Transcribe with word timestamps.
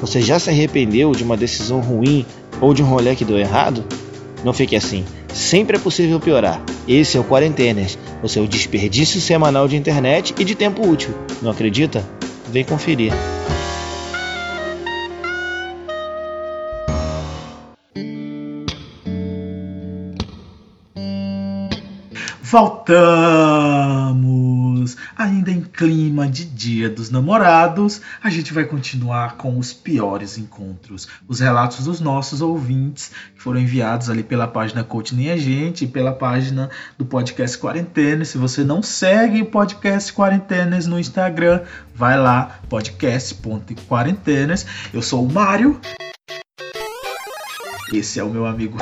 Você 0.00 0.20
já 0.20 0.38
se 0.38 0.50
arrependeu 0.50 1.12
de 1.12 1.24
uma 1.24 1.36
decisão 1.36 1.80
ruim 1.80 2.24
ou 2.60 2.72
de 2.72 2.82
um 2.82 2.86
rolê 2.86 3.16
que 3.16 3.24
deu 3.24 3.38
errado? 3.38 3.84
Não 4.44 4.52
fique 4.52 4.76
assim. 4.76 5.04
Sempre 5.32 5.76
é 5.76 5.80
possível 5.80 6.20
piorar. 6.20 6.62
Esse 6.86 7.16
é 7.16 7.20
o 7.20 7.24
Quarentenas, 7.24 7.98
o 8.22 8.28
seu 8.28 8.46
desperdício 8.46 9.20
semanal 9.20 9.66
de 9.68 9.76
internet 9.76 10.34
e 10.38 10.44
de 10.44 10.54
tempo 10.54 10.88
útil. 10.88 11.12
Não 11.42 11.50
acredita? 11.50 12.04
Vem 12.50 12.64
conferir. 12.64 13.12
Voltamos! 22.50 24.47
Ainda 25.18 25.50
em 25.50 25.62
clima 25.62 26.28
de 26.28 26.44
Dia 26.44 26.88
dos 26.88 27.10
Namorados, 27.10 28.00
a 28.22 28.30
gente 28.30 28.54
vai 28.54 28.64
continuar 28.64 29.36
com 29.36 29.58
os 29.58 29.72
piores 29.72 30.38
encontros. 30.38 31.08
Os 31.26 31.40
relatos 31.40 31.86
dos 31.86 31.98
nossos 31.98 32.40
ouvintes, 32.40 33.10
que 33.34 33.42
foram 33.42 33.58
enviados 33.58 34.08
ali 34.08 34.22
pela 34.22 34.46
página 34.46 34.84
Coach 34.84 35.16
Nem 35.16 35.32
a 35.32 35.36
Gente 35.36 35.84
e 35.84 35.88
pela 35.88 36.12
página 36.12 36.70
do 36.96 37.04
podcast 37.04 37.58
Quarentena. 37.58 38.24
Se 38.24 38.38
você 38.38 38.62
não 38.62 38.80
segue 38.80 39.42
o 39.42 39.46
podcast 39.46 40.12
Quarentenas 40.12 40.86
no 40.86 41.00
Instagram, 41.00 41.62
vai 41.92 42.16
lá, 42.16 42.60
podcast.quarentenas. 42.68 44.64
Eu 44.94 45.02
sou 45.02 45.26
o 45.26 45.32
Mário. 45.32 45.80
Esse 47.92 48.20
é 48.20 48.22
o 48.22 48.30
meu 48.30 48.46
amigo. 48.46 48.78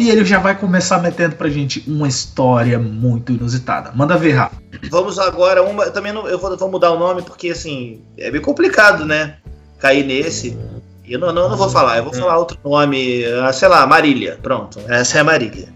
E 0.00 0.08
ele 0.08 0.24
já 0.24 0.38
vai 0.38 0.58
começar 0.58 0.98
metendo 0.98 1.36
pra 1.36 1.50
gente 1.50 1.84
uma 1.86 2.08
história 2.08 2.78
muito 2.78 3.32
inusitada. 3.32 3.92
Manda 3.94 4.16
ver, 4.16 4.32
Rafa. 4.32 4.56
Vamos 4.90 5.18
agora, 5.18 5.62
uma. 5.62 5.84
Eu 5.84 5.92
também 5.92 6.10
não, 6.10 6.26
eu 6.26 6.38
vou, 6.38 6.56
vou, 6.56 6.70
mudar 6.70 6.90
o 6.90 6.98
nome 6.98 7.20
porque 7.20 7.50
assim, 7.50 8.00
é 8.16 8.30
bem 8.30 8.40
complicado, 8.40 9.04
né? 9.04 9.36
Cair 9.78 10.06
nesse. 10.06 10.58
Eu 11.06 11.18
não, 11.18 11.34
não, 11.34 11.50
não 11.50 11.56
vou 11.58 11.68
falar, 11.68 11.98
eu 11.98 12.04
vou 12.04 12.14
falar 12.14 12.38
outro 12.38 12.56
nome, 12.64 13.26
ah, 13.44 13.52
sei 13.52 13.68
lá, 13.68 13.86
Marília. 13.86 14.38
Pronto, 14.42 14.80
essa 14.88 15.18
é 15.18 15.20
a 15.20 15.24
Marília. 15.24 15.68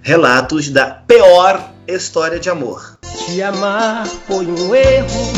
Relatos 0.00 0.70
da 0.70 0.86
pior 0.86 1.62
história 1.86 2.40
de 2.40 2.48
amor. 2.48 2.98
Te 3.26 3.42
amar 3.42 4.06
foi 4.06 4.46
um 4.46 4.74
erro. 4.74 5.32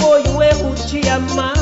Foi 0.00 0.22
um 0.32 0.42
erro 0.42 0.74
te 0.88 1.08
amar. 1.08 1.54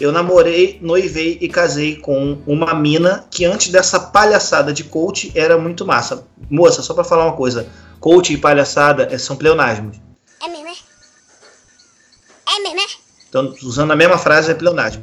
Eu 0.00 0.10
namorei, 0.10 0.78
noivei 0.80 1.36
e 1.42 1.48
casei 1.48 1.96
com 1.96 2.38
uma 2.46 2.72
mina 2.74 3.26
que 3.30 3.44
antes 3.44 3.68
dessa 3.68 4.00
palhaçada 4.00 4.72
de 4.72 4.82
coach 4.82 5.30
era 5.34 5.58
muito 5.58 5.84
massa. 5.84 6.26
Moça, 6.48 6.80
só 6.80 6.94
pra 6.94 7.04
falar 7.04 7.26
uma 7.26 7.36
coisa: 7.36 7.68
coach 8.00 8.32
e 8.32 8.38
palhaçada 8.38 9.18
são 9.18 9.36
pleonasmos. 9.36 10.00
É 10.42 10.48
mesmo, 10.48 10.68
é? 10.68 10.72
É 12.56 12.62
mesmo, 12.62 12.80
é? 12.80 12.86
Então, 13.28 13.54
usando 13.62 13.90
a 13.90 13.96
mesma 13.96 14.16
frase, 14.16 14.50
é 14.50 14.54
pleonasmo. 14.54 15.02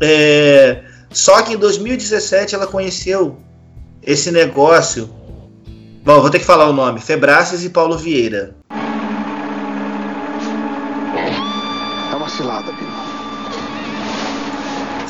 É, 0.00 0.82
só 1.10 1.40
que 1.42 1.54
em 1.54 1.56
2017 1.56 2.56
ela 2.56 2.66
conheceu 2.66 3.38
esse 4.02 4.32
negócio. 4.32 5.08
Bom, 6.02 6.20
vou 6.20 6.30
ter 6.30 6.40
que 6.40 6.44
falar 6.44 6.68
o 6.68 6.72
nome: 6.72 7.00
Febraces 7.00 7.64
e 7.64 7.70
Paulo 7.70 7.96
Vieira. 7.96 8.56
Tá 12.10 12.16
uma 12.16 12.28
cilada, 12.28 12.72
Bino. 12.72 12.83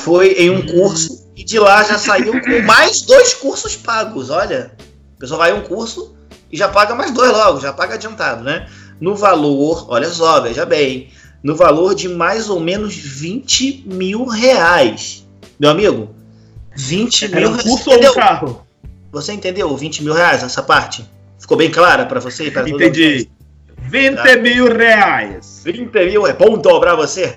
Foi 0.05 0.33
em 0.33 0.51
um 0.51 0.67
curso 0.67 1.25
e 1.35 1.43
de 1.43 1.59
lá 1.59 1.83
já 1.83 1.97
saiu 1.99 2.39
com 2.41 2.63
mais 2.63 3.01
dois 3.03 3.33
cursos 3.35 3.75
pagos. 3.75 4.29
Olha, 4.29 4.71
a 5.17 5.21
pessoa 5.21 5.39
vai 5.39 5.51
em 5.51 5.55
um 5.55 5.63
curso 5.63 6.15
e 6.53 6.57
já 6.59 6.69
paga 6.69 6.95
mais 6.95 7.11
dois 7.11 7.33
logo, 7.33 7.59
já 7.61 7.73
paga 7.73 7.95
adiantado, 7.95 8.45
né? 8.45 8.69
No 9.01 9.17
valor, 9.17 9.87
olha 9.91 10.09
só, 10.11 10.41
veja 10.43 10.67
bem, 10.67 11.09
no 11.43 11.57
valor 11.57 11.95
de 11.95 12.09
mais 12.09 12.51
ou 12.51 12.61
menos 12.61 12.95
20 12.95 13.85
mil 13.87 14.25
reais. 14.27 15.27
Meu 15.59 15.71
amigo, 15.71 16.15
20 16.77 17.25
Era 17.25 17.37
mil 17.41 17.49
um 17.49 17.53
reais. 17.53 17.69
curso 17.69 17.91
ou 17.91 17.97
um 18.11 18.15
carro? 18.15 18.67
Você 19.11 19.33
entendeu 19.33 19.75
20 19.77 20.05
mil 20.05 20.13
reais 20.13 20.43
essa 20.43 20.63
parte? 20.63 21.09
Ficou 21.39 21.57
bem 21.57 21.71
clara 21.71 22.05
para 22.05 22.21
você? 22.21 22.45
e 22.47 22.51
pra? 22.51 22.69
Entendi. 22.69 23.29
20 23.79 24.15
Tá. 24.17 24.37
mil 24.37 24.77
reais. 24.77 25.63
20 25.65 25.91
mil 26.11 26.27
é 26.27 26.33
ponto 26.33 26.79
pra 26.81 26.95
você. 26.95 27.35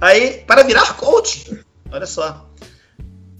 Aí, 0.00 0.42
para 0.46 0.62
virar 0.64 0.94
coach, 0.96 1.64
olha 1.94 2.06
só. 2.06 2.50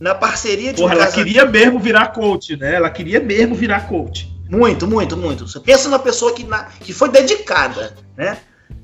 Na 0.00 0.15
parceria 0.15 0.72
de 0.72 0.81
Porra, 0.81 0.94
um 0.94 0.97
ela 0.97 1.06
casamento- 1.06 1.26
queria 1.26 1.47
mesmo 1.47 1.78
virar 1.78 2.09
coach, 2.09 2.56
né? 2.56 2.75
Ela 2.75 2.91
queria 2.91 3.20
mesmo 3.20 3.54
virar 3.54 3.87
coach. 3.88 4.32
Muito, 4.50 4.87
muito, 4.87 5.16
muito. 5.16 5.47
Você 5.48 5.60
pensa 5.60 5.88
numa 5.88 5.98
pessoa 5.98 6.32
que, 6.34 6.44
na- 6.44 6.65
que 6.81 6.92
foi 6.92 7.09
dedicada, 7.09 7.94
né? 8.16 8.38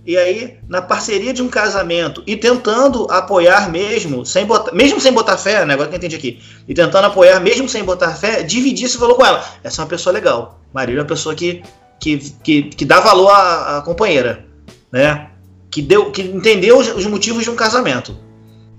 E 0.06 0.16
aí, 0.16 0.58
na 0.68 0.80
parceria 0.80 1.32
de 1.32 1.42
um 1.42 1.48
casamento 1.48 2.22
e 2.26 2.36
tentando 2.36 3.06
apoiar 3.10 3.68
mesmo, 3.70 4.24
sem 4.24 4.46
botar, 4.46 4.72
mesmo 4.72 5.00
sem 5.00 5.12
botar 5.12 5.36
fé, 5.36 5.64
né? 5.66 5.74
Agora 5.74 5.88
que 5.88 5.94
eu 5.94 5.98
entendi 5.98 6.16
aqui. 6.16 6.40
E 6.66 6.72
tentando 6.72 7.06
apoiar 7.06 7.38
mesmo 7.40 7.68
sem 7.68 7.82
botar 7.84 8.10
fé, 8.14 8.42
dividir 8.42 8.86
esse 8.86 8.96
valor 8.96 9.16
com 9.16 9.26
ela. 9.26 9.44
Essa 9.62 9.80
é 9.80 9.84
uma 9.84 9.88
pessoa 9.88 10.12
legal. 10.12 10.60
Marília 10.72 11.00
é 11.00 11.02
uma 11.02 11.08
pessoa 11.08 11.34
que, 11.34 11.62
que, 11.98 12.18
que, 12.42 12.62
que 12.62 12.84
dá 12.84 13.00
valor 13.00 13.28
à, 13.30 13.78
à 13.78 13.82
companheira, 13.82 14.44
né? 14.90 15.28
Que, 15.70 15.82
deu, 15.82 16.10
que 16.10 16.22
entendeu 16.22 16.78
os, 16.78 16.88
os 16.88 17.06
motivos 17.06 17.44
de 17.44 17.50
um 17.50 17.54
casamento. 17.56 18.16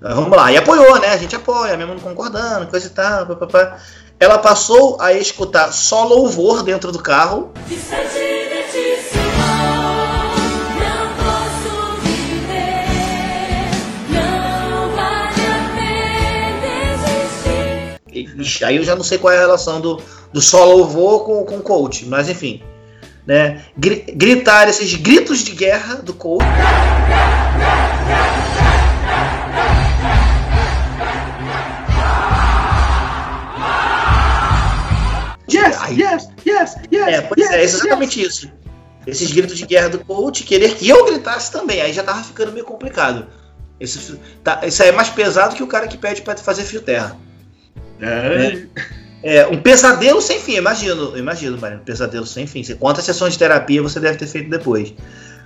Ah, 0.04 0.14
Vamos 0.14 0.36
lá, 0.36 0.50
e 0.50 0.56
apoiou, 0.56 0.98
né? 1.00 1.08
A 1.08 1.16
gente 1.16 1.34
apoia, 1.36 1.76
mesmo 1.76 1.94
não 1.94 2.00
concordando, 2.00 2.66
coisa 2.66 2.86
e 2.86 2.90
tal. 2.90 3.26
papapá. 3.26 3.78
Ela 4.18 4.38
passou 4.38 5.00
a 5.00 5.12
escutar 5.12 5.72
só 5.72 6.04
louvor 6.04 6.62
dentro 6.62 6.92
do 6.92 6.98
carro 7.02 7.52
aí 18.64 18.76
eu 18.76 18.84
já 18.84 18.94
não 18.94 19.02
sei 19.02 19.18
qual 19.18 19.32
é 19.32 19.36
a 19.36 19.40
relação 19.40 19.80
do, 19.80 20.00
do 20.32 20.40
só 20.40 20.64
louvor 20.64 21.24
com, 21.24 21.44
com 21.44 21.56
o 21.56 21.62
coach, 21.62 22.06
mas 22.06 22.28
enfim. 22.28 22.62
Né? 23.26 23.62
Gri- 23.76 24.04
gritar 24.14 24.68
esses 24.68 24.94
gritos 24.94 25.40
de 25.40 25.52
guerra 25.52 25.96
do 25.96 26.12
coach. 26.12 26.44
Yes, 35.56 35.76
Ai. 35.80 35.94
yes, 35.94 36.28
yes, 36.46 36.76
yes. 36.92 37.08
É, 37.08 37.20
pois 37.22 37.40
yes, 37.40 37.50
é, 37.52 37.62
exatamente 37.62 38.22
isso. 38.22 38.50
Esses 39.06 39.32
gritos 39.32 39.58
de 39.58 39.66
guerra 39.66 39.88
do 39.88 40.04
coach, 40.04 40.44
querer 40.44 40.74
que 40.76 40.88
eu 40.88 41.04
gritasse 41.04 41.50
também, 41.50 41.80
aí 41.80 41.92
já 41.92 42.02
tava 42.02 42.22
ficando 42.22 42.52
meio 42.52 42.64
complicado. 42.64 43.26
Esse, 43.80 44.16
tá, 44.44 44.60
isso 44.64 44.82
aí 44.82 44.90
é 44.90 44.92
mais 44.92 45.08
pesado 45.08 45.56
que 45.56 45.62
o 45.62 45.66
cara 45.66 45.88
que 45.88 45.98
pede 45.98 46.22
pra 46.22 46.36
fazer 46.36 46.62
fio 46.62 46.82
terra. 46.82 47.16
yes. 48.00 48.68
É. 48.76 49.02
É, 49.24 49.46
um 49.46 49.62
pesadelo 49.62 50.20
sem 50.20 50.40
fim, 50.40 50.56
imagino, 50.56 51.16
imagino, 51.16 51.56
Mariano, 51.56 51.82
um 51.82 51.84
pesadelo 51.84 52.26
sem 52.26 52.44
fim. 52.46 52.64
Você 52.64 52.74
quantas 52.74 53.04
sessões 53.04 53.34
de 53.34 53.38
terapia 53.38 53.80
você 53.80 54.00
deve 54.00 54.18
ter 54.18 54.26
feito 54.26 54.50
depois. 54.50 54.92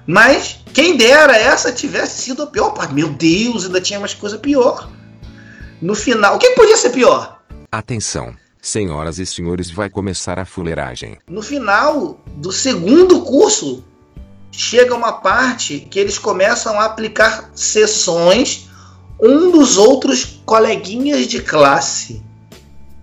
Mas, 0.06 0.60
quem 0.72 0.96
dera 0.96 1.36
essa 1.36 1.70
tivesse 1.72 2.22
sido 2.22 2.42
a 2.42 2.46
pior 2.46 2.70
parte. 2.70 2.94
Meu 2.94 3.10
Deus, 3.10 3.66
ainda 3.66 3.80
tinha 3.80 4.00
mais 4.00 4.14
coisa 4.14 4.38
pior. 4.38 4.90
No 5.82 5.94
final, 5.94 6.36
o 6.36 6.38
que 6.38 6.50
podia 6.52 6.76
ser 6.76 6.90
pior? 6.90 7.42
Atenção, 7.70 8.34
senhoras 8.70 9.18
e 9.18 9.26
senhores, 9.26 9.70
vai 9.70 9.88
começar 9.88 10.38
a 10.38 10.44
fuleiragem. 10.44 11.18
No 11.28 11.40
final 11.42 12.18
do 12.36 12.50
segundo 12.50 13.22
curso, 13.22 13.84
chega 14.50 14.94
uma 14.94 15.12
parte 15.12 15.80
que 15.80 15.98
eles 15.98 16.18
começam 16.18 16.78
a 16.80 16.84
aplicar 16.86 17.50
sessões 17.54 18.68
um 19.22 19.50
dos 19.52 19.76
outros 19.76 20.40
coleguinhas 20.44 21.26
de 21.26 21.40
classe. 21.40 22.22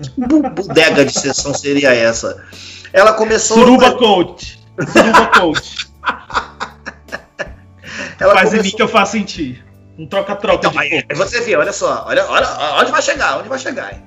Que 0.01 0.09
bodega 0.19 1.05
de 1.05 1.13
sessão 1.17 1.53
seria 1.53 1.93
essa? 1.93 2.43
Ela 2.91 3.13
começou. 3.13 3.57
Suruba 3.57 3.93
coach. 3.97 4.59
Suruba 4.91 5.27
coach. 5.39 5.87
ela 8.19 8.33
Faz 8.33 8.47
em 8.53 8.57
começou- 8.57 8.63
mim 8.63 8.71
que 8.71 8.81
eu 8.81 8.87
faço 8.87 9.17
em 9.17 9.23
ti. 9.23 9.63
Um 9.97 10.07
troca-troca 10.07 10.67
Então, 10.67 10.71
de 10.71 10.77
aí 10.79 11.05
você 11.15 11.39
vê, 11.41 11.55
olha 11.55 11.71
só, 11.71 12.05
olha, 12.07 12.25
olha 12.27 12.47
onde 12.81 12.91
vai 12.91 13.01
chegar, 13.01 13.37
onde 13.39 13.47
vai 13.47 13.59
chegar. 13.59 13.93
hein? 13.93 14.03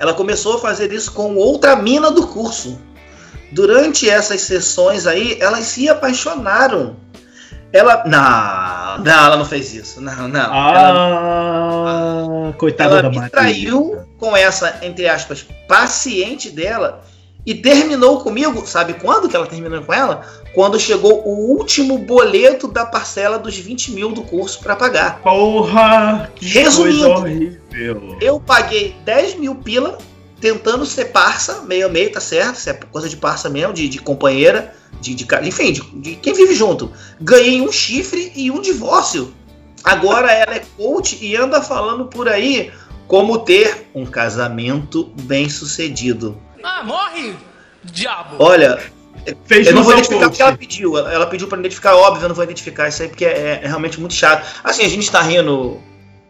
Ela 0.00 0.14
começou 0.14 0.56
a 0.56 0.58
fazer 0.58 0.92
isso 0.92 1.12
com 1.12 1.36
outra 1.36 1.76
mina 1.76 2.10
do 2.10 2.26
curso. 2.26 2.80
Durante 3.52 4.08
essas 4.08 4.40
sessões 4.40 5.06
aí, 5.06 5.36
elas 5.40 5.64
se 5.66 5.88
apaixonaram. 5.88 6.96
Ela. 7.72 8.02
Não, 8.06 9.04
não, 9.04 9.24
ela 9.26 9.36
não 9.36 9.44
fez 9.44 9.74
isso. 9.74 10.00
Não, 10.00 10.26
não. 10.26 10.40
ela, 10.40 12.48
Ah, 12.48 12.52
coitada 12.56 12.94
ela 12.98 13.02
da 13.02 13.10
Maria. 13.10 13.30
traiu 13.30 14.04
com 14.18 14.36
essa, 14.36 14.78
entre 14.82 15.08
aspas, 15.08 15.46
paciente 15.68 16.50
dela 16.50 17.02
e 17.44 17.54
terminou 17.54 18.20
comigo. 18.20 18.66
Sabe 18.66 18.94
quando 18.94 19.28
que 19.28 19.36
ela 19.36 19.46
terminou 19.46 19.82
com 19.82 19.92
ela? 19.92 20.26
Quando 20.54 20.78
chegou 20.78 21.22
o 21.26 21.56
último 21.56 21.98
boleto 21.98 22.68
da 22.68 22.84
parcela 22.84 23.38
dos 23.38 23.56
20 23.56 23.92
mil 23.92 24.12
do 24.12 24.22
curso 24.22 24.60
para 24.60 24.76
pagar. 24.76 25.20
Porra, 25.22 26.30
que 26.34 26.46
Resumindo. 26.46 27.10
horrível. 27.10 28.16
Eu 28.20 28.40
paguei 28.40 28.96
10 29.04 29.36
mil 29.36 29.54
pila 29.54 29.98
tentando 30.40 30.86
ser 30.86 31.06
parça, 31.06 31.62
meio 31.62 31.86
a 31.86 31.88
meio, 31.88 32.10
tá 32.10 32.20
certo? 32.20 32.56
Isso 32.56 32.70
é 32.70 32.72
coisa 32.72 33.08
de 33.08 33.16
parça 33.16 33.48
mesmo, 33.48 33.72
de, 33.74 33.88
de 33.88 33.98
companheira. 33.98 34.74
de, 35.00 35.14
de 35.14 35.26
enfim, 35.42 35.72
de, 35.72 35.80
de 35.80 36.16
quem 36.16 36.32
vive 36.32 36.54
junto. 36.54 36.90
Ganhei 37.20 37.60
um 37.60 37.70
chifre 37.70 38.32
e 38.34 38.50
um 38.50 38.60
divórcio. 38.60 39.32
Agora 39.84 40.30
ela 40.30 40.56
é 40.56 40.62
coach 40.76 41.18
e 41.22 41.36
anda 41.36 41.62
falando 41.62 42.06
por 42.06 42.28
aí 42.28 42.70
como 43.06 43.38
ter 43.38 43.88
um 43.94 44.06
casamento 44.06 45.10
bem 45.22 45.48
sucedido. 45.48 46.36
Ah, 46.62 46.82
morre, 46.84 47.34
diabo! 47.84 48.36
Olha, 48.38 48.78
Fez 49.44 49.66
eu 49.66 49.74
não 49.74 49.82
vou 49.82 49.92
identificar 49.92 50.28
porque 50.28 50.42
ela 50.42 50.56
pediu. 50.56 50.96
Ela 50.96 51.12
ela 51.12 51.26
pediu 51.26 51.46
pra 51.48 51.58
identificar, 51.58 51.94
óbvio, 51.94 52.24
eu 52.24 52.28
não 52.28 52.34
vou 52.34 52.44
identificar 52.44 52.88
isso 52.88 53.02
aí 53.02 53.08
porque 53.08 53.24
é, 53.24 53.60
é 53.62 53.66
realmente 53.66 54.00
muito 54.00 54.14
chato. 54.14 54.46
Assim, 54.64 54.82
a 54.84 54.88
gente 54.88 55.10
tá 55.10 55.20
rindo, 55.20 55.78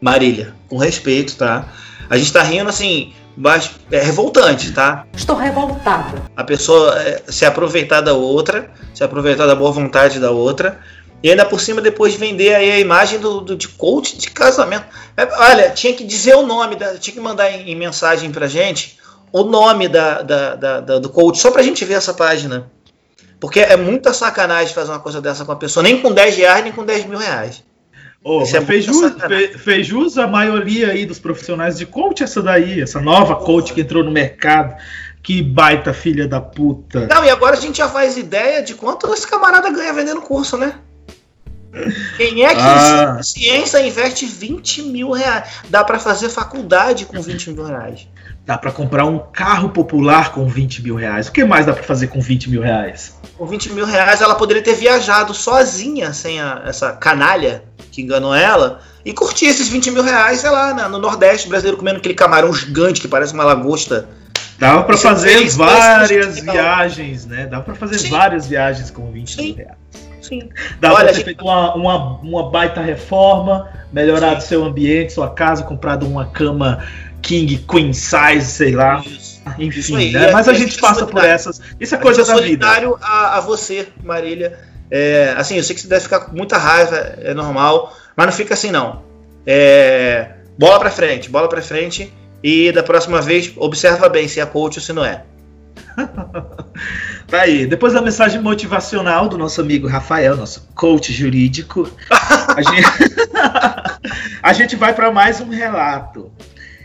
Marília, 0.01 0.53
com 0.67 0.77
respeito, 0.77 1.35
tá? 1.37 1.65
A 2.09 2.17
gente 2.17 2.33
tá 2.33 2.43
rindo 2.43 2.69
assim, 2.69 3.13
mas 3.37 3.71
é 3.91 4.01
revoltante, 4.01 4.73
tá? 4.73 5.05
Estou 5.15 5.35
revoltada. 5.37 6.21
A 6.35 6.43
pessoa 6.43 6.99
é, 7.01 7.21
se 7.29 7.45
aproveitar 7.45 8.01
da 8.01 8.13
outra, 8.13 8.69
se 8.93 9.03
aproveitar 9.03 9.45
da 9.47 9.55
boa 9.55 9.71
vontade 9.71 10.19
da 10.19 10.31
outra, 10.31 10.77
e 11.23 11.29
ainda 11.29 11.45
por 11.45 11.61
cima 11.61 11.79
depois 11.79 12.15
vender 12.15 12.53
aí 12.55 12.71
a 12.71 12.79
imagem 12.79 13.19
do, 13.19 13.39
do- 13.39 13.55
de 13.55 13.69
coach 13.69 14.17
de 14.17 14.29
casamento. 14.31 14.85
É, 15.15 15.23
olha, 15.23 15.69
tinha 15.69 15.93
que 15.93 16.03
dizer 16.03 16.35
o 16.35 16.45
nome, 16.45 16.75
da, 16.75 16.97
tinha 16.97 17.13
que 17.13 17.21
mandar 17.21 17.49
em, 17.51 17.69
em 17.71 17.75
mensagem 17.75 18.29
pra 18.31 18.47
gente 18.47 18.97
o 19.31 19.43
nome 19.43 19.87
da, 19.87 20.21
da- 20.21 20.55
da- 20.55 20.99
do 20.99 21.09
coach, 21.09 21.37
só 21.39 21.51
pra 21.51 21.61
gente 21.63 21.83
ver 21.85 21.95
essa 21.95 22.13
página. 22.13 22.69
Porque 23.39 23.59
é 23.59 23.75
muita 23.75 24.13
sacanagem 24.13 24.73
fazer 24.73 24.91
uma 24.91 24.99
coisa 24.99 25.19
dessa 25.19 25.43
com 25.45 25.51
a 25.51 25.55
pessoa, 25.55 25.81
nem 25.83 25.99
com 26.01 26.11
10 26.13 26.35
reais, 26.37 26.63
nem 26.63 26.71
com 26.71 26.85
10 26.85 27.05
mil 27.05 27.17
reais. 27.17 27.63
Isso 28.43 28.55
é 28.55 28.61
fez, 28.61 28.85
jus, 28.85 29.13
fe- 29.27 29.57
fez 29.57 29.87
jus 29.87 30.15
a 30.19 30.27
maioria 30.27 30.89
aí 30.89 31.07
dos 31.07 31.17
profissionais 31.17 31.75
de 31.77 31.87
coach 31.87 32.21
essa 32.23 32.39
daí, 32.39 32.79
essa 32.79 33.01
nova 33.01 33.37
coach 33.37 33.73
que 33.73 33.81
entrou 33.81 34.03
no 34.03 34.11
mercado. 34.11 34.75
Que 35.23 35.41
baita 35.41 35.91
filha 35.93 36.27
da 36.27 36.39
puta. 36.41 37.07
Não, 37.07 37.23
e 37.23 37.29
agora 37.29 37.55
a 37.55 37.59
gente 37.59 37.77
já 37.79 37.87
faz 37.89 38.17
ideia 38.17 38.61
de 38.61 38.73
quanto 38.75 39.11
esse 39.13 39.27
camarada 39.27 39.69
ganha 39.71 39.93
vendendo 39.93 40.21
curso, 40.21 40.57
né? 40.57 40.75
Quem 42.17 42.43
é 42.43 42.53
que 42.53 42.61
Ah. 42.61 43.19
ciência 43.23 43.79
investe 43.85 44.25
20 44.25 44.81
mil 44.83 45.11
reais? 45.11 45.47
Dá 45.69 45.83
pra 45.83 45.97
fazer 45.99 46.29
faculdade 46.29 47.05
com 47.05 47.21
20 47.21 47.51
mil 47.51 47.63
reais. 47.63 48.07
Dá 48.51 48.57
pra 48.57 48.69
comprar 48.69 49.05
um 49.05 49.17
carro 49.17 49.69
popular 49.69 50.33
com 50.33 50.45
20 50.45 50.83
mil 50.83 50.95
reais. 50.95 51.29
O 51.29 51.31
que 51.31 51.45
mais 51.45 51.65
dá 51.65 51.71
pra 51.71 51.83
fazer 51.83 52.07
com 52.07 52.19
20 52.19 52.49
mil 52.49 52.61
reais? 52.61 53.17
Com 53.37 53.45
20 53.45 53.71
mil 53.71 53.85
reais 53.85 54.19
ela 54.19 54.35
poderia 54.35 54.61
ter 54.61 54.73
viajado 54.73 55.33
sozinha, 55.33 56.11
sem 56.11 56.41
a- 56.41 56.63
essa 56.65 56.91
canalha 56.91 57.63
que 57.93 58.01
enganou 58.01 58.35
ela, 58.35 58.81
e 59.05 59.13
curtir 59.13 59.45
esses 59.45 59.69
20 59.69 59.89
mil 59.89 60.03
reais, 60.03 60.41
sei 60.41 60.49
lá, 60.49 60.73
no 60.89 60.97
Nordeste 60.97 61.47
brasileiro 61.47 61.77
comendo 61.77 61.99
aquele 61.99 62.13
camarão 62.13 62.51
gigante 62.53 62.99
que 62.99 63.07
parece 63.07 63.33
uma 63.33 63.45
lagosta. 63.45 64.09
Dava 64.59 64.85
Isso 64.93 65.01
fazer 65.01 65.29
fez 65.37 65.55
várias 65.55 66.39
viagens, 66.41 67.25
né? 67.25 67.45
Dava 67.47 67.63
pra 67.63 67.75
fazer 67.75 67.99
Sim. 67.99 68.09
várias 68.09 68.47
viagens 68.47 68.91
com 68.91 69.09
20 69.13 69.33
Sim. 69.33 69.43
mil 69.45 69.55
reais. 69.55 69.77
Sim. 70.21 70.49
Dava 70.81 70.95
Olha, 70.95 71.03
pra 71.05 71.13
ter 71.13 71.15
gente- 71.19 71.23
feito 71.25 71.43
uma, 71.45 71.73
uma, 71.73 72.19
uma 72.19 72.49
baita 72.51 72.81
reforma, 72.81 73.69
melhorado 73.93 74.43
seu 74.43 74.63
ambiente, 74.65 75.13
sua 75.13 75.29
casa, 75.29 75.63
comprado 75.63 76.05
uma 76.05 76.25
cama 76.25 76.83
king, 77.21 77.57
queen 77.69 77.93
size, 77.93 78.45
sei 78.45 78.71
lá. 78.75 79.03
Isso. 79.05 79.41
Enfim, 79.57 79.97
aí. 79.97 80.11
né? 80.11 80.31
Mas 80.31 80.47
a 80.47 80.53
gente 80.53 80.77
é 80.77 80.81
passa 80.81 81.05
por 81.05 81.11
solidário. 81.11 81.31
essas. 81.31 81.61
Isso 81.79 81.95
é 81.95 81.97
coisa 81.97 82.23
da 82.23 82.33
vida. 82.35 82.41
solidário 82.41 82.97
a, 83.01 83.37
a 83.37 83.39
você, 83.41 83.87
Marília. 84.03 84.57
É, 84.89 85.33
assim, 85.37 85.57
eu 85.57 85.63
sei 85.63 85.73
que 85.73 85.81
você 85.81 85.87
deve 85.87 86.03
ficar 86.03 86.21
com 86.21 86.35
muita 86.35 86.57
raiva, 86.57 86.95
é 87.19 87.33
normal, 87.33 87.95
mas 88.15 88.25
não 88.25 88.33
fica 88.33 88.53
assim 88.53 88.71
não. 88.71 89.03
É, 89.45 90.31
bola 90.57 90.79
pra 90.79 90.91
frente, 90.91 91.29
bola 91.29 91.47
pra 91.47 91.61
frente 91.61 92.13
e 92.43 92.71
da 92.71 92.83
próxima 92.83 93.21
vez 93.21 93.51
observa 93.55 94.09
bem 94.09 94.27
se 94.27 94.39
é 94.39 94.45
coach 94.45 94.77
ou 94.77 94.83
se 94.83 94.93
não 94.93 95.05
é. 95.05 95.23
Tá 97.31 97.43
aí. 97.43 97.65
Depois 97.65 97.93
da 97.93 98.01
mensagem 98.01 98.41
motivacional 98.41 99.29
do 99.29 99.37
nosso 99.37 99.61
amigo 99.61 99.87
Rafael, 99.87 100.35
nosso 100.35 100.67
coach 100.75 101.13
jurídico, 101.13 101.89
a 102.09 102.61
gente, 102.61 102.87
a 104.43 104.51
gente 104.51 104.75
vai 104.75 104.93
para 104.93 105.09
mais 105.09 105.39
um 105.39 105.47
relato. 105.47 106.29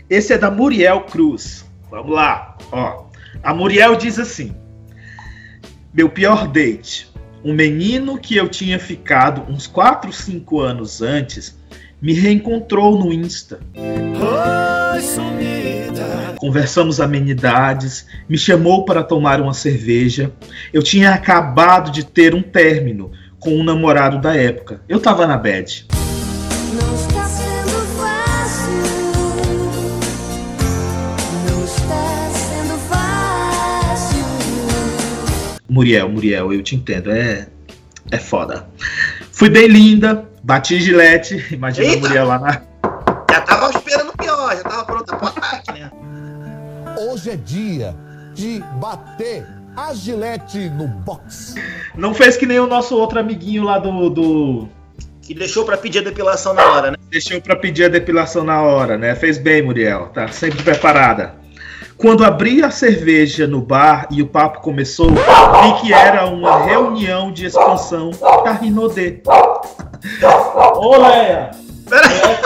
Esse 0.09 0.33
é 0.33 0.37
da 0.37 0.49
Muriel 0.49 1.01
Cruz. 1.01 1.65
Vamos 1.89 2.13
lá. 2.13 2.57
Ó, 2.71 3.07
a 3.43 3.53
Muriel 3.53 3.95
diz 3.95 4.17
assim: 4.19 4.55
Meu 5.93 6.09
pior 6.09 6.47
date. 6.47 7.11
Um 7.43 7.53
menino 7.53 8.17
que 8.17 8.35
eu 8.35 8.49
tinha 8.49 8.79
ficado 8.79 9.49
uns 9.49 9.67
4, 9.67 10.11
5 10.11 10.59
anos 10.59 11.01
antes 11.01 11.57
me 12.01 12.13
reencontrou 12.13 12.97
no 12.97 13.13
Insta. 13.13 13.59
Conversamos 16.37 16.99
amenidades, 16.99 18.07
me 18.27 18.37
chamou 18.37 18.85
para 18.85 19.03
tomar 19.03 19.41
uma 19.41 19.53
cerveja. 19.53 20.31
Eu 20.73 20.83
tinha 20.83 21.11
acabado 21.11 21.91
de 21.91 22.05
ter 22.05 22.35
um 22.35 22.41
término 22.41 23.11
com 23.39 23.51
um 23.55 23.63
namorado 23.63 24.19
da 24.19 24.35
época. 24.35 24.81
Eu 24.87 24.99
tava 24.99 25.25
na 25.25 25.37
bad. 25.37 25.87
Muriel, 35.69 36.09
Muriel, 36.09 36.53
eu 36.53 36.63
te 36.63 36.75
entendo, 36.75 37.11
é 37.11 37.47
é 38.11 38.17
foda. 38.17 38.67
Fui 39.31 39.49
bem 39.49 39.67
linda, 39.67 40.25
bati 40.43 40.79
gilete, 40.79 41.45
imagina 41.51 41.87
a 41.87 41.91
Eita! 41.91 42.07
Muriel 42.07 42.27
lá 42.27 42.39
na 42.39 42.51
Já 43.29 43.41
tava 43.41 43.69
esperando 43.77 44.09
o 44.09 44.17
pior, 44.17 44.55
já 44.55 44.63
tava 44.63 44.85
pronta 44.85 45.15
pro 45.15 45.27
ataque, 45.27 45.71
né? 45.73 45.91
Hoje 47.09 47.31
é 47.31 47.35
dia 47.35 47.95
de 48.33 48.63
bater 48.79 49.45
a 49.75 49.93
gilete 49.93 50.69
no 50.69 50.87
box. 50.87 51.55
Não 51.95 52.13
fez 52.13 52.37
que 52.37 52.45
nem 52.45 52.59
o 52.59 52.67
nosso 52.67 52.95
outro 52.95 53.19
amiguinho 53.19 53.63
lá 53.63 53.77
do, 53.77 54.09
do 54.09 54.67
Que 55.21 55.33
deixou 55.33 55.65
pra 55.65 55.77
pedir 55.77 55.99
a 55.99 56.03
depilação 56.03 56.53
na 56.53 56.65
hora, 56.65 56.91
né? 56.91 56.97
deixou 57.09 57.39
para 57.41 57.55
pedir 57.55 57.85
a 57.85 57.89
depilação 57.89 58.43
na 58.43 58.61
hora, 58.61 58.97
né? 58.97 59.15
Fez 59.15 59.37
bem, 59.37 59.61
Muriel, 59.61 60.07
tá 60.07 60.27
sempre 60.29 60.63
preparada. 60.63 61.35
Quando 61.97 62.23
abri 62.23 62.63
a 62.63 62.69
cerveja 62.69 63.47
no 63.47 63.59
bar 63.59 64.07
e 64.11 64.21
o 64.21 64.27
papo 64.27 64.61
começou, 64.61 65.09
vi 65.09 65.81
que 65.81 65.91
era 65.91 66.27
uma 66.27 66.63
reunião 66.63 67.31
de 67.31 67.47
expansão 67.47 68.11
da 68.43 68.51
Rinodê. 68.51 69.21
Ô, 70.75 70.95
Leia! 70.97 71.51
Pera 71.89 72.07
aí, 72.07 72.37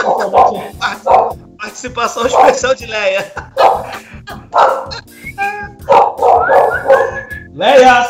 participação 1.58 2.26
especial 2.26 2.74
de 2.74 2.86
Leia. 2.86 3.30
Leia! 7.52 8.06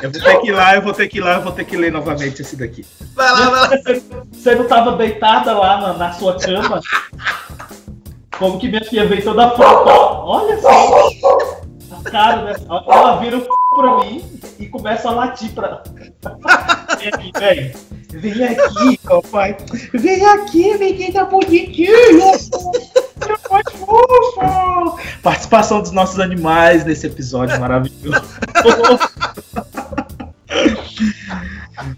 Eu 0.00 0.12
vou 0.12 0.22
ter 0.22 0.40
que 0.40 0.48
ir 0.48 0.52
lá, 0.52 0.74
eu 0.76 0.82
vou 0.82 0.92
ter 0.92 1.08
que 1.08 1.18
ir 1.18 1.20
lá, 1.20 1.34
eu 1.34 1.42
vou 1.42 1.52
ter 1.52 1.64
que 1.64 1.76
ler 1.76 1.90
novamente 1.90 2.42
esse 2.42 2.54
daqui. 2.54 2.86
Vai 3.16 3.32
lá, 3.32 3.50
vai 3.50 3.60
lá. 3.60 3.70
Você 4.32 4.54
não 4.54 4.66
tava 4.68 4.92
deitada 4.92 5.58
lá 5.58 5.80
na, 5.80 5.92
na 5.94 6.12
sua 6.12 6.38
cama? 6.38 6.80
Como 8.38 8.58
que 8.58 8.68
minha 8.68 8.84
filha 8.84 9.06
veio 9.06 9.22
toda 9.22 9.50
pronta? 9.50 9.90
Olha 9.90 10.60
só! 10.60 11.08
A 11.90 12.10
cara 12.10 12.44
dessa. 12.44 12.64
Ela 12.68 13.16
vira 13.16 13.36
o 13.36 13.40
c 13.40 13.48
pra 13.74 13.98
mim 13.98 14.24
e 14.58 14.66
começa 14.66 15.08
a 15.08 15.12
latir 15.12 15.50
pra. 15.52 15.82
Vem 16.98 17.08
aqui, 17.08 17.32
vem. 17.38 17.72
Vem 18.10 18.56
aqui, 18.56 18.98
papai. 19.04 19.56
Vem 19.92 20.24
aqui, 20.24 20.78
menina 20.78 21.24
bonitinho. 21.24 22.32
Participação 25.22 25.80
dos 25.82 25.90
nossos 25.90 26.20
animais 26.20 26.84
nesse 26.84 27.06
episódio 27.06 27.58
maravilhoso. 27.60 28.22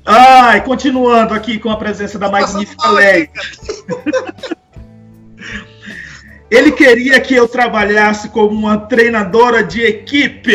Ai, 0.05 0.65
continuando 0.65 1.35
aqui 1.35 1.59
com 1.59 1.71
a 1.71 1.77
presença 1.77 2.19
da 2.19 2.31
magnífica 2.31 2.89
Leia. 2.91 3.31
Ele 6.51 6.73
queria 6.73 7.21
que 7.21 7.33
eu 7.35 7.47
trabalhasse 7.47 8.29
como 8.31 8.51
uma 8.51 8.77
treinadora 8.77 9.63
de 9.63 9.83
equipe. 9.83 10.53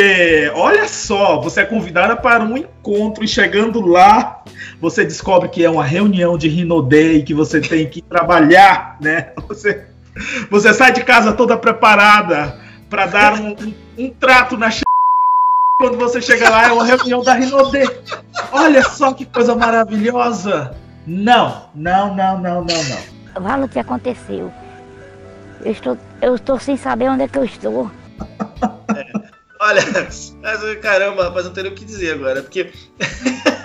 Olha 0.53 0.87
só, 0.89 1.39
você 1.39 1.61
é 1.61 1.65
convidada 1.65 2.17
para 2.17 2.43
um 2.43 2.57
encontro 2.57 3.23
e 3.23 3.27
chegando 3.27 3.79
lá, 3.79 4.43
você 4.81 5.05
descobre 5.05 5.47
que 5.47 5.63
é 5.63 5.69
uma 5.69 5.85
reunião 5.85 6.37
de 6.37 6.49
Rinodei 6.49 7.23
que 7.23 7.33
você 7.33 7.61
tem 7.61 7.87
que 7.87 8.01
trabalhar, 8.01 8.97
né? 8.99 9.29
Você, 9.47 9.85
você 10.51 10.73
sai 10.73 10.91
de 10.91 11.01
casa 11.03 11.31
toda 11.31 11.55
preparada 11.55 12.59
para 12.89 13.05
dar 13.05 13.33
um, 13.39 13.51
um- 13.51 13.73
um 13.97 14.09
trato 14.09 14.57
na 14.57 14.69
quando 15.79 15.97
você 15.97 16.21
chega 16.21 16.49
lá 16.49 16.67
é 16.67 16.71
uma 16.73 16.85
reunião 16.85 17.21
da 17.23 17.33
Rinodê. 17.33 17.89
Olha 18.51 18.83
só 18.83 19.13
que 19.13 19.25
coisa 19.25 19.55
maravilhosa. 19.55 20.75
Não, 21.07 21.69
não, 21.73 22.13
não, 22.15 22.37
não, 22.39 22.63
não, 22.65 22.83
não. 22.83 23.63
O 23.65 23.67
que 23.69 23.79
aconteceu. 23.79 24.51
Eu 25.61 25.71
estou, 25.71 25.97
eu 26.21 26.35
estou 26.35 26.59
sem 26.59 26.77
saber 26.77 27.09
onde 27.09 27.23
é 27.23 27.27
que 27.27 27.37
eu 27.37 27.45
estou. 27.45 27.91
Olha, 29.59 29.81
mas, 29.93 30.35
caramba, 30.81 31.23
rapaz, 31.23 31.45
não 31.45 31.53
tenho 31.53 31.69
o 31.69 31.75
que 31.75 31.85
dizer 31.85 32.13
agora, 32.13 32.41
porque. 32.41 32.71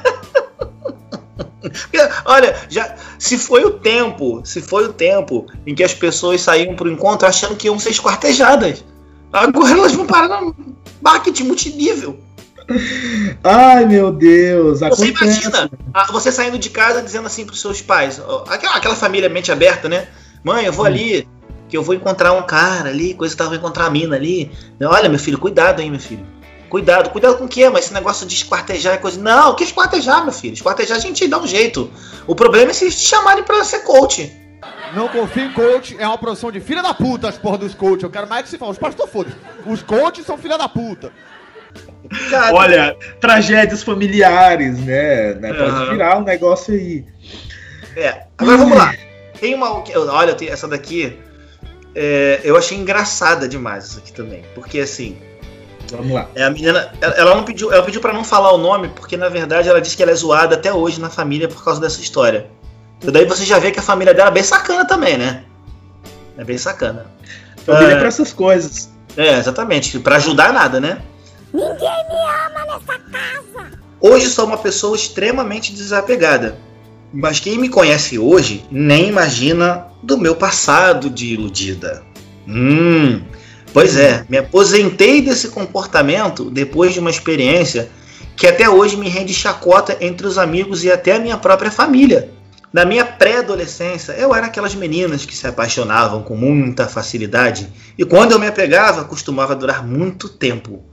Olha, 2.24 2.56
já, 2.68 2.94
se 3.18 3.36
foi 3.36 3.64
o 3.64 3.72
tempo, 3.72 4.40
se 4.44 4.62
foi 4.62 4.86
o 4.86 4.92
tempo 4.92 5.46
em 5.66 5.74
que 5.74 5.84
as 5.84 5.92
pessoas 5.92 6.40
saíam 6.40 6.74
pro 6.74 6.90
encontro 6.90 7.28
achando 7.28 7.56
que 7.56 7.66
iam 7.66 7.78
ser 7.78 7.90
esquartejadas. 7.90 8.84
Agora 9.32 9.72
elas 9.72 9.92
vão 9.92 10.06
parar 10.06 10.40
no 10.40 10.56
marketing 11.02 11.44
multinível. 11.44 12.18
Ai, 13.42 13.84
meu 13.84 14.12
Deus. 14.12 14.80
Você 14.80 14.86
Acontece. 14.86 15.10
imagina 15.10 15.70
ah, 15.92 16.06
você 16.10 16.32
saindo 16.32 16.58
de 16.58 16.70
casa 16.70 17.02
dizendo 17.02 17.26
assim 17.26 17.44
pros 17.44 17.60
seus 17.60 17.82
pais, 17.82 18.20
aquela, 18.48 18.76
aquela 18.76 18.96
família 18.96 19.28
mente 19.28 19.50
aberta, 19.50 19.88
né? 19.88 20.08
Mãe, 20.42 20.64
eu 20.64 20.72
vou 20.72 20.86
ali, 20.86 21.28
que 21.70 21.76
eu 21.76 21.82
vou 21.82 21.94
encontrar 21.94 22.32
um 22.32 22.42
cara 22.42 22.90
ali, 22.90 23.14
coisa 23.14 23.32
que 23.32 23.38
tava 23.38 23.50
vou 23.50 23.58
encontrar 23.58 23.86
a 23.86 23.90
mina 23.90 24.16
ali. 24.16 24.50
Olha, 24.82 25.08
meu 25.08 25.18
filho, 25.18 25.38
cuidado 25.38 25.80
aí, 25.80 25.88
meu 25.88 26.00
filho. 26.00 26.26
Cuidado, 26.68 27.10
cuidado 27.10 27.38
com 27.38 27.44
o 27.44 27.48
quê? 27.48 27.68
Mas 27.68 27.86
esse 27.86 27.94
negócio 27.94 28.26
de 28.26 28.34
esquartejar 28.34 28.94
é 28.94 28.98
coisa. 28.98 29.20
Não, 29.20 29.50
o 29.50 29.54
que 29.54 29.64
esquartejar, 29.64 30.22
meu 30.24 30.32
filho? 30.32 30.54
Esquartejar 30.54 30.98
a 30.98 31.00
gente 31.00 31.26
dá 31.26 31.38
um 31.38 31.46
jeito. 31.46 31.90
O 32.26 32.34
problema 32.34 32.70
é 32.70 32.74
se 32.74 32.84
eles 32.84 33.00
te 33.00 33.08
chamarem 33.08 33.44
pra 33.44 33.64
ser 33.64 33.80
coach. 33.80 34.36
Não 34.94 35.08
confio 35.08 35.44
em 35.44 35.52
coach, 35.52 35.96
é 35.98 36.06
uma 36.06 36.18
profissão 36.18 36.50
de 36.50 36.60
filha 36.60 36.82
da 36.82 36.92
puta 36.92 37.28
as 37.28 37.38
porra 37.38 37.58
dos 37.58 37.74
coach. 37.74 38.02
Eu 38.02 38.10
quero 38.10 38.28
mais 38.28 38.42
que 38.42 38.50
se 38.50 38.58
fala, 38.58 38.72
os 38.72 38.78
pastores 38.78 39.12
foda 39.12 39.30
Os 39.64 39.82
coaches 39.82 40.26
são 40.26 40.36
filha 40.36 40.58
da 40.58 40.68
puta. 40.68 41.12
Cara, 42.28 42.54
Olha, 42.54 42.96
tragédias 43.20 43.84
familiares, 43.84 44.78
né? 44.80 45.34
né? 45.34 45.52
Pode 45.52 45.70
Aham. 45.70 45.90
virar 45.90 46.18
um 46.18 46.24
negócio 46.24 46.74
aí. 46.74 47.04
É, 47.96 48.24
agora 48.36 48.56
vamos 48.56 48.76
lá. 48.76 48.94
Tem 49.38 49.54
uma. 49.54 49.82
Olha, 50.12 50.34
tem 50.34 50.48
essa 50.48 50.66
daqui. 50.66 51.18
É, 51.94 52.40
eu 52.44 52.56
achei 52.56 52.76
engraçada 52.78 53.48
demais 53.48 53.86
isso 53.86 53.98
aqui 53.98 54.12
também. 54.12 54.42
Porque 54.54 54.78
assim, 54.80 55.16
Vamos 55.90 56.12
lá. 56.12 56.28
é, 56.34 56.44
a 56.44 56.50
menina. 56.50 56.92
Ela 57.00 57.14
ela 57.14 57.34
não 57.34 57.44
pediu. 57.44 57.72
Ela 57.72 57.82
pediu 57.82 58.00
pra 58.00 58.12
não 58.12 58.24
falar 58.24 58.52
o 58.52 58.58
nome, 58.58 58.88
porque 58.88 59.16
na 59.16 59.28
verdade 59.28 59.68
ela 59.68 59.80
disse 59.80 59.96
que 59.96 60.02
ela 60.02 60.12
é 60.12 60.14
zoada 60.14 60.54
até 60.54 60.72
hoje 60.72 61.00
na 61.00 61.10
família 61.10 61.48
por 61.48 61.62
causa 61.64 61.80
dessa 61.80 62.00
história. 62.00 62.46
Então 62.98 63.12
daí 63.12 63.24
você 63.24 63.44
já 63.44 63.58
vê 63.58 63.70
que 63.70 63.80
a 63.80 63.82
família 63.82 64.12
dela 64.14 64.28
é 64.28 64.32
bem 64.32 64.42
sacana 64.42 64.84
também, 64.86 65.16
né? 65.18 65.44
É 66.38 66.44
bem 66.44 66.58
sacana. 66.58 67.06
Família 67.64 67.94
É. 67.94 67.98
pra 67.98 68.08
essas 68.08 68.32
coisas. 68.32 68.90
É, 69.16 69.38
exatamente. 69.38 69.98
Pra 69.98 70.16
ajudar 70.16 70.52
nada, 70.52 70.78
né? 70.80 70.98
Ninguém 71.52 71.68
me 71.78 72.46
ama 72.46 72.64
nessa 72.66 72.98
casa. 73.10 73.70
Hoje 74.00 74.28
sou 74.28 74.46
uma 74.46 74.56
pessoa 74.58 74.94
extremamente 74.94 75.72
desapegada. 75.72 76.56
Mas 77.12 77.40
quem 77.40 77.58
me 77.58 77.68
conhece 77.68 78.18
hoje 78.18 78.64
nem 78.70 79.08
imagina 79.08 79.86
do 80.02 80.18
meu 80.18 80.34
passado 80.36 81.10
de 81.10 81.34
iludida. 81.34 82.02
Hum, 82.46 83.22
pois 83.72 83.96
é, 83.96 84.24
me 84.28 84.38
aposentei 84.38 85.20
desse 85.20 85.48
comportamento 85.48 86.50
depois 86.50 86.92
de 86.92 87.00
uma 87.00 87.10
experiência 87.10 87.90
que 88.36 88.46
até 88.46 88.68
hoje 88.68 88.96
me 88.96 89.08
rende 89.08 89.34
chacota 89.34 89.96
entre 90.00 90.26
os 90.26 90.38
amigos 90.38 90.82
e 90.82 90.90
até 90.90 91.16
a 91.16 91.18
minha 91.18 91.36
própria 91.36 91.70
família. 91.70 92.30
Na 92.72 92.84
minha 92.84 93.04
pré-adolescência, 93.04 94.12
eu 94.12 94.34
era 94.34 94.46
aquelas 94.46 94.74
meninas 94.74 95.26
que 95.26 95.36
se 95.36 95.46
apaixonavam 95.46 96.22
com 96.22 96.36
muita 96.36 96.86
facilidade 96.86 97.68
e 97.98 98.04
quando 98.04 98.32
eu 98.32 98.38
me 98.38 98.46
apegava, 98.46 99.04
costumava 99.04 99.56
durar 99.56 99.86
muito 99.86 100.28
tempo. 100.28 100.84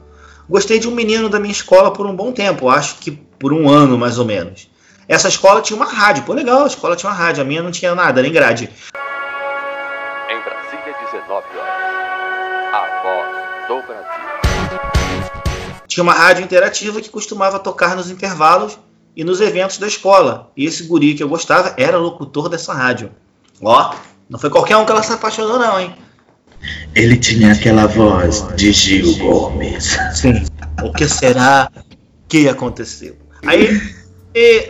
Gostei 0.49 0.79
de 0.79 0.87
um 0.87 0.95
menino 0.95 1.29
da 1.29 1.39
minha 1.39 1.51
escola 1.51 1.91
por 1.91 2.05
um 2.05 2.15
bom 2.15 2.31
tempo, 2.31 2.67
acho 2.67 2.95
que 2.95 3.11
por 3.11 3.53
um 3.53 3.69
ano 3.69 3.97
mais 3.97 4.17
ou 4.17 4.25
menos. 4.25 4.69
Essa 5.07 5.29
escola 5.29 5.61
tinha 5.61 5.77
uma 5.77 5.85
rádio, 5.85 6.23
pô, 6.23 6.33
legal, 6.33 6.63
a 6.63 6.67
escola 6.67 6.95
tinha 6.95 7.09
uma 7.09 7.15
rádio, 7.15 7.41
a 7.41 7.45
minha 7.45 7.61
não 7.61 7.71
tinha 7.71 7.95
nada, 7.95 8.21
nem 8.21 8.31
grade. 8.31 8.69
Tinha 15.97 16.03
uma 16.03 16.13
rádio 16.13 16.43
interativa 16.43 17.01
que 17.01 17.09
costumava 17.09 17.57
tocar 17.57 17.95
nos 17.95 18.11
intervalos 18.11 18.77
e 19.15 19.23
nos 19.23 19.41
eventos 19.41 19.79
da 19.79 19.87
escola. 19.87 20.51
E 20.55 20.63
esse 20.63 20.83
guri 20.83 21.15
que 21.15 21.23
eu 21.23 21.27
gostava 21.27 21.73
era 21.75 21.97
locutor 21.97 22.49
dessa 22.49 22.71
rádio. 22.71 23.09
Ó, 23.63 23.95
não 24.29 24.37
foi 24.37 24.51
qualquer 24.51 24.77
um 24.77 24.85
que 24.85 24.91
ela 24.91 25.01
se 25.01 25.11
apaixonou, 25.11 25.57
não, 25.57 25.79
hein? 25.79 25.95
Ele 26.93 27.17
tinha 27.17 27.51
aquela 27.51 27.87
voz 27.87 28.45
de 28.55 28.71
Gil 28.71 29.17
Gomes. 29.17 29.97
Sim. 30.13 30.45
O 30.83 30.93
que 30.93 31.09
será 31.09 31.67
que 32.29 32.47
aconteceu? 32.47 33.17
Aí, 33.43 33.81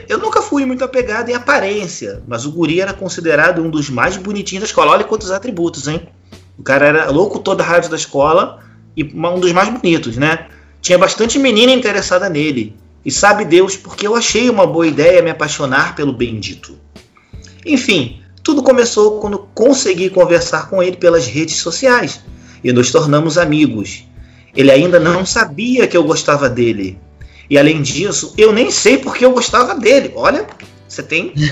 eu 0.07 0.19
nunca 0.19 0.41
fui 0.41 0.65
muito 0.65 0.86
apegado 0.86 1.27
em 1.27 1.34
aparência, 1.34 2.24
mas 2.25 2.46
o 2.46 2.53
guri 2.53 2.79
era 2.79 2.93
considerado 2.93 3.62
um 3.62 3.69
dos 3.69 3.89
mais 3.89 4.15
bonitinhos 4.15 4.62
da 4.62 4.67
escola. 4.67 4.93
Olha 4.93 5.03
quantos 5.03 5.29
atributos, 5.29 5.89
hein? 5.89 6.07
O 6.57 6.63
cara 6.63 6.88
era 6.88 7.12
locutor 7.12 7.53
da 7.53 7.65
rádio 7.65 7.89
da 7.89 7.98
escola 7.98 8.63
e 8.96 9.03
um 9.03 9.39
dos 9.41 9.51
mais 9.51 9.67
bonitos, 9.67 10.15
né? 10.15 10.48
Tinha 10.81 10.98
bastante 10.98 11.38
menina 11.39 11.72
interessada 11.72 12.29
nele. 12.29 12.75
E 13.03 13.12
sabe 13.12 13.46
Deus 13.46 13.77
porque 13.77 14.05
eu 14.05 14.15
achei 14.15 14.50
uma 14.50 14.67
boa 14.67 14.86
ideia 14.86 15.22
me 15.22 15.29
apaixonar 15.29 15.96
pelo 15.96 16.12
bendito. 16.12 16.77
Enfim, 17.65 18.22
tudo 18.43 18.63
começou 18.63 19.19
quando 19.19 19.48
consegui 19.53 20.10
conversar 20.10 20.69
com 20.69 20.81
ele 20.81 20.98
pelas 20.98 21.27
redes 21.27 21.57
sociais 21.57 22.22
e 22.63 22.72
nos 22.72 22.91
tornamos 22.91 23.38
amigos. 23.38 24.05
Ele 24.55 24.72
ainda 24.72 25.00
não 25.00 25.25
sabia 25.25 25.88
que 25.88 25.96
eu 25.96 26.03
gostava 26.03 26.50
dele. 26.50 27.00
E 27.50 27.57
além 27.57 27.81
disso, 27.81 28.34
eu 28.38 28.51
nem 28.51 28.72
sei 28.72 28.98
porque 28.98 29.24
eu 29.24 29.31
gostava 29.31 29.75
dele. 29.75 30.12
Olha, 30.15 30.46
você 30.88 31.03
tem 31.03 31.29
que 31.29 31.50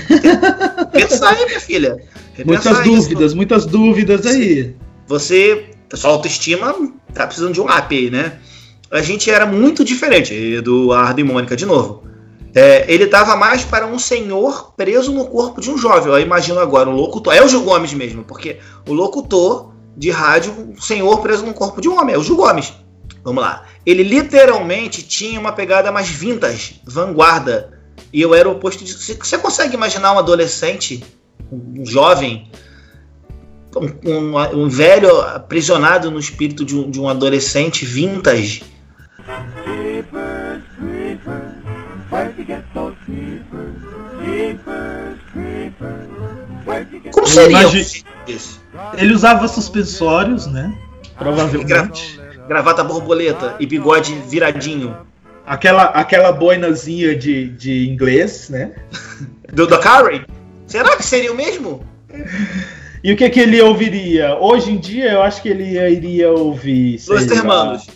pensar 0.92 1.30
aí, 1.30 1.46
minha 1.46 1.60
filha. 1.60 1.96
Muitas 2.44 2.66
Repensar 2.66 2.86
isso. 2.86 2.96
dúvidas, 2.96 3.34
muitas 3.34 3.66
dúvidas 3.66 4.26
aí. 4.26 4.74
Você, 5.06 5.70
sua 5.94 6.10
autoestima 6.10 6.74
tá 7.14 7.26
precisando 7.26 7.54
de 7.54 7.60
um 7.60 7.64
up 7.64 7.96
aí, 7.96 8.10
né? 8.10 8.38
A 8.90 9.02
gente 9.02 9.30
era 9.30 9.44
muito 9.46 9.84
diferente, 9.84 10.32
Eduardo 10.34 11.20
e 11.20 11.24
Mônica, 11.24 11.56
de 11.56 11.66
novo. 11.66 12.04
É, 12.54 12.90
ele 12.90 13.04
estava 13.04 13.36
mais 13.36 13.64
para 13.64 13.86
um 13.86 13.98
senhor 13.98 14.72
preso 14.76 15.12
no 15.12 15.26
corpo 15.26 15.60
de 15.60 15.70
um 15.70 15.76
jovem. 15.76 16.10
Eu 16.12 16.18
imagino 16.20 16.58
agora, 16.58 16.88
um 16.88 16.94
locutor. 16.94 17.34
É 17.34 17.44
o 17.44 17.48
Gil 17.48 17.62
Gomes 17.62 17.92
mesmo, 17.92 18.24
porque 18.24 18.58
o 18.88 18.94
locutor 18.94 19.72
de 19.96 20.10
rádio, 20.10 20.52
um 20.74 20.80
senhor 20.80 21.18
preso 21.20 21.44
no 21.44 21.52
corpo 21.52 21.80
de 21.80 21.88
um 21.88 21.98
homem, 22.00 22.14
é 22.14 22.18
o 22.18 22.22
Gil 22.22 22.36
Gomes. 22.36 22.72
Vamos 23.22 23.42
lá. 23.42 23.64
Ele 23.84 24.02
literalmente 24.02 25.02
tinha 25.02 25.38
uma 25.38 25.52
pegada 25.52 25.90
mais 25.92 26.08
vintage, 26.08 26.80
vanguarda. 26.86 27.78
E 28.12 28.22
eu 28.22 28.34
era 28.34 28.48
o 28.48 28.52
oposto 28.52 28.84
disso. 28.84 29.00
Você 29.22 29.36
consegue 29.36 29.74
imaginar 29.74 30.12
um 30.14 30.18
adolescente, 30.18 31.04
um 31.52 31.84
jovem, 31.84 32.48
um, 33.76 34.10
um- 34.10 34.62
um 34.64 34.68
velho 34.68 35.20
aprisionado 35.20 36.10
no 36.10 36.18
espírito 36.18 36.64
de 36.64 36.74
um, 36.76 36.90
de 36.90 37.00
um 37.00 37.08
adolescente 37.08 37.84
vintage? 37.84 38.62
Como 47.12 47.26
Eu 47.26 47.30
seria 47.30 47.56
um 47.56 47.60
imagi- 47.60 47.84
filme 47.84 48.08
desse? 48.26 48.60
Ele 48.96 49.12
usava 49.14 49.48
suspensórios, 49.48 50.46
né? 50.46 50.72
Provavelmente. 51.18 52.20
Gravata 52.48 52.84
borboleta 52.84 53.56
e 53.58 53.66
bigode 53.66 54.14
viradinho. 54.28 54.96
Aquela, 55.46 55.84
aquela 55.84 56.32
boinazinha 56.32 57.14
de, 57.16 57.48
de 57.50 57.88
inglês, 57.88 58.48
né? 58.50 58.72
Do 59.52 59.66
da 59.66 59.78
Karen? 59.78 60.24
Será 60.66 60.96
que 60.96 61.04
seria 61.04 61.32
o 61.32 61.36
mesmo? 61.36 61.84
E 63.02 63.12
o 63.12 63.16
que, 63.16 63.28
que 63.30 63.40
ele 63.40 63.60
ouviria? 63.62 64.36
Hoje 64.36 64.72
em 64.72 64.78
dia, 64.78 65.12
eu 65.12 65.22
acho 65.22 65.40
que 65.40 65.48
ele 65.48 65.78
iria 65.90 66.30
ouvir. 66.30 67.00
Los 67.08 67.26
lá, 67.26 67.36
Hermanos. 67.36 67.86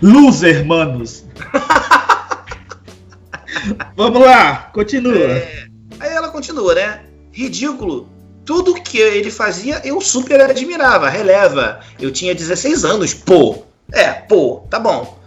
Los 0.00 0.42
Hermanos. 0.42 1.24
Vamos 3.96 4.20
lá, 4.20 4.70
continua. 4.72 5.16
É, 5.16 5.66
Aí 6.00 6.10
ela 6.10 6.30
continua, 6.30 6.74
né? 6.74 7.02
Ridículo. 7.30 8.08
Tudo 8.44 8.74
que 8.74 8.98
ele 8.98 9.30
fazia 9.30 9.80
eu 9.84 10.00
super 10.00 10.40
admirava. 10.40 11.10
Releva. 11.10 11.80
Eu 12.00 12.10
tinha 12.10 12.34
16 12.34 12.84
anos, 12.84 13.12
pô. 13.12 13.64
É, 13.92 14.12
pô, 14.12 14.64
tá 14.70 14.78
bom. 14.78 15.18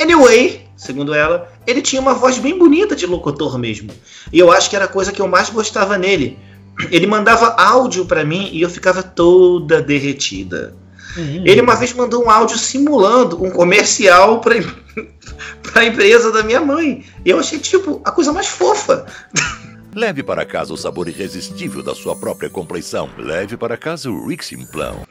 Anyway, 0.00 0.66
segundo 0.76 1.12
ela, 1.12 1.52
ele 1.66 1.82
tinha 1.82 2.00
uma 2.00 2.14
voz 2.14 2.38
bem 2.38 2.56
bonita 2.56 2.94
de 2.94 3.06
locutor 3.06 3.58
mesmo. 3.58 3.90
E 4.32 4.38
eu 4.38 4.52
acho 4.52 4.70
que 4.70 4.76
era 4.76 4.84
a 4.84 4.88
coisa 4.88 5.12
que 5.12 5.20
eu 5.20 5.28
mais 5.28 5.50
gostava 5.50 5.98
nele. 5.98 6.38
Ele 6.90 7.06
mandava 7.06 7.56
áudio 7.60 8.06
pra 8.06 8.24
mim 8.24 8.48
e 8.52 8.62
eu 8.62 8.70
ficava 8.70 9.02
toda 9.02 9.82
derretida. 9.82 10.74
Hum. 11.16 11.42
Ele 11.44 11.60
uma 11.60 11.74
vez 11.76 11.92
mandou 11.92 12.24
um 12.24 12.30
áudio 12.30 12.56
simulando 12.58 13.42
um 13.42 13.50
comercial 13.50 14.40
pra, 14.40 14.56
em- 14.56 14.66
pra 15.62 15.84
empresa 15.84 16.30
da 16.32 16.42
minha 16.42 16.60
mãe. 16.60 17.04
E 17.24 17.30
eu 17.30 17.38
achei, 17.38 17.58
tipo, 17.58 18.00
a 18.04 18.10
coisa 18.12 18.32
mais 18.32 18.46
fofa. 18.46 19.06
Leve 19.94 20.22
para 20.22 20.44
casa 20.46 20.72
o 20.72 20.76
sabor 20.76 21.08
irresistível 21.08 21.82
da 21.82 21.94
sua 21.94 22.14
própria 22.14 22.48
compleição. 22.48 23.10
Leve 23.18 23.56
para 23.56 23.76
casa 23.76 24.08
o 24.10 24.28
Rick 24.28 24.44
Simplão. 24.44 25.04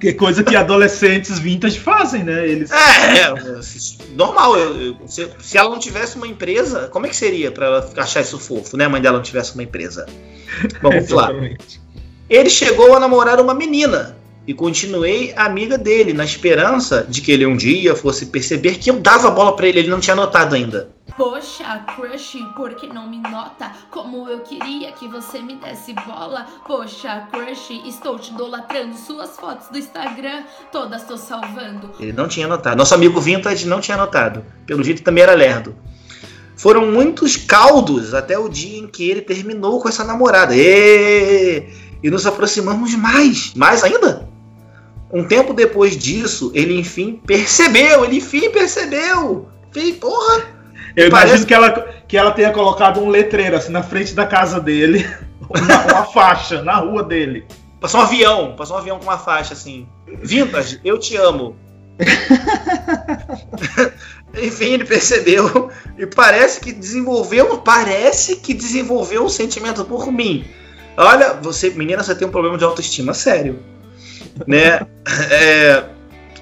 Que 0.00 0.12
coisa 0.12 0.44
que 0.44 0.54
adolescentes 0.54 1.38
vintage 1.38 1.78
fazem, 1.80 2.22
né? 2.22 2.46
Eles. 2.46 2.70
É, 2.70 3.20
é, 3.20 3.34
normal. 4.14 4.54
eu- 4.58 4.80
eu- 4.82 4.96
se, 5.08 5.26
se 5.40 5.56
ela 5.56 5.70
não 5.70 5.78
tivesse 5.78 6.16
uma 6.16 6.26
empresa, 6.28 6.88
como 6.88 7.06
é 7.06 7.08
que 7.08 7.16
seria 7.16 7.50
pra 7.50 7.66
ela 7.66 7.90
achar 7.96 8.20
isso 8.20 8.38
fofo, 8.38 8.76
né? 8.76 8.84
A 8.84 8.88
mãe 8.88 9.00
dela 9.00 9.16
não 9.16 9.22
tivesse 9.24 9.54
uma 9.54 9.62
empresa. 9.62 10.04
Bom, 10.82 10.90
vamos 10.90 11.08
lá. 11.10 11.30
Exatamente. 11.32 11.80
Ele 12.28 12.48
chegou 12.48 12.94
a 12.94 13.00
namorar 13.00 13.40
uma 13.40 13.54
menina 13.54 14.16
e 14.46 14.52
continuei 14.52 15.32
amiga 15.36 15.78
dele, 15.78 16.12
na 16.12 16.24
esperança 16.24 17.06
de 17.08 17.20
que 17.20 17.32
ele 17.32 17.46
um 17.46 17.56
dia 17.56 17.94
fosse 17.94 18.26
perceber 18.26 18.78
que 18.78 18.90
eu 18.90 19.00
dava 19.00 19.30
bola 19.30 19.56
pra 19.56 19.66
ele. 19.66 19.80
Ele 19.80 19.88
não 19.88 20.00
tinha 20.00 20.16
notado 20.16 20.54
ainda. 20.54 20.90
Poxa, 21.16 21.84
crush, 21.94 22.38
por 22.56 22.74
que 22.74 22.86
não 22.86 23.08
me 23.08 23.18
nota? 23.18 23.70
Como 23.90 24.28
eu 24.28 24.40
queria 24.40 24.90
que 24.92 25.06
você 25.06 25.38
me 25.40 25.56
desse 25.56 25.92
bola. 25.92 26.46
Poxa, 26.66 27.28
crush, 27.30 27.70
estou 27.86 28.18
te 28.18 28.32
idolatrando. 28.32 28.96
Suas 28.96 29.36
fotos 29.36 29.68
do 29.68 29.78
Instagram, 29.78 30.42
todas 30.72 31.04
tô 31.04 31.16
salvando. 31.16 31.90
Ele 32.00 32.12
não 32.12 32.26
tinha 32.26 32.48
notado. 32.48 32.76
Nosso 32.76 32.94
amigo 32.94 33.20
Vintage 33.20 33.66
não 33.66 33.80
tinha 33.80 33.96
notado. 33.96 34.44
Pelo 34.66 34.82
jeito 34.82 35.02
também 35.02 35.22
era 35.22 35.34
lerdo. 35.34 35.76
Foram 36.56 36.90
muitos 36.90 37.36
caldos 37.36 38.14
até 38.14 38.38
o 38.38 38.48
dia 38.48 38.78
em 38.78 38.86
que 38.86 39.08
ele 39.08 39.20
terminou 39.20 39.80
com 39.80 39.88
essa 39.88 40.04
namorada. 40.04 40.54
E, 40.54 41.68
e 42.04 42.10
nos 42.10 42.26
aproximamos 42.26 42.94
mais. 42.94 43.54
Mais 43.54 43.82
ainda? 43.82 44.28
Um 45.10 45.24
tempo 45.24 45.54
depois 45.54 45.96
disso, 45.96 46.52
ele 46.54 46.78
enfim 46.78 47.18
percebeu. 47.26 48.04
Ele 48.04 48.18
enfim 48.18 48.50
percebeu. 48.50 49.48
Fei, 49.72 49.94
porra. 49.94 50.42
Eu 50.94 51.10
Parece- 51.10 51.28
imagino 51.28 51.46
que 51.46 51.54
ela, 51.54 51.70
que 52.06 52.16
ela 52.16 52.30
tenha 52.32 52.52
colocado 52.52 53.00
um 53.00 53.08
letreiro 53.08 53.56
assim 53.56 53.72
na 53.72 53.82
frente 53.82 54.12
da 54.14 54.26
casa 54.26 54.60
dele, 54.60 55.04
uma, 55.48 55.94
uma 55.94 56.04
faixa 56.04 56.62
na 56.62 56.76
rua 56.76 57.02
dele. 57.02 57.46
Passou 57.80 58.00
um 58.00 58.04
avião. 58.04 58.54
Passou 58.54 58.76
um 58.76 58.80
avião 58.80 58.98
com 58.98 59.04
uma 59.04 59.18
faixa 59.18 59.54
assim. 59.54 59.88
Vintage, 60.22 60.80
eu 60.84 60.98
te 60.98 61.16
amo. 61.16 61.56
Enfim, 64.36 64.72
ele 64.72 64.84
percebeu 64.84 65.70
e 65.96 66.06
parece 66.06 66.60
que 66.60 66.72
desenvolveu, 66.72 67.58
parece 67.58 68.36
que 68.36 68.52
desenvolveu 68.52 69.24
um 69.24 69.28
sentimento 69.28 69.84
por 69.84 70.10
mim. 70.12 70.44
Olha, 70.96 71.34
você, 71.34 71.70
menina, 71.70 72.02
você 72.02 72.14
tem 72.14 72.26
um 72.26 72.30
problema 72.30 72.56
de 72.56 72.64
autoestima 72.64 73.14
sério, 73.14 73.58
né? 74.46 74.86
É, 75.30 75.84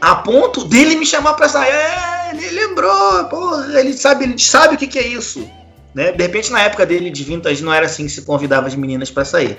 a 0.00 0.14
ponto 0.16 0.64
dele 0.64 0.96
me 0.96 1.04
chamar 1.04 1.34
pra 1.34 1.48
sair. 1.48 1.70
É, 1.70 2.30
ele 2.32 2.50
lembrou, 2.50 3.24
porra, 3.24 3.80
ele 3.80 3.92
sabe, 3.92 4.24
ele 4.24 4.38
sabe 4.38 4.74
o 4.74 4.78
que, 4.78 4.86
que 4.86 4.98
é 4.98 5.06
isso, 5.06 5.48
né? 5.94 6.12
De 6.12 6.22
repente, 6.22 6.50
na 6.50 6.60
época 6.62 6.86
dele 6.86 7.10
de 7.10 7.24
vintage, 7.24 7.62
não 7.62 7.72
era 7.72 7.86
assim 7.86 8.04
que 8.04 8.12
se 8.12 8.22
convidava 8.22 8.66
as 8.66 8.74
meninas 8.74 9.10
pra 9.10 9.24
sair. 9.24 9.58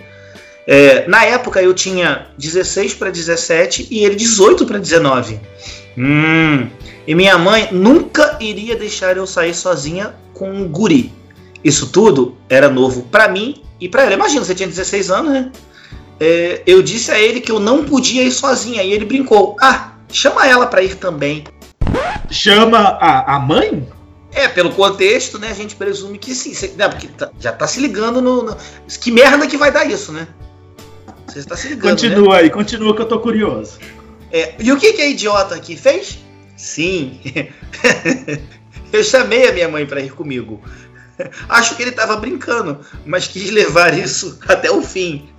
É, 0.65 1.07
na 1.07 1.25
época 1.25 1.61
eu 1.61 1.73
tinha 1.73 2.27
16 2.37 2.93
para 2.95 3.09
17 3.09 3.87
e 3.91 4.03
ele 4.03 4.15
18 4.15 4.65
para 4.65 4.79
19. 4.79 5.39
Hum, 5.97 6.69
e 7.05 7.15
minha 7.15 7.37
mãe 7.37 7.69
nunca 7.71 8.37
iria 8.39 8.75
deixar 8.75 9.17
eu 9.17 9.27
sair 9.27 9.53
sozinha 9.53 10.13
com 10.33 10.51
um 10.51 10.67
guri. 10.67 11.11
Isso 11.63 11.87
tudo 11.87 12.37
era 12.49 12.69
novo 12.69 13.03
para 13.03 13.27
mim 13.27 13.62
e 13.79 13.87
para 13.89 14.03
ela. 14.03 14.13
Imagina, 14.13 14.43
você 14.43 14.55
tinha 14.55 14.67
16 14.67 15.09
anos, 15.11 15.33
né? 15.33 15.51
É, 16.19 16.61
eu 16.65 16.81
disse 16.81 17.11
a 17.11 17.19
ele 17.19 17.41
que 17.41 17.51
eu 17.51 17.59
não 17.59 17.83
podia 17.83 18.23
ir 18.23 18.31
sozinha 18.31 18.83
e 18.83 18.91
ele 18.91 19.05
brincou: 19.05 19.55
Ah, 19.61 19.93
chama 20.11 20.47
ela 20.47 20.67
para 20.67 20.81
ir 20.83 20.95
também. 20.95 21.43
Chama 22.29 22.77
a, 22.79 23.35
a 23.35 23.39
mãe? 23.39 23.87
É, 24.31 24.47
pelo 24.47 24.71
contexto, 24.71 25.37
né? 25.37 25.49
A 25.51 25.53
gente 25.53 25.75
presume 25.75 26.17
que 26.17 26.33
sim. 26.33 26.53
Cê- 26.53 26.73
né, 26.75 26.87
porque 26.89 27.07
tá- 27.07 27.29
já 27.39 27.51
tá 27.51 27.67
se 27.67 27.79
ligando 27.79 28.21
no, 28.21 28.41
no- 28.43 28.57
Que 28.99 29.11
merda 29.11 29.45
que 29.47 29.57
vai 29.57 29.71
dar 29.71 29.85
isso, 29.85 30.11
né? 30.11 30.27
Você 31.27 31.39
está 31.39 31.55
se 31.55 31.67
ligando. 31.67 31.85
né? 31.85 31.89
Continua 31.91 32.37
aí, 32.37 32.49
continua 32.49 32.95
que 32.95 33.01
eu 33.01 33.07
tô 33.07 33.19
curioso. 33.19 33.77
É, 34.31 34.55
e 34.59 34.71
o 34.71 34.77
que, 34.77 34.93
que 34.93 35.01
a 35.01 35.07
idiota 35.07 35.53
aqui 35.55 35.75
fez? 35.77 36.17
Sim. 36.57 37.19
Eu 38.91 39.03
chamei 39.03 39.47
a 39.47 39.51
minha 39.51 39.67
mãe 39.67 39.85
para 39.87 40.01
ir 40.01 40.11
comigo. 40.11 40.61
Acho 41.47 41.75
que 41.75 41.81
ele 41.81 41.91
estava 41.91 42.15
brincando, 42.17 42.79
mas 43.05 43.27
quis 43.27 43.51
levar 43.51 43.97
isso 43.97 44.39
até 44.47 44.71
o 44.71 44.81
fim. 44.81 45.29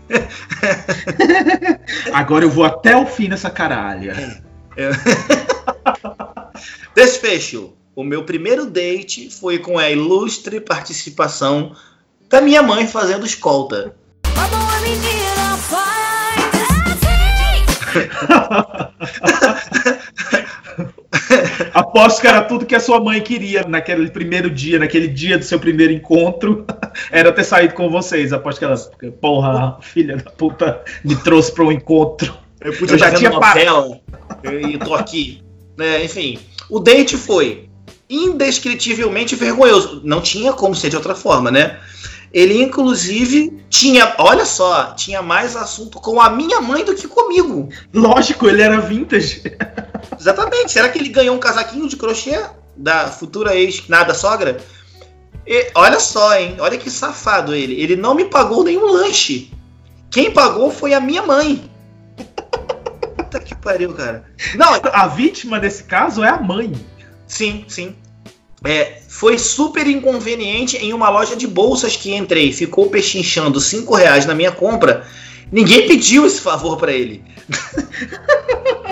Agora 2.12 2.44
eu 2.44 2.50
vou 2.50 2.64
até 2.64 2.96
o 2.96 3.06
fim 3.06 3.28
nessa 3.28 3.50
caralha. 3.50 4.42
É. 4.76 4.90
Desfecho. 6.94 7.74
O 7.96 8.02
meu 8.02 8.24
primeiro 8.24 8.66
date 8.66 9.30
foi 9.30 9.58
com 9.58 9.78
a 9.78 9.88
ilustre 9.88 10.60
participação 10.60 11.76
da 12.28 12.40
minha 12.40 12.60
mãe 12.62 12.88
fazendo 12.88 13.24
escolta. 13.24 13.94
A 14.36 14.46
boa 14.48 14.80
menina 14.80 15.24
Aposto 21.72 22.20
que 22.20 22.26
era 22.26 22.42
tudo 22.42 22.66
que 22.66 22.74
a 22.74 22.80
sua 22.80 23.00
mãe 23.00 23.20
queria 23.20 23.64
naquele 23.66 24.10
primeiro 24.10 24.50
dia, 24.50 24.78
naquele 24.78 25.08
dia 25.08 25.38
do 25.38 25.44
seu 25.44 25.58
primeiro 25.58 25.92
encontro, 25.92 26.64
era 27.10 27.32
ter 27.32 27.44
saído 27.44 27.74
com 27.74 27.88
vocês. 27.90 28.32
Aposto 28.32 28.58
que 28.58 28.64
ela, 28.64 28.76
porra, 29.20 29.78
filha 29.80 30.16
da 30.16 30.30
puta, 30.30 30.82
me 31.04 31.16
trouxe 31.16 31.52
para 31.52 31.64
um 31.64 31.72
encontro. 31.72 32.34
Eu 32.60 32.72
podia 32.74 32.96
já 32.96 33.12
tinha 33.12 33.30
novela 33.30 34.00
e 34.44 34.78
tô 34.78 34.94
aqui. 34.94 35.42
né, 35.76 36.04
enfim, 36.04 36.38
o 36.70 36.80
date 36.80 37.16
foi 37.16 37.68
indescritivelmente 38.08 39.34
vergonhoso. 39.34 40.00
Não 40.04 40.20
tinha 40.20 40.52
como 40.52 40.74
ser 40.74 40.90
de 40.90 40.96
outra 40.96 41.14
forma, 41.14 41.50
né? 41.50 41.78
Ele, 42.32 42.60
inclusive, 42.60 43.60
tinha, 43.70 44.12
olha 44.18 44.44
só, 44.44 44.92
tinha 44.94 45.22
mais 45.22 45.54
assunto 45.54 46.00
com 46.00 46.20
a 46.20 46.30
minha 46.30 46.60
mãe 46.60 46.84
do 46.84 46.94
que 46.94 47.06
comigo. 47.06 47.68
Lógico, 47.92 48.48
ele 48.48 48.60
era 48.60 48.80
vintage. 48.80 49.42
Exatamente. 50.18 50.72
Será 50.72 50.88
que 50.88 50.98
ele 50.98 51.08
ganhou 51.08 51.36
um 51.36 51.40
casaquinho 51.40 51.88
de 51.88 51.96
crochê 51.96 52.40
da 52.76 53.08
futura 53.08 53.54
ex-nada 53.54 54.14
sogra? 54.14 54.58
E, 55.46 55.70
olha 55.74 56.00
só, 56.00 56.38
hein? 56.38 56.56
Olha 56.58 56.78
que 56.78 56.90
safado 56.90 57.54
ele. 57.54 57.80
Ele 57.80 57.96
não 57.96 58.14
me 58.14 58.24
pagou 58.24 58.64
nenhum 58.64 58.86
lanche. 58.86 59.50
Quem 60.10 60.30
pagou 60.30 60.70
foi 60.70 60.94
a 60.94 61.00
minha 61.00 61.22
mãe. 61.22 61.70
Puta 63.16 63.40
que 63.40 63.54
pariu, 63.54 63.92
cara. 63.92 64.24
Não, 64.54 64.68
a 64.92 65.06
vítima 65.08 65.60
desse 65.60 65.84
caso 65.84 66.22
é 66.22 66.28
a 66.28 66.40
mãe. 66.40 66.72
Sim, 67.26 67.64
sim. 67.68 67.96
É, 68.64 69.02
foi 69.08 69.38
super 69.38 69.86
inconveniente 69.86 70.78
em 70.78 70.94
uma 70.94 71.10
loja 71.10 71.36
de 71.36 71.46
bolsas 71.46 71.96
que 71.96 72.14
entrei. 72.14 72.52
Ficou 72.52 72.88
pechinchando 72.88 73.60
5 73.60 73.94
reais 73.94 74.24
na 74.24 74.34
minha 74.34 74.52
compra. 74.52 75.06
Ninguém 75.52 75.86
pediu 75.86 76.24
esse 76.24 76.40
favor 76.40 76.78
pra 76.78 76.92
ele. 76.92 77.22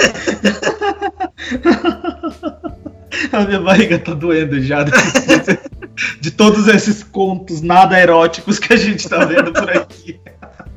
A 3.32 3.40
minha 3.40 3.60
barriga 3.60 3.98
tá 3.98 4.14
doendo 4.14 4.62
já 4.62 4.84
de, 6.20 6.30
todos 6.30 6.68
esses 6.68 7.02
contos 7.02 7.60
nada 7.60 7.98
eróticos 7.98 8.58
que 8.58 8.72
a 8.72 8.76
gente 8.76 9.08
tá 9.08 9.24
vendo 9.24 9.52
por 9.52 9.70
aqui. 9.70 10.20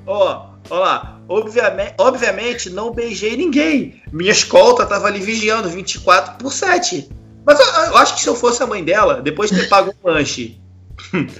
Ó, 0.05 0.47
ó 0.69 0.79
lá. 0.79 1.19
Obviamente, 1.27 1.93
obviamente 1.97 2.69
não 2.69 2.91
beijei 2.91 3.37
ninguém. 3.37 4.01
Minha 4.11 4.31
escolta 4.31 4.85
tava 4.85 5.07
ali 5.07 5.19
vigiando 5.19 5.69
24 5.69 6.37
por 6.37 6.51
7. 6.51 7.09
Mas 7.45 7.59
eu, 7.59 7.65
eu 7.65 7.97
acho 7.97 8.15
que 8.15 8.21
se 8.21 8.27
eu 8.27 8.35
fosse 8.35 8.61
a 8.61 8.67
mãe 8.67 8.83
dela, 8.83 9.21
depois 9.21 9.49
de 9.49 9.61
ter 9.61 9.69
pago 9.69 9.93
um 10.03 10.09
lanche, 10.09 10.59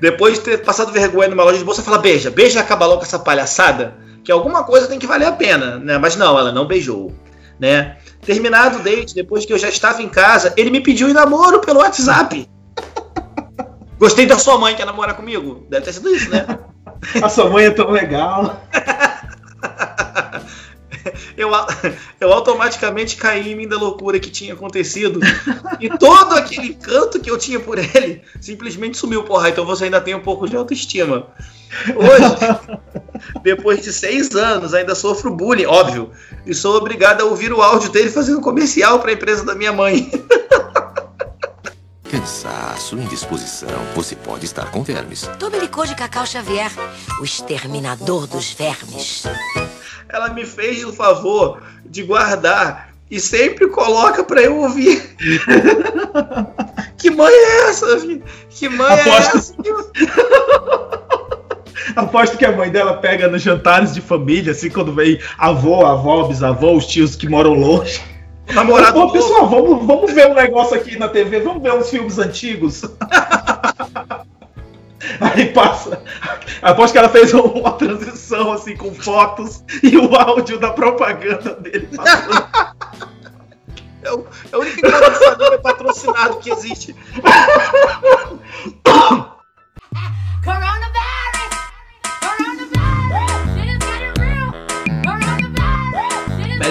depois 0.00 0.34
de 0.34 0.40
ter 0.40 0.64
passado 0.64 0.92
vergonha 0.92 1.28
numa 1.28 1.44
loja 1.44 1.58
de 1.58 1.64
bolsa, 1.64 1.82
fala: 1.82 1.98
beija, 1.98 2.30
beija 2.30 2.58
e 2.58 2.62
acaba 2.62 2.86
logo 2.86 2.98
com 2.98 3.06
essa 3.06 3.18
palhaçada, 3.18 3.96
que 4.26 4.32
alguma 4.32 4.64
coisa 4.64 4.88
tem 4.88 4.98
que 4.98 5.06
valer 5.06 5.28
a 5.28 5.32
pena, 5.32 5.78
né? 5.78 5.98
Mas 5.98 6.16
não, 6.16 6.36
ela 6.36 6.50
não 6.50 6.66
beijou, 6.66 7.14
né? 7.60 7.96
Terminado 8.22 8.80
o 8.80 8.82
date, 8.82 9.14
depois 9.14 9.46
que 9.46 9.52
eu 9.52 9.58
já 9.58 9.68
estava 9.68 10.02
em 10.02 10.08
casa, 10.08 10.52
ele 10.56 10.68
me 10.68 10.80
pediu 10.80 11.08
em 11.08 11.12
namoro 11.12 11.60
pelo 11.60 11.78
WhatsApp. 11.78 12.50
Gostei 14.00 14.26
da 14.26 14.36
sua 14.36 14.58
mãe 14.58 14.72
que 14.72 14.78
quer 14.78 14.84
namorar 14.84 15.14
comigo? 15.14 15.64
Deve 15.70 15.84
ter 15.84 15.92
sido 15.92 16.10
isso, 16.10 16.28
né? 16.28 16.44
A 17.22 17.28
sua 17.28 17.48
mãe 17.48 17.66
é 17.66 17.70
tão 17.70 17.88
legal. 17.88 18.60
eu, 21.36 21.48
eu 22.20 22.32
automaticamente 22.32 23.16
caí 23.16 23.52
em 23.52 23.54
mim 23.54 23.68
da 23.68 23.76
loucura 23.76 24.18
que 24.18 24.28
tinha 24.28 24.54
acontecido. 24.54 25.20
E 25.78 25.88
todo 25.88 26.34
aquele 26.34 26.74
canto 26.74 27.20
que 27.20 27.30
eu 27.30 27.38
tinha 27.38 27.60
por 27.60 27.78
ele 27.78 28.22
simplesmente 28.40 28.98
sumiu, 28.98 29.22
porra. 29.22 29.50
Então 29.50 29.64
você 29.64 29.84
ainda 29.84 30.00
tem 30.00 30.16
um 30.16 30.22
pouco 30.22 30.48
de 30.48 30.56
autoestima. 30.56 31.28
Hoje, 31.94 32.95
depois 33.42 33.82
de 33.82 33.92
seis 33.92 34.34
anos, 34.34 34.74
ainda 34.74 34.94
sofro 34.94 35.34
bullying, 35.34 35.66
óbvio. 35.66 36.10
E 36.44 36.54
sou 36.54 36.76
obrigado 36.76 37.20
a 37.22 37.24
ouvir 37.24 37.52
o 37.52 37.60
áudio 37.62 37.90
dele 37.90 38.10
fazendo 38.10 38.40
comercial 38.40 38.98
para 39.00 39.10
a 39.10 39.14
empresa 39.14 39.44
da 39.44 39.54
minha 39.54 39.72
mãe. 39.72 40.10
Cansaço, 42.10 42.96
indisposição. 42.96 43.68
Você 43.94 44.14
pode 44.14 44.44
estar 44.44 44.70
com 44.70 44.82
vermes. 44.82 45.28
Tome 45.38 45.58
licor 45.58 45.86
de 45.86 45.94
cacau 45.96 46.24
Xavier, 46.24 46.70
o 47.20 47.24
exterminador 47.24 48.26
dos 48.28 48.52
vermes. 48.52 49.24
Ela 50.08 50.28
me 50.28 50.46
fez 50.46 50.84
o 50.84 50.92
favor 50.92 51.60
de 51.84 52.04
guardar 52.04 52.90
e 53.10 53.18
sempre 53.18 53.68
coloca 53.68 54.22
para 54.22 54.40
eu 54.40 54.56
ouvir. 54.58 55.16
que 56.96 57.10
mãe 57.10 57.32
é 57.34 57.68
essa, 57.70 57.98
filho? 57.98 58.22
Que 58.50 58.68
mãe 58.68 59.00
Aposto- 59.00 59.56
é 59.64 59.68
essa? 59.70 61.05
Aposto 61.94 62.36
que 62.36 62.44
a 62.44 62.52
mãe 62.52 62.70
dela 62.70 62.94
pega 62.94 63.28
nos 63.28 63.42
jantares 63.42 63.94
de 63.94 64.00
família, 64.00 64.52
assim, 64.52 64.70
quando 64.70 64.92
vem 64.92 65.18
avô, 65.38 65.84
avó, 65.86 66.24
bisavô, 66.24 66.72
os 66.76 66.86
tios 66.86 67.14
que 67.14 67.28
moram 67.28 67.54
longe. 67.54 68.00
Namorado 68.52 68.92
Pô, 69.00 69.10
pessoal, 69.10 69.48
vamos, 69.48 69.84
vamos 69.86 70.12
ver 70.12 70.28
um 70.30 70.34
negócio 70.34 70.76
aqui 70.76 70.98
na 70.98 71.08
TV, 71.08 71.40
vamos 71.40 71.62
ver 71.62 71.72
uns 71.74 71.90
filmes 71.90 72.18
antigos. 72.18 72.82
Aí 75.20 75.46
passa. 75.52 76.02
Aposto 76.62 76.92
que 76.92 76.98
ela 76.98 77.08
fez 77.08 77.32
uma 77.32 77.72
transição 77.72 78.52
assim 78.52 78.76
com 78.76 78.92
fotos 78.94 79.62
e 79.82 79.96
o 79.96 80.14
áudio 80.14 80.58
da 80.58 80.70
propaganda 80.70 81.54
dele 81.54 81.88
passando. 81.94 82.46
É, 84.02 84.12
o- 84.12 84.24
é 84.52 84.56
a 84.56 84.58
única 84.58 84.86
único 84.86 85.10
de 85.10 85.24
família 85.24 85.58
patrocinado 85.58 86.36
que 86.38 86.50
existe. 86.50 86.94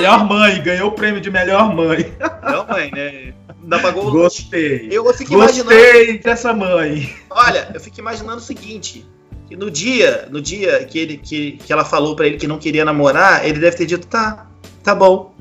Melhor 0.05 0.29
mãe, 0.29 0.61
ganhou 0.61 0.89
o 0.89 0.91
prêmio 0.91 1.19
de 1.19 1.31
melhor 1.31 1.73
mãe. 1.73 2.13
Melhor 2.43 2.67
mãe, 2.69 2.91
né? 2.93 3.33
Ainda 3.63 3.79
pagou 3.79 4.11
Gostei. 4.11 4.87
Eu 4.91 5.03
fico 5.15 5.33
Gostei 5.33 5.63
imaginando. 5.63 6.19
dessa 6.23 6.53
mãe. 6.53 7.11
Olha, 7.31 7.71
eu 7.73 7.79
fico 7.79 7.99
imaginando 7.99 8.37
o 8.37 8.41
seguinte. 8.41 9.03
Que 9.47 9.55
no 9.55 9.71
dia, 9.71 10.27
no 10.29 10.39
dia 10.39 10.85
que, 10.85 10.99
ele, 10.99 11.17
que, 11.17 11.53
que 11.53 11.73
ela 11.73 11.83
falou 11.83 12.15
pra 12.15 12.27
ele 12.27 12.37
que 12.37 12.45
não 12.47 12.59
queria 12.59 12.85
namorar, 12.85 13.47
ele 13.47 13.59
deve 13.59 13.77
ter 13.77 13.87
dito, 13.87 14.05
tá, 14.05 14.45
tá 14.83 14.93
bom. 14.93 15.33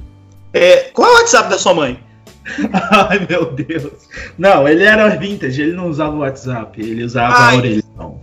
É, 0.55 0.89
qual 0.95 1.09
é 1.11 1.13
o 1.13 1.17
WhatsApp 1.19 1.51
da 1.51 1.59
sua 1.59 1.75
mãe? 1.75 2.01
Ai, 2.91 3.27
meu 3.29 3.53
Deus. 3.53 3.93
Não, 4.39 4.67
ele 4.67 4.85
era 4.85 5.09
vintage, 5.17 5.61
ele 5.61 5.73
não 5.73 5.89
usava 5.91 6.15
o 6.17 6.21
WhatsApp, 6.21 6.81
ele 6.81 7.05
usava 7.05 7.35
Ai. 7.37 7.55
a 7.55 7.59
orelhão. 7.59 8.21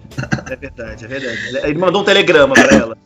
É 0.50 0.56
verdade, 0.56 1.06
é 1.06 1.08
verdade. 1.08 1.38
Ele- 1.50 1.60
Ele 1.68 1.78
mandou 1.80 2.02
um 2.02 2.06
telegrama 2.06 2.56
pra 2.56 2.76
ela. 2.76 2.98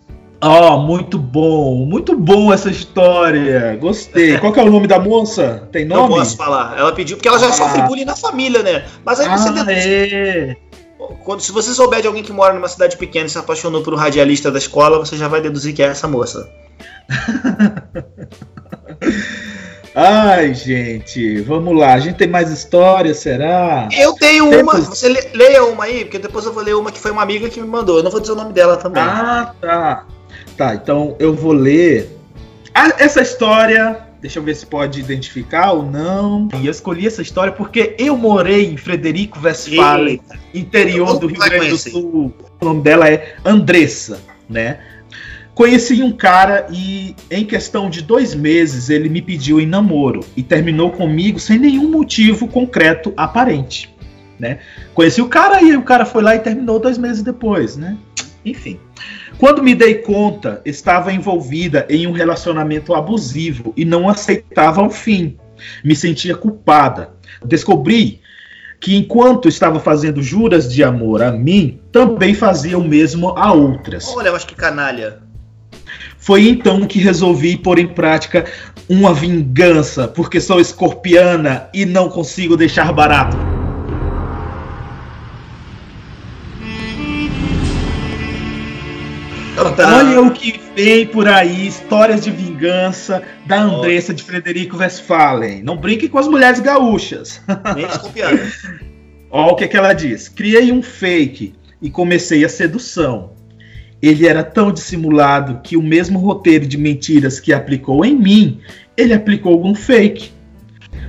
Ó, 0.41 0.77
muito 0.79 1.17
bom, 1.17 1.85
muito 1.85 2.15
bom 2.15 2.53
essa 2.53 2.69
história. 2.69 3.75
Gostei. 3.79 4.37
Qual 4.37 4.51
que 4.53 4.59
é 4.59 4.63
o 4.63 4.69
nome 4.71 4.87
da 4.87 4.99
moça? 4.99 5.67
Tem 5.71 5.85
Não 5.85 5.97
nome? 6.07 6.15
posso 6.15 6.37
falar. 6.37 6.77
Ela 6.77 6.91
pediu 6.91 7.17
porque 7.17 7.27
ela 7.27 7.39
já 7.39 7.47
Ah. 7.49 7.53
sofre 7.53 7.81
bullying 7.83 8.05
na 8.05 8.15
família, 8.15 8.61
né? 8.61 8.85
Mas 9.03 9.19
aí 9.19 9.27
você 9.29 9.49
Ah, 9.49 9.51
deduz. 9.51 9.85
é. 9.85 10.55
Quando, 11.23 11.41
se 11.41 11.51
você 11.51 11.73
souber 11.73 12.01
de 12.01 12.07
alguém 12.07 12.23
que 12.23 12.31
mora 12.33 12.53
numa 12.53 12.67
cidade 12.67 12.97
pequena 12.97 13.27
e 13.27 13.29
se 13.29 13.37
apaixonou 13.37 13.81
por 13.81 13.93
um 13.93 13.97
radialista 13.97 14.51
da 14.51 14.57
escola, 14.57 14.97
você 14.99 15.15
já 15.17 15.27
vai 15.27 15.41
deduzir 15.41 15.73
que 15.73 15.81
é 15.83 15.87
essa 15.87 16.07
moça. 16.07 16.49
Ai, 19.97 20.53
gente, 20.53 21.39
vamos 21.41 21.77
lá. 21.77 21.93
A 21.93 21.99
gente 21.99 22.17
tem 22.17 22.27
mais 22.27 22.51
história, 22.51 23.13
será? 23.13 23.87
Eu 23.97 24.11
tenho 24.13 24.49
uma. 24.59 24.73
Você 24.81 25.07
le- 25.07 25.29
leia 25.33 25.63
uma 25.63 25.85
aí, 25.85 26.03
porque 26.03 26.19
depois 26.19 26.45
eu 26.45 26.51
vou 26.51 26.61
ler 26.63 26.75
uma 26.75 26.91
que 26.91 26.99
foi 26.99 27.11
uma 27.11 27.21
amiga 27.23 27.49
que 27.49 27.61
me 27.61 27.67
mandou. 27.67 27.97
Eu 27.97 28.03
não 28.03 28.11
vou 28.11 28.19
dizer 28.19 28.33
o 28.33 28.35
nome 28.35 28.51
dela 28.51 28.75
também. 28.75 29.01
Ah, 29.01 29.53
tá. 29.61 30.05
Tá, 30.57 30.75
então 30.75 31.15
eu 31.19 31.33
vou 31.33 31.51
ler. 31.51 32.09
Ah, 32.73 32.93
essa 32.97 33.21
história, 33.21 33.99
deixa 34.21 34.39
eu 34.39 34.43
ver 34.43 34.55
se 34.55 34.65
pode 34.65 34.99
identificar 34.99 35.71
ou 35.71 35.83
não. 35.83 36.47
E 36.61 36.65
eu 36.65 36.71
escolhi 36.71 37.05
essa 37.07 37.21
história 37.21 37.51
porque 37.51 37.95
eu 37.97 38.17
morei 38.17 38.65
em 38.65 38.77
Frederico 38.77 39.39
Westphalen, 39.41 40.21
interior 40.53 41.19
do 41.19 41.27
Rio 41.27 41.39
Grande 41.39 41.69
do. 41.69 41.77
Sul. 41.77 42.33
O 42.61 42.65
nome 42.65 42.81
dela 42.81 43.09
é 43.09 43.35
Andressa, 43.43 44.19
né? 44.49 44.79
Conheci 45.53 46.03
um 46.03 46.11
cara 46.11 46.67
e, 46.69 47.15
em 47.31 47.45
questão 47.45 47.89
de 47.89 48.01
dois 48.01 48.35
meses, 48.35 48.89
ele 48.89 49.07
me 49.07 49.21
pediu 49.21 49.57
em 49.57 49.65
namoro 49.65 50.19
e 50.35 50.43
terminou 50.43 50.91
comigo 50.91 51.39
sem 51.39 51.57
nenhum 51.57 51.89
motivo 51.89 52.45
concreto 52.45 53.13
aparente, 53.15 53.89
né? 54.37 54.59
Conheci 54.93 55.21
o 55.21 55.29
cara 55.29 55.61
e 55.61 55.77
o 55.77 55.81
cara 55.81 56.05
foi 56.05 56.21
lá 56.21 56.35
e 56.35 56.39
terminou 56.39 56.77
dois 56.77 56.97
meses 56.97 57.23
depois, 57.23 57.77
né? 57.77 57.97
Enfim. 58.45 58.79
Quando 59.37 59.63
me 59.63 59.73
dei 59.73 59.95
conta, 59.95 60.61
estava 60.63 61.11
envolvida 61.11 61.85
em 61.89 62.05
um 62.05 62.11
relacionamento 62.11 62.93
abusivo 62.93 63.73
e 63.75 63.83
não 63.83 64.07
aceitava 64.07 64.83
o 64.83 64.89
fim. 64.89 65.37
Me 65.83 65.95
sentia 65.95 66.35
culpada. 66.35 67.13
Descobri 67.43 68.21
que 68.79 68.95
enquanto 68.95 69.47
estava 69.47 69.79
fazendo 69.79 70.21
juras 70.21 70.71
de 70.71 70.83
amor 70.83 71.23
a 71.23 71.31
mim, 71.31 71.79
também 71.91 72.35
fazia 72.35 72.77
o 72.77 72.83
mesmo 72.83 73.29
a 73.29 73.51
outras. 73.51 74.07
Olha, 74.15 74.27
eu 74.27 74.35
acho 74.35 74.45
que 74.45 74.55
canalha. 74.55 75.19
Foi 76.17 76.47
então 76.47 76.85
que 76.85 76.99
resolvi 76.99 77.57
pôr 77.57 77.79
em 77.79 77.87
prática 77.87 78.45
uma 78.89 79.13
vingança, 79.13 80.07
porque 80.07 80.39
sou 80.39 80.59
escorpiana 80.59 81.69
e 81.73 81.85
não 81.85 82.09
consigo 82.09 82.55
deixar 82.55 82.91
barato. 82.93 83.54
Olha 89.57 90.21
o 90.21 90.31
que 90.31 90.59
vem 90.75 91.07
por 91.07 91.27
aí, 91.27 91.67
histórias 91.67 92.21
de 92.21 92.29
vingança 92.29 93.23
da 93.45 93.61
Andressa 93.61 94.13
de 94.13 94.21
Frederico 94.21 94.77
Westphalen. 94.77 95.63
Não 95.63 95.77
brinque 95.77 96.09
com 96.09 96.17
as 96.17 96.27
mulheres 96.27 96.59
gaúchas. 96.59 97.41
Nem 97.75 97.85
escorpiana. 97.85 98.41
Olha 99.31 99.53
o 99.53 99.55
que, 99.55 99.67
que 99.67 99.77
ela 99.77 99.93
diz. 99.93 100.27
Criei 100.27 100.71
um 100.71 100.81
fake 100.81 101.53
e 101.81 101.89
comecei 101.89 102.43
a 102.43 102.49
sedução. 102.49 103.31
Ele 104.01 104.27
era 104.27 104.43
tão 104.43 104.71
dissimulado 104.71 105.61
que 105.63 105.77
o 105.77 105.81
mesmo 105.81 106.19
roteiro 106.19 106.65
de 106.65 106.77
mentiras 106.77 107.39
que 107.39 107.53
aplicou 107.53 108.03
em 108.05 108.15
mim, 108.15 108.59
ele 108.97 109.13
aplicou 109.13 109.65
um 109.65 109.73
fake. 109.73 110.31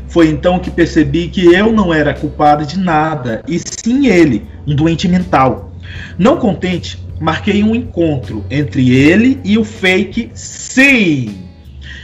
Foi 0.09 0.28
então 0.28 0.59
que 0.59 0.70
percebi 0.70 1.28
que 1.28 1.52
eu 1.52 1.72
não 1.72 1.92
era 1.92 2.14
culpada 2.14 2.64
de 2.64 2.78
nada, 2.78 3.42
e 3.46 3.59
sim 3.59 4.06
ele, 4.06 4.46
um 4.66 4.74
doente 4.74 5.09
mental. 5.09 5.72
Não 6.16 6.37
contente, 6.37 6.98
marquei 7.20 7.62
um 7.62 7.74
encontro 7.74 8.44
entre 8.50 8.94
ele 8.94 9.40
e 9.44 9.59
o 9.59 9.64
fake. 9.64 10.31
Sim! 10.35 11.48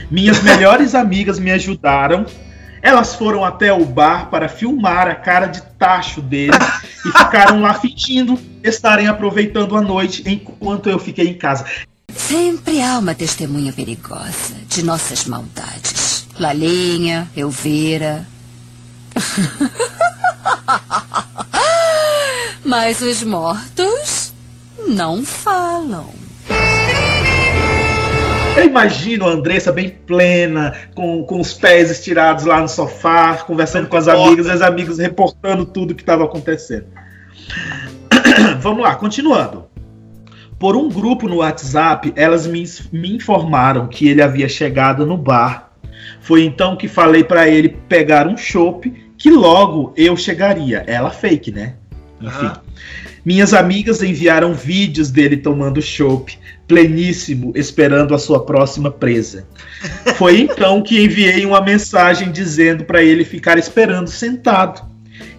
Minhas 0.09 0.41
melhores 0.41 0.95
amigas 0.95 1.39
me 1.39 1.51
ajudaram. 1.51 2.25
Elas 2.81 3.15
foram 3.15 3.45
até 3.45 3.71
o 3.71 3.85
bar 3.85 4.29
para 4.29 4.49
filmar 4.49 5.07
a 5.07 5.15
cara 5.15 5.47
de 5.47 5.61
tacho 5.79 6.21
dele 6.21 6.51
e 7.05 7.17
ficaram 7.17 7.61
lá 7.61 7.73
fingindo 7.75 8.37
estarem 8.61 9.07
aproveitando 9.07 9.77
a 9.77 9.81
noite 9.81 10.21
enquanto 10.25 10.89
eu 10.89 10.99
fiquei 10.99 11.29
em 11.29 11.33
casa. 11.33 11.65
Sempre 12.13 12.81
há 12.81 12.99
uma 12.99 13.15
testemunha 13.15 13.71
perigosa 13.71 14.55
de 14.67 14.83
nossas 14.83 15.23
maldades. 15.25 16.27
Lalinha, 16.37 17.29
Elvira. 17.35 18.27
Mas 22.65 23.01
os 23.01 23.23
mortos 23.23 24.22
não 24.87 25.23
falam. 25.23 26.09
Eu 28.55 28.65
imagino 28.65 29.27
a 29.27 29.31
Andressa 29.31 29.71
bem 29.71 29.89
plena, 29.89 30.73
com, 30.93 31.23
com 31.23 31.39
os 31.39 31.53
pés 31.53 31.89
estirados 31.89 32.45
lá 32.45 32.61
no 32.61 32.67
sofá, 32.67 33.35
conversando 33.37 33.87
com 33.87 33.97
as 33.97 34.07
amigas, 34.07 34.47
as 34.47 34.61
amigas 34.61 34.99
reportando 34.99 35.65
tudo 35.65 35.95
que 35.95 36.03
estava 36.03 36.23
acontecendo. 36.23 36.85
Vamos 38.59 38.83
lá, 38.83 38.95
continuando. 38.95 39.65
Por 40.59 40.75
um 40.75 40.87
grupo 40.87 41.27
no 41.27 41.37
WhatsApp, 41.37 42.13
elas 42.15 42.45
me, 42.45 42.63
me 42.91 43.15
informaram 43.15 43.87
que 43.87 44.07
ele 44.07 44.21
havia 44.21 44.47
chegado 44.47 45.05
no 45.05 45.17
bar. 45.17 45.71
Foi 46.21 46.43
então 46.43 46.75
que 46.75 46.87
falei 46.87 47.23
para 47.23 47.49
ele 47.49 47.69
pegar 47.69 48.27
um 48.27 48.37
chopp, 48.37 48.89
que 49.17 49.31
logo 49.31 49.93
eu 49.97 50.15
chegaria. 50.15 50.83
Ela 50.85 51.09
fake, 51.09 51.51
né? 51.51 51.75
Enfim. 52.21 52.51
Minhas 53.25 53.53
amigas 53.53 54.03
enviaram 54.03 54.53
vídeos 54.53 55.09
dele 55.09 55.37
tomando 55.37 55.81
chopp, 55.81 56.37
pleníssimo, 56.67 57.53
esperando 57.55 58.13
a 58.13 58.19
sua 58.19 58.45
próxima 58.45 58.91
presa. 58.91 59.47
Foi 60.17 60.41
então 60.41 60.81
que 60.81 61.01
enviei 61.01 61.45
uma 61.45 61.61
mensagem 61.61 62.31
dizendo 62.31 62.83
para 62.83 63.01
ele 63.01 63.23
ficar 63.23 63.57
esperando 63.57 64.07
sentado 64.07 64.81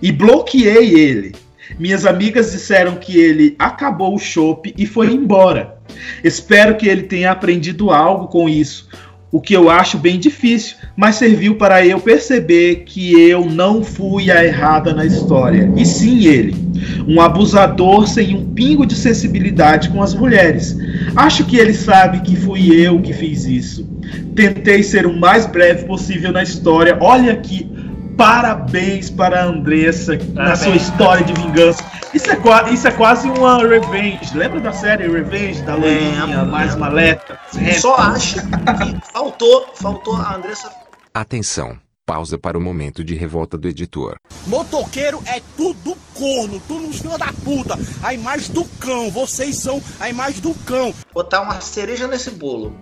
e 0.00 0.10
bloqueei 0.10 0.94
ele. 0.94 1.34
Minhas 1.78 2.06
amigas 2.06 2.52
disseram 2.52 2.96
que 2.96 3.18
ele 3.18 3.54
acabou 3.58 4.14
o 4.14 4.18
chopp 4.18 4.72
e 4.78 4.86
foi 4.86 5.08
embora. 5.12 5.76
Espero 6.22 6.76
que 6.76 6.88
ele 6.88 7.02
tenha 7.02 7.32
aprendido 7.32 7.90
algo 7.90 8.28
com 8.28 8.48
isso, 8.48 8.88
o 9.30 9.40
que 9.40 9.54
eu 9.54 9.68
acho 9.68 9.98
bem 9.98 10.18
difícil, 10.18 10.76
mas 10.96 11.16
serviu 11.16 11.56
para 11.56 11.84
eu 11.84 11.98
perceber 12.00 12.84
que 12.86 13.20
eu 13.20 13.44
não 13.44 13.82
fui 13.82 14.30
a 14.30 14.44
errada 14.44 14.94
na 14.94 15.04
história, 15.04 15.72
e 15.76 15.84
sim 15.84 16.26
ele, 16.26 16.63
um 17.06 17.20
abusador 17.20 18.06
sem 18.06 18.36
um 18.36 18.52
pingo 18.54 18.86
de 18.86 18.94
sensibilidade 18.94 19.88
com 19.90 20.02
as 20.02 20.14
mulheres. 20.14 20.76
Acho 21.16 21.44
que 21.44 21.56
ele 21.56 21.74
sabe 21.74 22.20
que 22.20 22.36
fui 22.36 22.74
eu 22.74 23.00
que 23.00 23.12
fiz 23.12 23.44
isso. 23.44 23.88
Tentei 24.34 24.82
ser 24.82 25.06
o 25.06 25.18
mais 25.18 25.46
breve 25.46 25.84
possível 25.84 26.32
na 26.32 26.42
história. 26.42 26.96
Olha 27.00 27.32
aqui, 27.32 27.70
parabéns 28.16 29.10
para 29.10 29.42
a 29.42 29.44
Andressa 29.44 30.18
na 30.32 30.56
sua 30.56 30.76
história 30.76 31.24
de 31.24 31.32
vingança. 31.32 31.84
Isso 32.12 32.30
é, 32.30 32.72
isso 32.72 32.86
é 32.86 32.92
quase 32.92 33.28
uma 33.28 33.58
revenge. 33.58 34.36
Lembra 34.36 34.60
da 34.60 34.72
série 34.72 35.08
Revenge 35.08 35.62
da 35.62 35.74
loirinha 35.74 36.44
mais 36.44 36.76
maleta? 36.76 37.38
Só 37.80 37.96
acho 37.96 38.36
que 38.36 39.12
faltou, 39.12 39.66
faltou 39.74 40.14
a 40.16 40.36
Andressa. 40.36 40.70
Atenção. 41.12 41.76
Pausa 42.06 42.36
para 42.36 42.58
o 42.58 42.60
momento 42.60 43.02
de 43.02 43.14
revolta 43.14 43.56
do 43.56 43.66
editor. 43.66 44.16
Motoqueiro 44.46 45.22
é 45.26 45.40
tudo 45.56 45.96
corno, 46.14 46.62
tudo 46.66 46.86
uns 46.86 47.00
filhos 47.00 47.18
da 47.18 47.32
puta. 47.44 47.78
A 48.02 48.14
imagem 48.14 48.52
do 48.52 48.64
cão, 48.64 49.10
vocês 49.10 49.56
são 49.56 49.82
a 50.00 50.08
imagem 50.08 50.40
do 50.40 50.54
cão. 50.54 50.94
Botar 51.12 51.42
uma 51.42 51.60
cereja 51.60 52.06
nesse 52.06 52.30
bolo. 52.30 52.74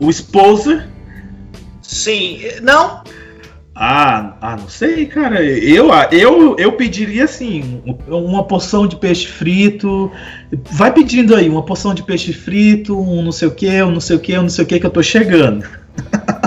O 0.00 0.08
Sponsor? 0.10 0.84
Sim. 1.82 2.40
Não? 2.62 3.02
Ah, 3.80 4.36
ah, 4.40 4.56
não 4.56 4.68
sei, 4.68 5.06
cara. 5.06 5.40
Eu, 5.42 5.88
eu, 6.10 6.56
eu 6.58 6.72
pediria 6.72 7.24
assim, 7.24 7.80
uma 8.08 8.42
porção 8.44 8.88
de 8.88 8.96
peixe 8.96 9.26
frito. 9.28 10.10
Vai 10.72 10.92
pedindo 10.92 11.34
aí, 11.34 11.48
uma 11.48 11.64
porção 11.64 11.94
de 11.94 12.02
peixe 12.02 12.32
frito, 12.32 12.98
um 13.00 13.22
não 13.22 13.30
sei 13.30 13.46
o 13.46 13.52
que, 13.52 13.82
um 13.82 13.92
não 13.92 14.00
sei 14.00 14.16
o 14.16 14.20
que, 14.20 14.36
um 14.36 14.42
não 14.42 14.48
sei 14.48 14.64
o 14.64 14.66
que 14.66 14.80
que 14.80 14.86
eu 14.86 14.90
tô 14.90 15.02
chegando. 15.02 15.64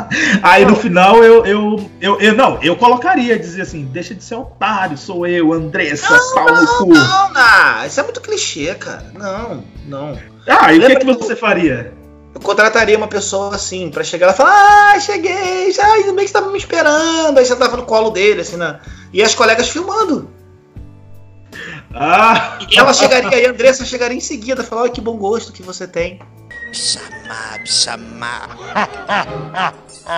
Aí 0.41 0.65
no 0.65 0.75
final 0.75 1.23
eu, 1.23 1.45
eu, 1.45 1.91
eu, 1.99 2.19
eu. 2.19 2.35
Não, 2.35 2.61
eu 2.61 2.75
colocaria, 2.75 3.37
dizer 3.37 3.61
assim: 3.61 3.85
deixa 3.85 4.13
de 4.13 4.23
ser 4.23 4.35
otário, 4.35 4.97
sou 4.97 5.25
eu, 5.25 5.53
Andressa, 5.53 6.13
Não, 6.13 6.33
pau 6.33 6.45
no 6.47 6.61
não, 6.61 6.77
cu. 6.77 6.93
não, 6.93 7.33
não. 7.33 7.85
Isso 7.85 7.99
é 7.99 8.03
muito 8.03 8.21
clichê, 8.21 8.75
cara. 8.75 9.11
Não, 9.13 9.63
não. 9.85 10.19
Ah, 10.47 10.73
e 10.73 10.77
o 10.77 10.81
que, 10.81 10.87
Lembra 10.87 11.15
que 11.15 11.23
você 11.23 11.35
faria? 11.35 11.93
Eu 12.33 12.41
contrataria 12.41 12.97
uma 12.97 13.07
pessoa 13.07 13.55
assim, 13.55 13.89
pra 13.89 14.03
chegar 14.03 14.27
lá 14.27 14.33
e 14.33 14.37
falar: 14.37 14.93
Ah, 14.95 14.99
cheguei, 14.99 15.71
já, 15.71 15.85
ainda 15.85 16.13
bem 16.13 16.25
que 16.25 16.31
você 16.31 16.33
tava 16.33 16.51
me 16.51 16.57
esperando. 16.57 17.37
Aí 17.37 17.45
você 17.45 17.55
tava 17.55 17.77
no 17.77 17.83
colo 17.83 18.09
dele, 18.09 18.41
assim, 18.41 18.57
na... 18.57 18.79
e 19.13 19.21
as 19.21 19.35
colegas 19.35 19.69
filmando. 19.69 20.29
Ah! 21.93 22.59
E 22.69 22.79
ela 22.79 22.93
chegaria, 22.93 23.37
e 23.37 23.45
a 23.45 23.49
Andressa 23.49 23.83
chegaria 23.85 24.17
em 24.17 24.21
seguida, 24.21 24.63
falar: 24.63 24.83
Olha 24.83 24.91
que 24.91 25.01
bom 25.01 25.17
gosto 25.17 25.51
que 25.51 25.61
você 25.61 25.87
tem. 25.87 26.19
Chamar, 26.71 27.65
chamar. 27.65 28.57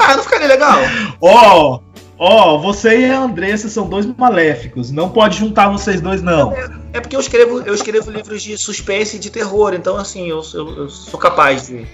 Ah, 0.00 0.16
não 0.16 0.22
ficaria 0.22 0.46
legal? 0.46 0.78
Ó, 1.20 1.80
ó, 2.18 2.58
você 2.58 3.00
e 3.00 3.10
a 3.10 3.20
Andressa 3.20 3.68
são 3.68 3.88
dois 3.88 4.06
maléficos. 4.06 4.90
Não 4.90 5.10
pode 5.10 5.38
juntar 5.38 5.68
vocês 5.68 6.00
dois, 6.00 6.22
não. 6.22 6.52
É 6.92 7.00
porque 7.00 7.16
eu 7.16 7.20
escrevo, 7.20 7.60
eu 7.62 7.74
escrevo 7.74 8.10
livros 8.10 8.42
de 8.42 8.56
suspense 8.56 9.16
e 9.16 9.18
de 9.18 9.30
terror, 9.30 9.74
então 9.74 9.96
assim, 9.96 10.28
eu, 10.28 10.42
eu- 10.54 10.76
eu 10.76 10.88
sou 10.88 11.18
capaz 11.20 11.66
de, 11.66 11.86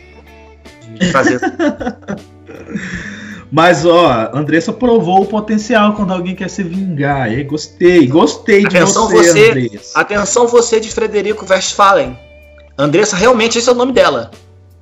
de 0.98 1.10
fazer. 1.10 1.40
Mas, 3.50 3.84
ó, 3.86 4.06
a 4.10 4.36
Andressa 4.38 4.72
provou 4.72 5.22
o 5.22 5.26
potencial 5.26 5.94
quando 5.94 6.12
alguém 6.12 6.34
quer 6.34 6.50
se 6.50 6.62
vingar. 6.62 7.32
E 7.32 7.42
gostei, 7.44 8.06
gostei 8.06 8.60
de 8.66 8.76
Atenção 8.78 9.08
você, 9.08 9.16
você, 9.32 9.50
Andressa. 9.50 10.00
atenção 10.00 10.46
você 10.48 10.80
de 10.80 10.90
Frederico 10.90 11.46
Westphalen. 11.48 12.18
Andressa, 12.76 13.16
realmente 13.16 13.58
esse 13.58 13.68
é 13.68 13.72
o 13.72 13.76
nome 13.76 13.92
dela. 13.92 14.30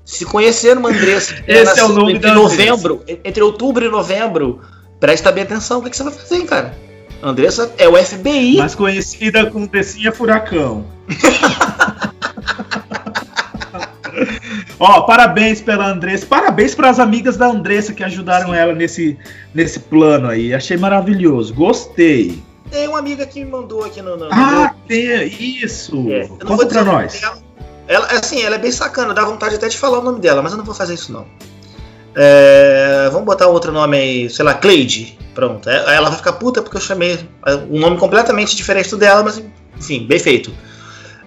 Se 0.05 0.25
conhecer 0.25 0.77
uma 0.77 0.89
Andressa 0.89 1.43
Esse 1.47 1.79
é 1.79 1.85
o 1.85 1.89
nome 1.89 2.15
entre 2.15 2.31
novembro, 2.33 3.05
entre 3.07 3.43
outubro 3.43 3.85
e 3.85 3.89
novembro, 3.89 4.61
presta 4.99 5.31
bem 5.31 5.45
atenção, 5.45 5.79
o 5.79 5.83
que, 5.83 5.91
que 5.91 5.97
você 5.97 6.03
vai 6.03 6.13
fazer, 6.13 6.37
hein, 6.37 6.47
cara? 6.47 6.77
Andressa 7.23 7.73
é 7.79 7.89
o 7.89 7.97
FBI. 7.97 8.57
Mais 8.57 8.75
conhecida 8.75 9.47
como 9.47 9.69
Dessinha 9.69 10.11
Furacão. 10.11 10.85
Ó, 14.79 15.03
parabéns 15.03 15.61
pela 15.61 15.87
Andressa. 15.87 16.27
Parabéns 16.27 16.75
para 16.75 16.91
as 16.91 16.99
amigas 16.99 17.37
da 17.37 17.47
Andressa 17.47 17.93
que 17.93 18.03
ajudaram 18.03 18.53
ela 18.53 18.75
nesse, 18.75 19.17
nesse 19.55 19.79
plano 19.79 20.29
aí. 20.29 20.53
Achei 20.53 20.77
maravilhoso. 20.77 21.55
Gostei. 21.55 22.43
Tem 22.69 22.89
uma 22.89 22.99
amiga 22.99 23.25
que 23.25 23.45
me 23.45 23.51
mandou 23.51 23.85
aqui 23.85 24.03
no. 24.03 24.17
no 24.17 24.29
Ah, 24.33 24.75
tem 24.89 25.27
isso. 25.63 26.11
É, 26.11 26.27
Conta 26.27 26.67
pra 26.67 26.83
nome 26.85 27.03
nós. 27.03 27.21
dela. 27.21 27.39
Ela, 27.87 28.07
assim, 28.07 28.43
ela 28.43 28.55
é 28.55 28.59
bem 28.59 28.71
sacana, 28.71 29.13
dá 29.13 29.25
vontade 29.25 29.55
até 29.55 29.69
de 29.69 29.77
falar 29.77 29.99
o 29.99 30.03
nome 30.03 30.21
dela, 30.21 30.43
mas 30.43 30.53
eu 30.53 30.59
não 30.59 30.65
vou 30.65 30.75
fazer 30.75 30.95
isso 30.95 31.13
não. 31.13 31.27
É, 32.15 33.09
vamos 33.11 33.27
botar 33.27 33.47
outro 33.47 33.73
nome 33.73 33.97
aí, 33.97 34.31
sei 34.31 34.45
lá, 34.45 34.55
Cleide. 34.55 35.19
Pronto. 35.35 35.69
É, 35.69 35.97
Ela 35.97 36.09
vai 36.09 36.19
ficar 36.19 36.35
puta 36.35 36.63
porque 36.63 36.77
eu 36.77 36.81
chamei 36.81 37.19
um 37.71 37.81
nome 37.81 37.99
completamente 37.99 38.55
diferente 38.55 38.91
do 38.91 38.99
dela, 38.99 39.23
mas 39.23 39.43
enfim, 39.79 40.07
bem 40.07 40.19
feito. 40.19 40.53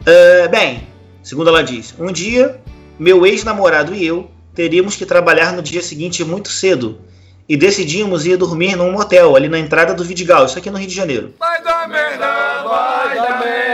É, 0.05 0.47
bem, 0.47 0.87
segundo 1.23 1.49
ela 1.49 1.63
diz, 1.63 1.95
um 1.99 2.11
dia 2.11 2.61
meu 2.99 3.25
ex-namorado 3.25 3.93
e 3.93 4.05
eu 4.05 4.29
teríamos 4.53 4.95
que 4.95 5.05
trabalhar 5.05 5.51
no 5.51 5.61
dia 5.61 5.81
seguinte 5.81 6.23
muito 6.23 6.49
cedo 6.49 6.99
e 7.47 7.57
decidimos 7.57 8.25
ir 8.25 8.37
dormir 8.37 8.75
num 8.75 8.91
motel 8.91 9.35
ali 9.35 9.47
na 9.47 9.59
entrada 9.59 9.93
do 9.93 10.03
Vidigal, 10.03 10.45
isso 10.45 10.57
aqui 10.57 10.69
no 10.71 10.77
Rio 10.77 10.87
de 10.87 10.95
Janeiro. 10.95 11.33
Vai 11.39 11.61
dar 11.61 11.87
merda, 11.87 12.63
vai 12.63 13.15
dar 13.15 13.39
merda, 13.39 13.64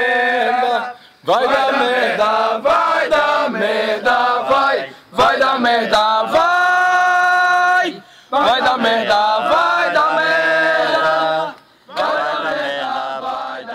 vai 1.24 1.48
dar 1.48 1.80
merda, 1.80 2.58
vai 2.60 3.10
dar 3.10 3.50
merda, 3.52 4.42
vai, 4.44 4.90
vai 5.12 5.40
dar 5.40 5.60
merda, 5.60 6.24
vai, 6.24 8.04
vai 8.30 8.62
dar 8.62 8.78
merda, 8.78 9.50
vai 9.50 9.94
dar 9.94 10.16
merda, 10.16 11.56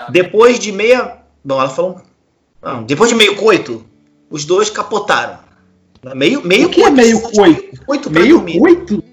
Depois 0.09 0.59
de 0.59 0.71
meia. 0.71 1.17
Bom, 1.43 1.59
ela 1.59 1.69
falou. 1.69 2.01
Não, 2.61 2.83
depois 2.83 3.09
de 3.09 3.15
meio 3.15 3.35
coito, 3.35 3.85
os 4.29 4.45
dois 4.45 4.69
capotaram. 4.69 5.39
Meio, 6.15 6.45
meio 6.45 6.67
O 6.67 6.71
que 6.71 6.83
é 6.83 6.89
meio 6.89 7.21
coito? 7.21 7.85
coito 7.85 8.09
Meio 8.09 8.37
dormir. 8.37 8.59
coito? 8.59 9.03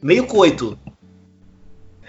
Meio 0.00 0.26
coito. 0.26 0.78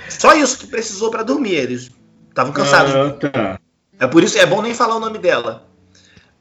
Só 0.10 0.34
isso 0.36 0.58
que 0.60 0.68
precisou 0.68 1.10
pra 1.10 1.24
dormir. 1.24 1.54
Eles 1.54 1.90
estavam 2.30 2.54
cansados. 2.54 2.94
Ah, 2.96 3.12
tá. 3.30 3.60
É 4.04 4.08
por 4.08 4.22
isso 4.22 4.38
é 4.38 4.46
bom 4.46 4.62
nem 4.62 4.74
falar 4.74 4.98
o 4.98 5.00
nome 5.00 5.18
dela. 5.18 5.64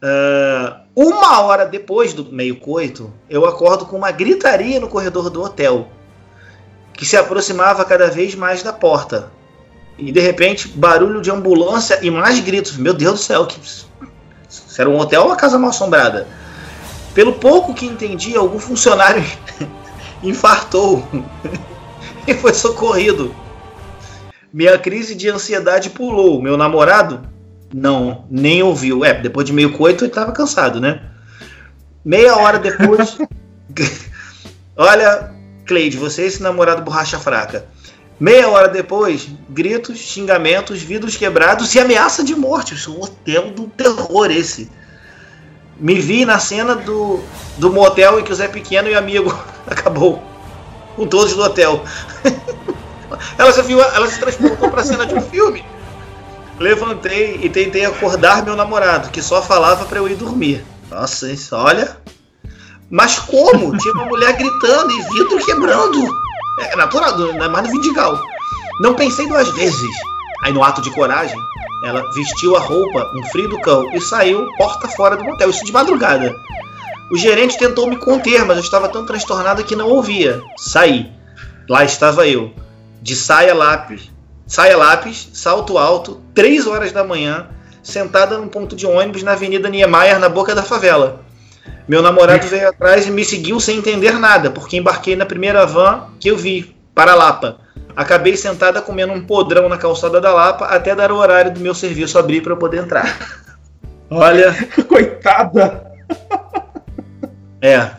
Ah, 0.02 0.80
uma 0.96 1.42
hora 1.42 1.64
depois 1.64 2.12
do 2.12 2.24
meio 2.24 2.56
coito, 2.56 3.12
eu 3.30 3.46
acordo 3.46 3.86
com 3.86 3.96
uma 3.96 4.10
gritaria 4.10 4.80
no 4.80 4.88
corredor 4.88 5.30
do 5.30 5.40
hotel, 5.40 5.86
que 6.92 7.06
se 7.06 7.16
aproximava 7.16 7.84
cada 7.84 8.10
vez 8.10 8.34
mais 8.34 8.64
da 8.64 8.72
porta. 8.72 9.30
E 9.96 10.10
de 10.10 10.18
repente, 10.18 10.66
barulho 10.66 11.22
de 11.22 11.30
ambulância 11.30 12.00
e 12.02 12.10
mais 12.10 12.40
gritos. 12.40 12.76
Meu 12.76 12.92
Deus 12.92 13.20
do 13.20 13.24
céu, 13.24 13.46
que 13.46 13.60
isso 13.60 13.88
era 14.76 14.90
um 14.90 14.98
hotel 14.98 15.22
ou 15.22 15.28
uma 15.28 15.36
casa 15.36 15.56
mal 15.56 15.70
assombrada? 15.70 16.26
Pelo 17.14 17.34
pouco 17.34 17.74
que 17.74 17.86
entendi, 17.86 18.36
algum 18.36 18.58
funcionário 18.58 19.22
infartou 20.20 21.06
e 22.26 22.34
foi 22.34 22.52
socorrido. 22.54 23.32
Minha 24.52 24.76
crise 24.78 25.14
de 25.14 25.28
ansiedade 25.28 25.90
pulou. 25.90 26.42
Meu 26.42 26.56
namorado 26.56 27.31
não, 27.72 28.24
nem 28.30 28.62
ouviu. 28.62 29.04
É, 29.04 29.14
depois 29.14 29.46
de 29.46 29.52
meio 29.52 29.72
coito, 29.72 30.04
ele 30.04 30.10
estava 30.10 30.32
cansado, 30.32 30.80
né? 30.80 31.02
Meia 32.04 32.36
hora 32.36 32.58
depois. 32.58 33.16
Olha, 34.76 35.32
Cleide, 35.66 35.96
você 35.96 36.24
e 36.24 36.26
esse 36.26 36.42
namorado 36.42 36.82
borracha 36.82 37.18
fraca. 37.18 37.66
Meia 38.18 38.48
hora 38.48 38.68
depois, 38.68 39.28
gritos, 39.48 39.98
xingamentos, 39.98 40.82
vidros 40.82 41.16
quebrados 41.16 41.74
e 41.74 41.80
ameaça 41.80 42.22
de 42.22 42.34
morte. 42.34 42.74
Isso 42.74 42.90
é 42.90 42.94
um 42.94 43.02
hotel 43.02 43.50
do 43.50 43.66
terror 43.68 44.30
esse. 44.30 44.70
Me 45.78 45.98
vi 45.98 46.24
na 46.24 46.38
cena 46.38 46.74
do, 46.74 47.20
do 47.58 47.72
motel 47.72 48.20
em 48.20 48.24
que 48.24 48.32
o 48.32 48.34
Zé 48.34 48.48
Pequeno 48.48 48.88
e 48.88 48.94
o 48.94 48.98
amigo 48.98 49.36
acabou 49.66 50.22
com 50.94 51.06
todos 51.06 51.34
do 51.34 51.42
hotel. 51.42 51.82
ela 53.38 53.52
se 53.52 53.62
viu, 53.62 53.80
ela 53.80 54.06
se 54.08 54.20
transportou 54.20 54.70
para 54.70 54.82
a 54.82 54.84
cena 54.84 55.06
de 55.06 55.14
um 55.14 55.20
filme. 55.20 55.64
Levantei 56.62 57.40
e 57.42 57.48
tentei 57.48 57.84
acordar 57.84 58.44
meu 58.44 58.54
namorado, 58.54 59.10
que 59.10 59.20
só 59.20 59.42
falava 59.42 59.84
para 59.84 59.98
eu 59.98 60.06
ir 60.06 60.14
dormir. 60.14 60.64
Nossa, 60.88 61.28
isso, 61.28 61.56
olha. 61.56 61.96
Mas 62.88 63.18
como? 63.18 63.74
Tinha 63.78 63.94
uma 63.94 64.04
mulher 64.04 64.32
gritando 64.36 64.92
e 64.92 65.02
vidro 65.02 65.44
quebrando. 65.44 66.06
É 66.60 66.76
natural, 66.76 67.18
não 67.18 67.42
é 67.42 67.48
mais 67.48 67.66
no 67.66 67.72
Vidigal. 67.72 68.16
Não 68.80 68.94
pensei 68.94 69.26
duas 69.26 69.48
vezes. 69.56 69.90
Aí, 70.44 70.52
no 70.52 70.62
ato 70.62 70.80
de 70.80 70.92
coragem, 70.92 71.36
ela 71.84 72.08
vestiu 72.12 72.56
a 72.56 72.60
roupa, 72.60 73.10
um 73.16 73.24
frio 73.30 73.48
do 73.48 73.60
cão, 73.60 73.92
e 73.92 74.00
saiu 74.00 74.46
porta 74.56 74.86
fora 74.86 75.16
do 75.16 75.24
motel. 75.24 75.50
Isso 75.50 75.64
de 75.64 75.72
madrugada. 75.72 76.32
O 77.10 77.16
gerente 77.16 77.58
tentou 77.58 77.88
me 77.88 77.96
conter, 77.96 78.44
mas 78.44 78.56
eu 78.58 78.62
estava 78.62 78.88
tão 78.88 79.04
transtornada 79.04 79.64
que 79.64 79.74
não 79.74 79.88
ouvia. 79.88 80.40
Saí. 80.56 81.10
Lá 81.68 81.82
estava 81.82 82.24
eu, 82.28 82.52
de 83.02 83.16
saia 83.16 83.52
lápis, 83.52 84.11
saia 84.52 84.76
lápis, 84.76 85.30
salto 85.32 85.78
alto, 85.78 86.20
três 86.34 86.66
horas 86.66 86.92
da 86.92 87.02
manhã, 87.02 87.46
sentada 87.82 88.36
num 88.36 88.48
ponto 88.48 88.76
de 88.76 88.84
ônibus 88.86 89.22
na 89.22 89.32
Avenida 89.32 89.66
Niemeyer, 89.66 90.18
na 90.18 90.28
boca 90.28 90.54
da 90.54 90.62
favela. 90.62 91.22
Meu 91.88 92.02
namorado 92.02 92.46
veio 92.46 92.68
atrás 92.68 93.06
e 93.06 93.10
me 93.10 93.24
seguiu 93.24 93.58
sem 93.58 93.78
entender 93.78 94.12
nada, 94.18 94.50
porque 94.50 94.76
embarquei 94.76 95.16
na 95.16 95.24
primeira 95.24 95.64
van 95.64 96.08
que 96.20 96.28
eu 96.28 96.36
vi, 96.36 96.76
para 96.94 97.14
Lapa. 97.14 97.60
Acabei 97.96 98.36
sentada 98.36 98.82
comendo 98.82 99.14
um 99.14 99.24
podrão 99.24 99.70
na 99.70 99.78
calçada 99.78 100.20
da 100.20 100.34
Lapa 100.34 100.66
até 100.66 100.94
dar 100.94 101.10
o 101.10 101.16
horário 101.16 101.54
do 101.54 101.60
meu 101.60 101.74
serviço 101.74 102.18
abrir 102.18 102.42
para 102.42 102.52
eu 102.52 102.58
poder 102.58 102.82
entrar. 102.82 103.38
Olha. 104.10 104.54
Coitada! 104.86 105.82
É. 107.62 107.90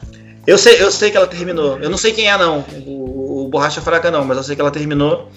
Eu 0.46 0.60
sei, 0.60 0.80
eu 0.80 0.92
sei 0.92 1.10
que 1.10 1.18
ela 1.18 1.26
terminou. 1.26 1.80
Eu 1.80 1.90
não 1.90 1.98
sei 1.98 2.12
quem 2.12 2.30
é, 2.30 2.38
não. 2.38 2.64
O, 2.86 3.46
o 3.46 3.50
Borracha 3.50 3.82
Fraca, 3.82 4.12
não, 4.12 4.24
mas 4.24 4.38
eu 4.38 4.44
sei 4.44 4.56
que 4.56 4.62
ela 4.62 4.70
terminou. 4.70 5.32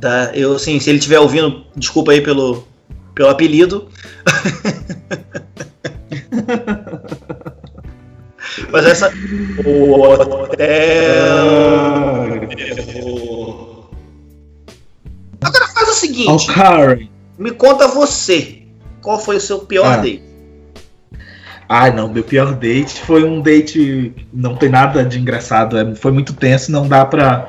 Tá? 0.00 0.30
Eu, 0.34 0.54
assim, 0.56 0.78
se 0.80 0.88
ele 0.90 0.98
estiver 0.98 1.18
ouvindo, 1.18 1.64
desculpa 1.76 2.12
aí 2.12 2.20
pelo, 2.20 2.66
pelo 3.14 3.28
apelido. 3.28 3.88
Mas 8.72 8.84
essa. 8.86 9.12
Agora 15.42 15.66
faz 15.68 15.88
o 15.88 15.92
seguinte. 15.94 16.28
Me 17.38 17.50
conta 17.52 17.88
você. 17.88 18.62
Qual 19.00 19.18
foi 19.18 19.36
o 19.36 19.40
seu 19.40 19.60
pior 19.60 19.86
Ah. 19.86 19.96
date? 19.96 20.22
Ai, 21.68 21.94
não, 21.94 22.12
meu 22.12 22.24
pior 22.24 22.54
date 22.54 23.00
foi 23.00 23.22
um 23.24 23.40
date. 23.40 24.12
Não 24.32 24.56
tem 24.56 24.68
nada 24.68 25.04
de 25.04 25.18
engraçado, 25.20 25.78
é- 25.78 25.94
foi 25.94 26.10
muito 26.10 26.32
tenso, 26.34 26.72
não 26.72 26.86
dá 26.86 27.06
pra, 27.06 27.48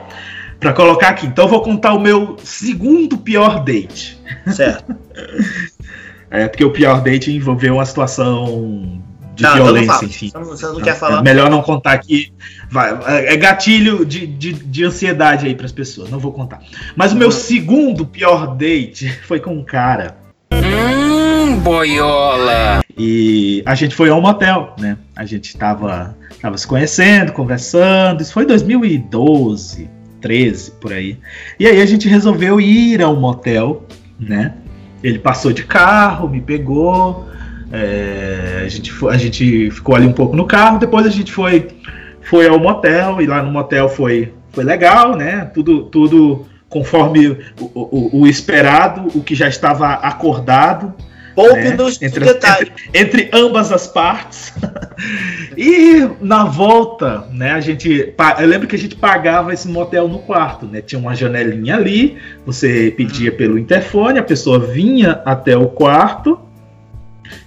pra 0.62 0.72
colocar 0.72 1.10
aqui. 1.10 1.26
Então 1.28 1.44
eu 1.46 1.50
vou 1.50 1.62
contar 1.62 1.94
o 1.94 2.00
meu 2.00 2.38
segundo 2.42 3.18
pior 3.18 3.62
date. 3.66 4.18
Certo. 4.48 4.96
É 6.34 6.48
porque 6.48 6.64
o 6.64 6.72
pior 6.72 7.02
date 7.02 7.30
envolveu 7.30 7.74
uma 7.74 7.86
situação 7.86 9.02
de 9.36 9.44
Não, 9.44 9.52
então 9.52 9.66
violência, 9.66 10.06
enfim. 10.06 10.30
Você 10.30 10.38
não- 10.38 10.46
você 10.46 10.66
não 10.66 10.80
É 10.80 10.84
quer 10.84 10.96
falar? 10.96 11.22
melhor 11.22 11.50
não 11.50 11.62
contar 11.62 11.92
aqui. 11.92 12.32
Vai, 12.70 12.98
é 13.28 13.36
gatilho 13.36 14.06
de, 14.06 14.26
de, 14.28 14.54
de 14.54 14.84
ansiedade 14.86 15.46
aí 15.46 15.54
pras 15.54 15.74
pessoas, 15.74 16.10
não 16.10 16.20
vou 16.20 16.32
contar. 16.32 16.62
Mas 16.96 17.12
o 17.12 17.18
meu 17.18 17.32
segundo 17.32 18.06
pior 18.06 18.56
date 18.56 19.10
foi 19.28 19.42
com 19.42 19.54
um 19.54 19.62
cara. 19.62 20.16
Hum, 20.54 21.58
boiola. 21.60 22.82
E 22.98 23.62
a 23.66 23.76
gente 23.76 23.94
foi 23.94 24.08
a 24.10 24.16
um 24.16 24.22
motel, 24.22 24.74
né? 24.80 24.98
A 25.14 25.26
gente 25.26 25.58
tava, 25.58 26.16
tava 26.42 26.58
se 26.58 26.66
conhecendo, 26.66 27.34
conversando. 27.34 28.22
Isso 28.22 28.32
foi 28.32 28.44
em 28.44 28.48
2012, 28.48 29.90
13, 30.22 30.72
por 30.80 30.94
aí. 30.94 31.18
E 31.60 31.66
aí 31.68 31.82
a 31.82 31.86
gente 31.86 32.08
resolveu 32.08 32.62
ir 32.62 33.02
a 33.02 33.10
um 33.10 33.20
motel, 33.20 33.86
né? 34.20 34.54
Ele 35.04 35.18
passou 35.20 35.52
de 35.52 35.64
carro, 35.64 36.30
me 36.30 36.40
pegou. 36.40 37.28
é, 37.74 38.62
a, 38.66 38.68
gente 38.70 38.94
a 39.10 39.18
gente 39.18 39.72
ficou 39.72 39.96
ali 39.96 40.06
um 40.06 40.14
pouco 40.14 40.36
no 40.36 40.46
carro. 40.46 40.78
Depois 40.80 41.06
a 41.06 41.10
gente 41.10 41.32
foi, 41.32 41.68
foi 42.22 42.48
ao 42.48 42.60
motel. 42.60 43.22
E 43.22 43.26
lá 43.26 43.42
no 43.42 43.52
motel 43.52 43.90
foi, 43.90 44.32
foi 44.52 44.64
legal, 44.64 45.16
né? 45.18 45.46
Tudo, 45.54 45.84
tudo 45.86 46.46
conforme 46.70 47.30
o, 47.60 47.66
o- 47.74 48.22
o 48.22 48.28
esperado, 48.28 49.08
o 49.18 49.22
que 49.24 49.34
já 49.36 49.48
estava 49.48 49.90
acordado. 49.94 50.94
Poupe 51.36 51.56
né? 51.56 51.76
nos 51.76 52.02
entre, 52.02 52.26
detalhes. 52.26 52.72
entre, 52.94 53.24
entre 53.24 53.30
ambas 53.34 53.72
as 53.72 53.88
partes. 53.88 54.54
e 55.58 56.08
na 56.22 56.44
volta, 56.46 57.26
né, 57.32 57.52
a 57.52 57.60
gente. 57.60 58.14
Eu 58.40 58.48
lembro 58.48 58.68
que 58.68 58.76
a 58.76 58.80
gente 58.80 58.96
pagava 58.96 59.54
esse 59.54 59.68
motel 59.68 60.08
no 60.08 60.20
quarto, 60.20 60.66
né? 60.66 60.82
Tinha 60.82 61.00
uma 61.00 61.16
janelinha 61.16 61.76
ali, 61.76 62.18
você 62.46 62.94
pedia 62.96 63.32
pelo 63.32 63.58
interfone, 63.58 64.20
a 64.20 64.24
pessoa 64.24 64.60
vinha 64.60 65.22
até 65.26 65.58
o 65.58 65.68
quarto. 65.68 66.40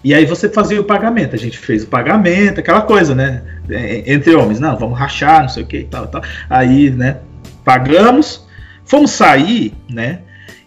E 0.02 0.14
aí 0.14 0.24
você 0.24 0.48
fazia 0.48 0.80
o 0.80 0.84
pagamento. 0.84 1.34
A 1.34 1.38
gente 1.38 1.58
fez 1.58 1.84
o 1.84 1.88
pagamento, 1.88 2.60
aquela 2.60 2.82
coisa, 2.82 3.14
né? 3.14 3.42
É, 3.68 4.12
Entre 4.12 4.34
homens, 4.34 4.60
não, 4.60 4.76
vamos 4.76 4.98
rachar, 4.98 5.42
não 5.42 5.48
sei 5.48 5.62
o 5.62 5.66
que 5.66 5.78
e 5.78 5.84
tal, 5.84 6.04
e 6.04 6.08
tal. 6.08 6.22
Aí, 6.48 6.90
né, 6.90 7.18
pagamos, 7.64 8.46
fomos 8.84 9.10
sair, 9.10 9.74
né? 9.88 10.20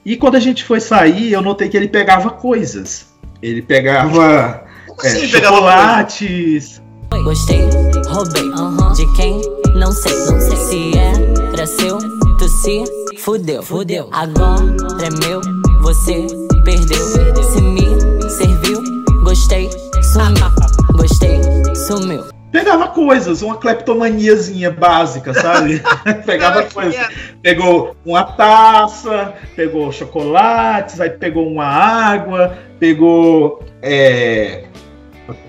E 0.08 0.16
quando 0.16 0.36
a 0.36 0.40
gente 0.40 0.64
foi 0.64 0.80
sair, 0.80 1.34
eu 1.34 1.42
notei 1.42 1.68
que 1.68 1.76
ele 1.76 1.90
pegava 1.90 2.30
coisas. 2.30 3.08
Ele 3.42 3.62
pegava 3.62 4.64
é, 5.04 5.08
assim 5.10 5.30
pegava 5.30 5.56
chocolates. 5.56 6.82
Gostei, 7.26 7.60
roubei. 8.08 8.50
De 8.96 9.14
quem? 9.18 9.42
Não 9.76 9.92
sei, 9.92 10.18
não 10.20 10.40
sei. 10.40 10.56
Se 10.56 10.98
era 11.52 11.68
seu, 11.68 11.98
tu 12.38 12.48
se 12.48 12.86
fudeu, 13.18 13.62
fudeu. 13.62 14.08
Agora 14.14 14.64
é 15.04 15.28
meu, 15.28 15.42
você 15.82 16.26
perdeu. 16.64 17.06
Se 17.44 17.62
me 17.62 18.30
serviu, 18.30 18.82
gostei, 19.26 19.70
sumiu. 20.14 20.48
Gostei, 20.96 21.42
sumiu. 21.76 22.37
Pegava 22.58 22.88
coisas, 22.88 23.44
uma 23.44 23.56
cleptomaniazinha 23.58 24.72
básica, 24.72 25.32
sabe? 25.32 25.80
pegava 26.26 26.64
coisas. 26.64 27.08
Pegou 27.40 27.96
uma 28.04 28.24
taça, 28.24 29.36
pegou 29.56 29.92
chocolates, 29.92 31.00
aí 31.00 31.12
pegou 31.12 31.48
uma 31.48 31.66
água, 31.66 32.58
pegou 32.80 33.64
é, 33.80 34.64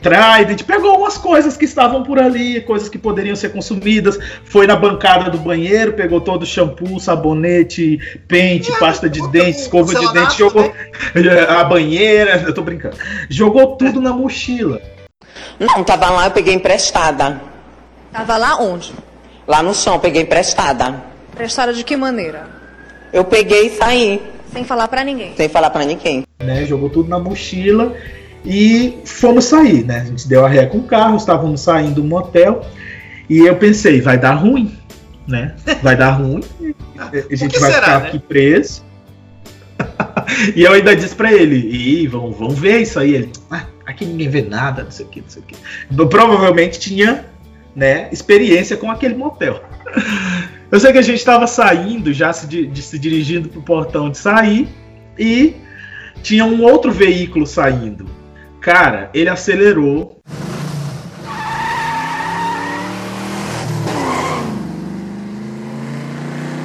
Trident, 0.03 0.65
pegou 0.65 0.99
umas 0.99 1.17
coisas 1.17 1.57
que 1.57 1.65
estavam 1.65 2.03
por 2.03 2.19
ali, 2.19 2.61
coisas 2.61 2.91
que 2.91 2.99
poderiam 2.99 3.35
ser 3.35 3.53
consumidas. 3.53 4.19
Foi 4.45 4.67
na 4.67 4.77
bancada 4.77 5.31
do 5.31 5.39
banheiro, 5.39 5.95
pegou 5.95 6.21
todo 6.21 6.43
o 6.43 6.47
shampoo, 6.47 7.01
sabonete, 7.01 8.21
pente, 8.29 8.71
pasta 8.79 9.09
de 9.09 9.27
dente, 9.31 9.61
escova 9.61 9.95
de 9.95 10.13
dente, 10.13 10.37
jogou 10.37 10.71
a 11.49 11.65
banheira. 11.65 12.45
Eu 12.47 12.53
tô 12.53 12.61
brincando. 12.61 12.99
Jogou 13.31 13.77
tudo 13.77 13.99
na 13.99 14.13
mochila. 14.13 14.83
Não, 15.59 15.83
tava 15.85 16.11
lá, 16.11 16.27
eu 16.27 16.31
peguei 16.31 16.55
emprestada. 16.55 17.41
Tava 18.13 18.37
lá 18.37 18.57
onde? 18.61 18.93
Lá 19.47 19.63
no 19.63 19.75
chão, 19.75 19.99
peguei 19.99 20.23
emprestada. 20.23 21.03
Prestada 21.35 21.73
de 21.73 21.85
que 21.85 21.97
maneira? 21.97 22.49
Eu 23.13 23.25
peguei 23.25 23.67
e 23.67 23.77
saí, 23.77 24.23
Sem 24.53 24.65
falar 24.65 24.89
pra 24.89 25.03
ninguém. 25.05 25.35
sem 25.37 25.49
falar 25.49 25.71
pra 25.71 25.85
ninguém. 25.85 26.25
né? 26.39 26.65
Jogou 26.67 26.89
tudo 26.91 27.09
na 27.09 27.19
mochila 27.19 27.95
e 28.45 28.99
fomos 29.05 29.45
sair, 29.47 29.85
né? 29.85 30.01
A 30.01 30.05
gente 30.05 30.29
deu 30.29 30.45
a 30.45 30.49
ré 30.49 30.67
com 30.67 30.79
o 30.79 30.83
carro, 30.85 31.17
estávamos 31.17 31.61
saindo 31.61 31.97
do 32.01 32.05
motel 32.05 32.65
e 33.29 33.39
eu 33.41 33.57
pensei, 33.57 34.01
vai 34.01 34.19
dar 34.19 34.35
ruim, 34.35 34.77
né? 35.27 35.55
Vai 35.83 35.95
dar 35.97 36.13
ruim, 36.13 36.41
a 36.99 37.37
gente 37.37 37.59
vai 37.61 37.71
será, 37.71 37.83
ficar 37.87 38.01
né? 38.01 38.09
aqui 38.09 38.19
preso. 38.19 38.83
e 40.57 40.63
eu 40.63 40.73
ainda 40.73 40.97
disse 40.97 41.15
pra 41.15 41.33
ele, 41.33 41.57
Ih, 41.57 42.07
vamos, 42.07 42.37
vamos 42.39 42.59
ver 42.59 42.81
isso 42.81 42.99
aí. 42.99 43.15
Ele, 43.15 43.33
ah, 43.51 43.65
aqui 43.89 44.05
ninguém 44.05 44.29
vê 44.29 44.43
nada, 44.43 44.85
não 44.85 44.91
sei 44.91 45.07
o 45.07 45.09
que, 45.09 45.21
não 45.23 45.29
sei 45.29 45.43
o 45.43 45.45
que. 45.47 45.57
Provavelmente 46.09 46.79
tinha, 46.79 47.25
né, 47.75 48.09
experiência 48.13 48.77
com 48.77 48.91
aquele 48.91 49.15
motel. 49.15 49.63
Eu 50.71 50.79
sei 50.79 50.93
que 50.93 50.99
a 50.99 51.03
gente 51.03 51.17
estava 51.19 51.47
saindo, 51.47 52.13
já 52.13 52.31
se, 52.31 52.47
de- 52.47 52.83
se 52.83 52.99
dirigindo 52.99 53.49
pro 53.49 53.63
portão 53.63 54.11
de 54.11 54.19
sair, 54.19 54.69
e 55.19 55.57
tinha 56.23 56.45
um 56.45 56.63
outro 56.63 56.93
veículo 56.93 57.47
saindo. 57.47 58.05
Cara, 58.61 59.09
ele 59.15 59.31
acelerou. 59.31 60.21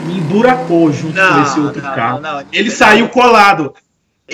Emburacou 0.10 0.92
junto 0.92 1.16
Não, 1.16 1.34
com 1.36 1.42
esse 1.44 1.60
outro 1.60 1.82
não, 1.82 1.96
carro. 1.96 2.20
não. 2.20 2.44
Ele 2.52 2.70
saiu 2.70 3.08
colado. 3.10 3.74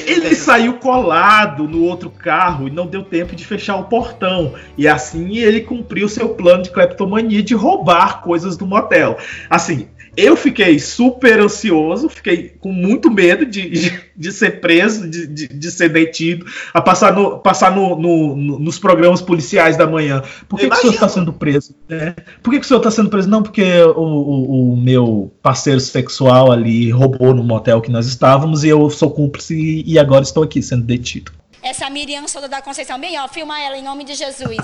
Ele 0.06 0.36
saiu 0.36 0.74
colado 0.74 1.68
no 1.68 1.84
outro 1.84 2.10
carro 2.10 2.68
e 2.68 2.72
não 2.72 2.88
deu 2.88 3.04
tempo 3.04 3.36
de 3.36 3.46
fechar 3.46 3.76
o 3.78 3.86
portão. 3.86 4.54
E 4.78 4.88
assim 4.88 5.38
ele 5.38 5.62
cumpriu 5.62 6.08
seu 6.10 6.30
plano 6.30 6.64
de 6.64 6.72
cleptomania 6.72 7.44
de 7.44 7.54
roubar 7.54 8.22
coisas 8.22 8.58
do 8.58 8.66
motel. 8.66 9.18
Assim, 9.50 9.88
eu 10.20 10.36
fiquei 10.36 10.80
super 10.80 11.40
ansioso, 11.40 12.10
fiquei 12.10 12.54
com 12.60 12.72
muito 12.72 13.10
medo 13.12 13.46
de, 13.46 13.70
de, 13.70 14.00
de 14.16 14.32
ser 14.32 14.60
preso, 14.62 15.10
de, 15.10 15.28
de, 15.28 15.48
de 15.48 15.72
ser 15.72 15.90
detido, 15.90 16.46
a 16.74 16.82
passar, 16.82 17.14
no, 17.14 17.40
passar 17.40 17.76
no, 17.76 17.96
no- 18.00 18.36
no- 18.36 18.60
nos 18.60 18.78
programas 18.80 19.22
policiais 19.22 19.78
da 19.78 19.88
manhã. 19.88 20.22
Por 20.48 20.60
que, 20.60 20.70
que 20.70 20.76
o 20.76 20.80
senhor 20.80 20.94
está 20.94 21.08
sendo 21.10 21.34
preso? 21.34 21.76
né? 21.88 22.16
Por 22.44 22.52
que, 22.52 22.60
que 22.60 22.66
o 22.66 22.68
senhor 22.68 22.80
está 22.80 22.92
sendo 22.92 23.10
preso? 23.10 23.30
Não, 23.30 23.42
porque 23.44 23.64
o, 23.82 24.02
o, 24.02 24.74
o 24.74 24.78
meu 24.78 25.32
parceiro 25.42 25.80
sexual 25.80 26.52
ali 26.52 26.90
roubou 26.92 27.34
no 27.34 27.44
motel 27.44 27.82
que 27.82 27.92
nós 27.92 28.08
estávamos 28.08 28.64
e 28.64 28.70
eu 28.70 28.90
sou 28.90 29.12
cúmplice 29.12 29.56
e, 29.56 29.84
e 29.94 30.00
agora 30.00 30.24
estou 30.24 30.44
aqui 30.44 30.62
sendo 30.62 30.84
detido. 30.84 31.32
Essa 31.62 31.90
Miriam 31.90 32.28
Souza 32.28 32.48
da 32.48 32.62
Conceição. 32.62 33.00
Bem, 33.00 33.20
ó, 33.20 33.28
filma 33.28 33.60
ela 33.62 33.78
em 33.78 33.84
nome 33.84 34.04
de 34.04 34.14
Jesus. 34.16 34.58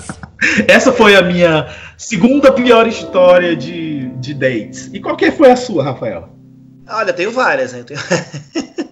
Essa 0.68 0.92
foi 0.92 1.14
a 1.14 1.22
minha 1.22 1.68
segunda 1.96 2.52
pior 2.52 2.86
história 2.86 3.54
de, 3.56 4.08
de 4.16 4.34
dates. 4.34 4.90
E 4.92 5.00
qual 5.00 5.16
que 5.16 5.30
foi 5.30 5.50
a 5.50 5.56
sua, 5.56 5.82
Rafael? 5.84 6.28
Olha, 6.88 7.12
tenho 7.12 7.30
várias, 7.30 7.72
né? 7.72 7.80
Eu 7.80 7.84
tenho- 7.84 8.00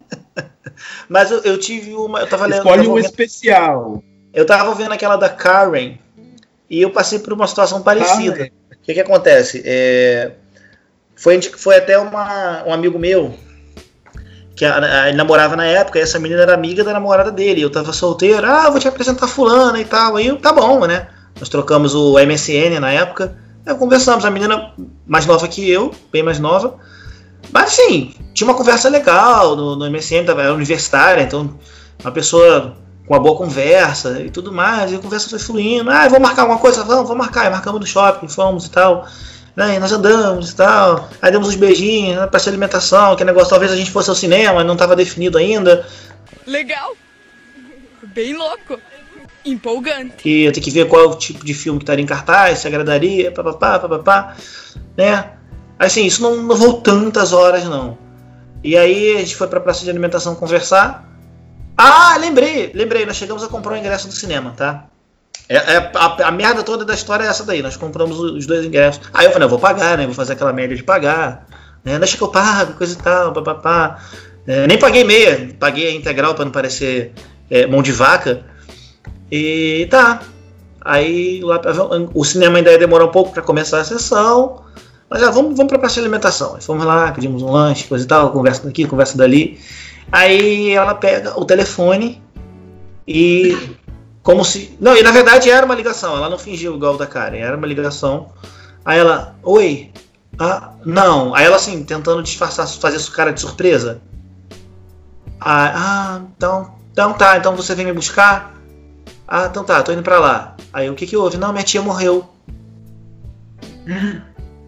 Mas 1.08 1.30
eu, 1.30 1.40
eu 1.42 1.58
tive 1.58 1.92
uma. 1.94 2.20
Eu 2.20 2.26
tava 2.26 2.46
lendo. 2.46 2.58
Escolhe 2.58 2.78
tava 2.82 2.90
um 2.90 2.94
vendo- 2.96 3.04
especial. 3.06 4.02
Eu 4.32 4.44
tava 4.46 4.74
vendo 4.74 4.92
aquela 4.92 5.16
da 5.16 5.28
Karen 5.28 5.96
e 6.68 6.80
eu 6.82 6.90
passei 6.90 7.18
por 7.18 7.32
uma 7.32 7.46
situação 7.46 7.82
parecida. 7.82 8.50
O 8.72 8.76
que, 8.82 8.94
que 8.94 9.00
acontece? 9.00 9.62
É, 9.64 10.32
foi, 11.14 11.40
foi 11.40 11.76
até 11.76 11.96
uma, 11.98 12.64
um 12.66 12.72
amigo 12.72 12.98
meu 12.98 13.34
que 14.56 14.64
a- 14.64 14.78
a- 14.78 15.08
ele 15.08 15.16
namorava 15.16 15.56
na 15.56 15.64
época, 15.64 15.98
e 15.98 16.02
essa 16.02 16.18
menina 16.18 16.42
era 16.42 16.54
amiga 16.54 16.84
da 16.84 16.92
namorada 16.92 17.30
dele. 17.30 17.60
Eu 17.60 17.70
tava 17.70 17.92
solteiro, 17.92 18.46
ah, 18.46 18.70
vou 18.70 18.78
te 18.80 18.86
apresentar 18.88 19.26
fulana 19.26 19.80
e 19.80 19.84
tal. 19.84 20.16
Aí 20.16 20.34
tá 20.36 20.52
bom, 20.52 20.86
né? 20.86 21.08
Nós 21.38 21.48
trocamos 21.48 21.94
o 21.94 22.18
MSN 22.18 22.78
na 22.80 22.90
época. 22.92 23.36
Aí 23.66 23.74
conversamos, 23.74 24.24
a 24.24 24.30
menina 24.30 24.72
mais 25.06 25.26
nova 25.26 25.48
que 25.48 25.68
eu, 25.68 25.92
bem 26.12 26.22
mais 26.22 26.38
nova. 26.38 26.74
Mas 27.52 27.72
assim, 27.72 28.14
tinha 28.32 28.48
uma 28.48 28.56
conversa 28.56 28.88
legal 28.88 29.56
no, 29.56 29.76
no 29.76 29.86
MSN, 29.90 30.24
tava, 30.24 30.42
era 30.42 30.54
universitária, 30.54 31.22
então 31.22 31.58
uma 32.02 32.12
pessoa 32.12 32.76
com 33.06 33.14
uma 33.14 33.20
boa 33.20 33.36
conversa 33.36 34.20
e 34.20 34.30
tudo 34.30 34.50
mais, 34.52 34.90
e 34.92 34.96
a 34.96 34.98
conversa 34.98 35.28
foi 35.28 35.38
fluindo. 35.38 35.90
Ah, 35.90 36.08
vamos 36.08 36.20
marcar 36.26 36.42
alguma 36.42 36.58
coisa? 36.58 36.82
Vamos, 36.84 37.08
vamos 37.08 37.18
marcar. 37.24 37.46
E 37.46 37.50
marcamos 37.50 37.80
no 37.80 37.86
shopping, 37.86 38.28
fomos 38.28 38.66
e 38.66 38.70
tal. 38.70 39.06
Né, 39.56 39.76
e 39.76 39.78
nós 39.78 39.92
andamos 39.92 40.50
e 40.50 40.56
tal. 40.56 41.08
Aí 41.22 41.30
demos 41.30 41.48
uns 41.48 41.54
beijinhos, 41.54 42.16
né, 42.16 42.26
praça 42.26 42.44
de 42.44 42.50
alimentação, 42.50 43.14
que 43.14 43.24
negócio, 43.24 43.50
talvez 43.50 43.70
a 43.70 43.76
gente 43.76 43.90
fosse 43.90 44.10
ao 44.10 44.16
cinema, 44.16 44.64
não 44.64 44.74
estava 44.74 44.96
definido 44.96 45.38
ainda. 45.38 45.86
Legal. 46.46 46.96
Bem 48.02 48.36
louco. 48.36 48.78
Empolgante. 49.44 50.22
que 50.22 50.44
eu 50.44 50.52
tenho 50.52 50.64
que 50.64 50.70
ver 50.70 50.88
qual 50.88 51.02
é 51.02 51.06
o 51.06 51.14
tipo 51.14 51.44
de 51.44 51.52
filme 51.52 51.78
que 51.78 51.82
estaria 51.82 52.02
em 52.02 52.06
cartaz, 52.06 52.60
se 52.60 52.66
agradaria, 52.66 53.30
papapá, 53.30 53.78
papapá, 53.78 54.36
né? 54.96 55.32
Assim, 55.78 56.06
isso 56.06 56.22
não 56.22 56.48
levou 56.48 56.80
tantas 56.80 57.32
horas, 57.32 57.64
não. 57.64 57.98
E 58.62 58.76
aí 58.76 59.16
a 59.16 59.18
gente 59.18 59.36
foi 59.36 59.46
pra 59.46 59.60
praça 59.60 59.84
de 59.84 59.90
alimentação 59.90 60.34
conversar. 60.34 61.06
Ah, 61.76 62.16
lembrei, 62.18 62.72
lembrei, 62.74 63.04
nós 63.04 63.16
chegamos 63.16 63.42
a 63.42 63.48
comprar 63.48 63.74
o 63.74 63.76
ingresso 63.76 64.08
do 64.08 64.14
cinema, 64.14 64.54
tá? 64.56 64.86
É, 65.48 65.56
é- 65.56 65.92
a, 65.94 66.28
a 66.28 66.30
merda 66.30 66.62
toda 66.62 66.84
da 66.84 66.94
história 66.94 67.24
é 67.24 67.26
essa 67.26 67.44
daí, 67.44 67.62
nós 67.62 67.76
compramos 67.76 68.18
os 68.18 68.46
dois 68.46 68.64
ingressos. 68.64 69.02
Aí 69.12 69.26
eu 69.26 69.32
falei, 69.32 69.48
vou 69.48 69.58
pagar, 69.58 69.98
né? 69.98 70.06
Vou 70.06 70.14
fazer 70.14 70.32
aquela 70.32 70.52
média 70.52 70.76
de 70.76 70.82
pagar, 70.82 71.46
né? 71.84 71.98
Deixa 71.98 72.16
que 72.16 72.22
eu 72.22 72.28
pago, 72.28 72.74
coisa 72.74 72.94
e 72.94 73.02
tal, 73.02 73.32
papapá. 73.32 73.98
É, 74.46 74.66
nem 74.66 74.78
paguei 74.78 75.04
meia, 75.04 75.54
paguei 75.58 75.88
a 75.88 75.92
integral 75.92 76.34
pra 76.34 76.44
não 76.44 76.52
parecer 76.52 77.12
é, 77.50 77.66
mão 77.66 77.82
de 77.82 77.92
vaca. 77.92 78.42
E 79.30 79.86
tá. 79.90 80.22
Aí 80.80 81.40
lá, 81.42 81.60
o 82.12 82.24
cinema 82.24 82.58
ainda 82.58 82.70
ia 82.70 82.78
demorar 82.78 83.06
um 83.06 83.10
pouco 83.10 83.32
para 83.32 83.42
começar 83.42 83.80
a 83.80 83.84
sessão. 83.84 84.62
Mas 85.08 85.20
já 85.20 85.30
vamos, 85.30 85.56
vamos 85.56 85.68
para 85.68 85.76
a 85.76 85.80
praça 85.80 85.94
de 85.94 86.00
alimentação. 86.00 86.54
Aí 86.54 86.62
fomos 86.62 86.84
lá, 86.84 87.12
pedimos 87.12 87.42
um 87.42 87.50
lanche, 87.50 87.84
coisa 87.84 88.04
e 88.04 88.08
tal, 88.08 88.32
conversa 88.32 88.64
daqui, 88.64 88.86
conversa 88.86 89.16
dali. 89.16 89.58
Aí 90.12 90.72
ela 90.72 90.94
pega 90.94 91.38
o 91.38 91.44
telefone 91.44 92.22
e 93.06 93.56
como 94.24 94.42
se. 94.42 94.76
Não, 94.80 94.96
e 94.96 95.02
na 95.02 95.12
verdade 95.12 95.50
era 95.50 95.64
uma 95.64 95.74
ligação, 95.74 96.16
ela 96.16 96.30
não 96.30 96.38
fingiu 96.38 96.74
igual 96.74 96.96
da 96.96 97.06
Karen, 97.06 97.38
era 97.38 97.56
uma 97.56 97.66
ligação. 97.66 98.30
Aí 98.84 98.98
ela, 98.98 99.36
oi. 99.42 99.92
Ah, 100.36 100.72
não. 100.84 101.34
Aí 101.34 101.44
ela 101.44 101.56
assim, 101.56 101.84
tentando 101.84 102.22
disfarçar, 102.22 102.66
fazer 102.66 102.96
isso 102.96 103.12
cara 103.12 103.32
de 103.32 103.40
surpresa. 103.40 104.00
Ah, 105.38 105.72
ah, 105.76 106.20
então, 106.36 106.74
então 106.90 107.12
tá, 107.12 107.36
então 107.36 107.54
você 107.54 107.74
vem 107.74 107.84
me 107.84 107.92
buscar? 107.92 108.54
Ah, 109.28 109.46
então 109.50 109.62
tá, 109.62 109.82
tô 109.82 109.92
indo 109.92 110.02
pra 110.02 110.18
lá. 110.18 110.56
Aí 110.72 110.88
o 110.88 110.94
que 110.94 111.06
que 111.06 111.16
houve? 111.16 111.36
Não, 111.36 111.52
minha 111.52 111.62
tia 111.62 111.82
morreu. 111.82 112.26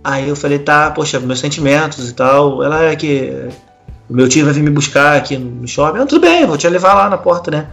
Aí 0.04 0.28
eu 0.28 0.36
falei, 0.36 0.58
tá, 0.58 0.90
poxa, 0.90 1.18
meus 1.18 1.40
sentimentos 1.40 2.10
e 2.10 2.12
tal. 2.12 2.62
Ela 2.62 2.84
é 2.84 2.94
que 2.94 3.48
o 4.08 4.14
meu 4.14 4.28
tio 4.28 4.44
vai 4.44 4.52
vir 4.52 4.62
me 4.62 4.70
buscar 4.70 5.16
aqui 5.16 5.38
no 5.38 5.66
shopping. 5.66 5.98
Não, 5.98 6.06
tudo 6.06 6.20
bem, 6.20 6.46
vou 6.46 6.58
te 6.58 6.68
levar 6.68 6.92
lá 6.92 7.08
na 7.08 7.16
porta, 7.16 7.50
né? 7.50 7.68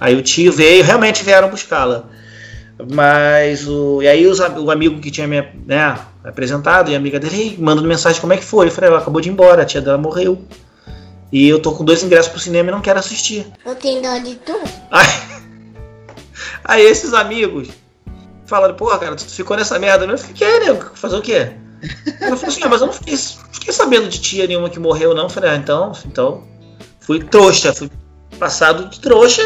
Aí 0.00 0.14
o 0.14 0.22
tio 0.22 0.52
veio, 0.52 0.84
realmente 0.84 1.24
vieram 1.24 1.48
buscá-la. 1.48 2.04
Mas 2.92 3.66
o. 3.66 4.00
E 4.02 4.08
aí 4.08 4.26
os, 4.26 4.38
o 4.38 4.70
amigo 4.70 5.00
que 5.00 5.10
tinha 5.10 5.26
me 5.26 5.42
né, 5.66 5.98
apresentado 6.22 6.90
e 6.90 6.94
a 6.94 6.98
amiga 6.98 7.18
dele 7.18 7.56
mandando 7.58 7.88
mensagem 7.88 8.20
como 8.20 8.32
é 8.32 8.36
que 8.36 8.44
foi. 8.44 8.66
Eu 8.66 8.70
falei, 8.70 8.90
ela 8.90 9.00
acabou 9.00 9.20
de 9.20 9.28
ir 9.28 9.32
embora, 9.32 9.62
a 9.62 9.66
tia 9.66 9.80
dela 9.80 9.98
morreu. 9.98 10.40
E 11.32 11.48
eu 11.48 11.60
tô 11.60 11.72
com 11.72 11.84
dois 11.84 12.02
ingressos 12.02 12.30
pro 12.30 12.40
cinema 12.40 12.68
e 12.70 12.72
não 12.72 12.80
quero 12.80 12.98
assistir. 12.98 13.46
Eu 13.64 13.74
tenho 13.74 14.00
dó 14.00 14.16
de 14.18 14.36
tu? 14.36 14.58
Aí, 14.90 15.06
aí 16.64 16.82
esses 16.82 17.12
amigos 17.12 17.68
falaram, 18.46 18.74
porra, 18.74 18.98
cara, 18.98 19.14
tu 19.14 19.24
ficou 19.24 19.56
nessa 19.56 19.78
merda. 19.78 20.06
Eu 20.06 20.16
fiquei, 20.16 20.60
né? 20.60 20.80
Fazer 20.94 21.16
o 21.16 21.22
quê? 21.22 21.52
Ela 22.20 22.36
falou 22.36 22.52
assim, 22.52 22.62
ah, 22.62 22.68
mas 22.68 22.80
eu 22.80 22.86
não 22.86 22.94
fiquei, 22.94 23.16
fiquei, 23.16 23.72
sabendo 23.72 24.08
de 24.08 24.20
tia 24.20 24.46
nenhuma 24.46 24.70
que 24.70 24.80
morreu, 24.80 25.14
não. 25.14 25.24
Eu 25.24 25.30
falei, 25.30 25.50
ah, 25.50 25.56
então, 25.56 25.92
então. 26.06 26.44
Fui 27.00 27.22
trouxa, 27.22 27.72
fui 27.72 27.90
passado 28.38 28.88
de 28.88 29.00
trouxa. 29.00 29.42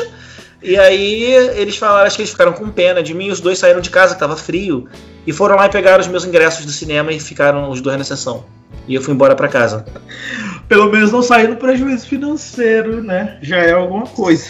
E 0.63 0.79
aí 0.79 1.25
eles 1.57 1.77
falaram, 1.77 2.07
acho 2.07 2.17
que 2.17 2.23
eles 2.23 2.31
ficaram 2.31 2.53
com 2.53 2.71
pena 2.71 3.03
de 3.03 3.13
mim, 3.13 3.31
os 3.31 3.41
dois 3.41 3.59
saíram 3.59 3.81
de 3.81 3.91
casa, 3.91 4.15
que 4.15 4.21
tava 4.21 4.37
frio, 4.37 4.89
e 5.27 5.33
foram 5.33 5.57
lá 5.57 5.67
e 5.67 5.71
pegaram 5.71 6.01
os 6.01 6.07
meus 6.07 6.25
ingressos 6.25 6.65
do 6.65 6.71
cinema 6.71 7.13
e 7.13 7.19
ficaram 7.19 7.69
os 7.71 7.81
dois 7.81 7.99
na 7.99 8.05
sessão. 8.05 8.45
E 8.87 8.95
eu 8.95 9.03
fui 9.03 9.15
embora 9.15 9.35
para 9.35 9.49
casa. 9.49 9.85
Pelo 10.69 10.91
menos 10.91 11.13
não 11.13 11.23
saí 11.23 11.47
no 11.49 11.57
prejuízo 11.57 12.07
financeiro, 12.07 13.03
né? 13.03 13.39
Já 13.43 13.59
é 13.59 13.73
alguma 13.73 14.07
coisa. 14.07 14.45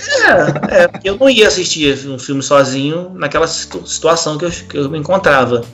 É, 0.71 0.83
é 0.83 0.89
porque 0.89 1.09
eu 1.09 1.17
não 1.17 1.29
ia 1.29 1.49
assistir 1.49 2.07
um 2.07 2.19
filme 2.19 2.43
sozinho 2.43 3.11
naquela 3.15 3.47
situ 3.47 3.85
situação 3.87 4.39
que 4.39 4.45
eu, 4.45 4.51
que 4.51 4.79
eu 4.79 4.91
me 4.91 4.99
encontrava. 4.99 5.65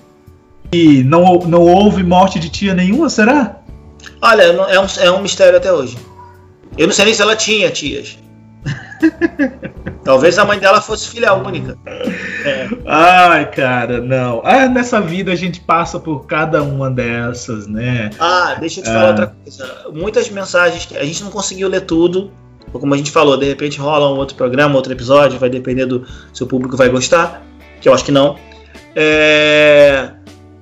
E 0.73 1.03
não, 1.03 1.41
não 1.41 1.63
houve 1.63 2.03
morte 2.03 2.39
de 2.39 2.49
tia 2.49 2.75
nenhuma, 2.75 3.11
será? 3.11 3.61
Olha, 4.23 4.43
é 4.43 4.81
um, 4.81 4.87
é 5.01 5.11
um 5.11 5.21
mistério 5.21 5.59
até 5.59 5.73
hoje. 5.73 5.99
Eu 6.77 6.87
não 6.87 6.95
sei 6.95 7.07
nem 7.07 7.15
se 7.15 7.23
ela 7.23 7.37
tinha 7.37 7.71
tias. 7.71 8.19
Talvez 10.05 10.39
a 10.39 10.45
mãe 10.45 10.59
dela 10.59 10.81
fosse 10.81 11.09
filha 11.09 11.35
única. 11.35 11.77
É. 11.87 12.69
Ai, 12.87 13.51
cara, 13.51 14.01
não. 14.01 14.41
Ah, 14.45 14.69
nessa 14.69 15.01
vida 15.01 15.33
a 15.33 15.37
gente 15.37 15.61
passa 15.61 15.99
por 15.99 16.27
cada 16.27 16.63
uma 16.63 16.91
dessas, 16.91 17.67
né? 17.67 18.11
Ah, 18.19 18.57
deixa 18.59 18.81
eu 18.81 18.85
te 18.85 18.91
falar 18.91 19.07
ah. 19.07 19.11
outra 19.11 19.27
coisa. 19.27 19.91
Muitas 19.93 20.31
mensagens 20.31 20.87
que 20.87 20.97
a 20.97 21.05
gente 21.05 21.23
não 21.23 21.31
conseguiu 21.31 21.69
ler 21.69 21.83
tudo. 21.83 22.31
Como 22.73 22.93
a 22.93 22.97
gente 22.97 23.11
falou, 23.11 23.37
de 23.37 23.47
repente 23.47 23.79
rola 23.79 24.13
um 24.13 24.19
outro 24.19 24.37
programa, 24.37 24.77
outro 24.77 24.93
episódio, 24.93 25.39
vai 25.39 25.49
depender 25.49 25.87
do 25.87 26.07
seu 26.35 26.47
público 26.47 26.77
vai 26.77 26.91
gostar, 26.91 27.43
que 27.81 27.89
eu 27.89 27.95
acho 27.95 28.05
que 28.05 28.13
não. 28.13 28.37
É... 28.95 30.11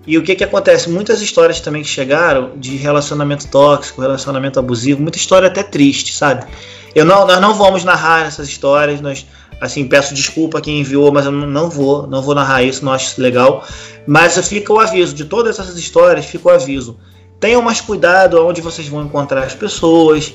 E 0.06 0.16
o 0.16 0.22
que 0.22 0.36
que 0.36 0.44
acontece? 0.44 0.88
Muitas 0.88 1.20
histórias 1.20 1.60
também 1.60 1.82
que 1.82 1.88
chegaram 1.88 2.52
de 2.56 2.76
relacionamento 2.76 3.48
tóxico, 3.48 4.00
relacionamento 4.00 4.58
abusivo, 4.58 5.02
muita 5.02 5.18
história 5.18 5.48
até 5.48 5.62
triste, 5.62 6.14
sabe? 6.14 6.46
Eu 6.94 7.04
não, 7.04 7.26
nós 7.26 7.40
não 7.40 7.54
vamos 7.54 7.84
narrar 7.84 8.26
essas 8.26 8.48
histórias, 8.48 9.00
nós 9.00 9.26
assim, 9.60 9.86
peço 9.86 10.14
desculpa 10.14 10.58
a 10.58 10.60
quem 10.60 10.80
enviou, 10.80 11.10
mas 11.12 11.26
eu 11.26 11.32
não 11.32 11.68
vou, 11.68 12.06
não 12.06 12.22
vou 12.22 12.34
narrar 12.34 12.62
isso, 12.62 12.84
não 12.84 12.92
acho 12.92 13.06
isso 13.06 13.20
legal. 13.20 13.64
Mas 14.06 14.36
fica 14.48 14.72
o 14.72 14.78
aviso, 14.78 15.14
de 15.14 15.24
todas 15.24 15.58
essas 15.58 15.76
histórias, 15.76 16.26
fica 16.26 16.48
o 16.48 16.52
aviso. 16.52 16.96
Tenham 17.40 17.60
mais 17.60 17.80
cuidado 17.80 18.44
onde 18.46 18.60
vocês 18.60 18.88
vão 18.88 19.04
encontrar 19.04 19.42
as 19.42 19.54
pessoas. 19.54 20.34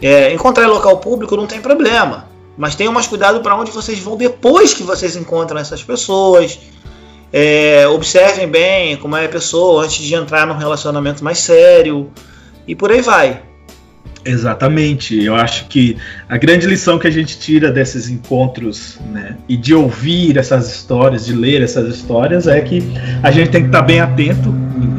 É, 0.00 0.32
encontrar 0.32 0.64
em 0.64 0.68
local 0.68 0.98
público 0.98 1.36
não 1.36 1.46
tem 1.46 1.60
problema. 1.60 2.28
Mas 2.56 2.74
tenham 2.74 2.92
mais 2.92 3.06
cuidado 3.06 3.40
para 3.40 3.56
onde 3.56 3.70
vocês 3.70 3.98
vão 3.98 4.16
depois 4.16 4.74
que 4.74 4.82
vocês 4.82 5.16
encontram 5.16 5.58
essas 5.58 5.82
pessoas. 5.82 6.58
É, 7.38 7.86
observem 7.88 8.48
bem 8.48 8.96
como 8.96 9.14
é 9.14 9.26
a 9.26 9.28
pessoa 9.28 9.84
antes 9.84 10.02
de 10.02 10.14
entrar 10.14 10.46
num 10.46 10.56
relacionamento 10.56 11.22
mais 11.22 11.36
sério. 11.36 12.10
E 12.66 12.74
por 12.74 12.90
aí 12.90 13.02
vai. 13.02 13.42
Exatamente. 14.24 15.22
Eu 15.22 15.34
acho 15.34 15.66
que 15.66 15.98
a 16.30 16.38
grande 16.38 16.66
lição 16.66 16.98
que 16.98 17.06
a 17.06 17.10
gente 17.10 17.38
tira 17.38 17.70
desses 17.70 18.08
encontros, 18.08 18.98
né, 19.12 19.36
e 19.46 19.54
de 19.54 19.74
ouvir 19.74 20.38
essas 20.38 20.74
histórias, 20.74 21.26
de 21.26 21.34
ler 21.34 21.60
essas 21.60 21.94
histórias, 21.94 22.46
é 22.46 22.58
que 22.62 22.82
a 23.22 23.30
gente 23.30 23.50
tem 23.50 23.60
que 23.60 23.68
estar 23.68 23.82
bem 23.82 24.00
atento 24.00 24.54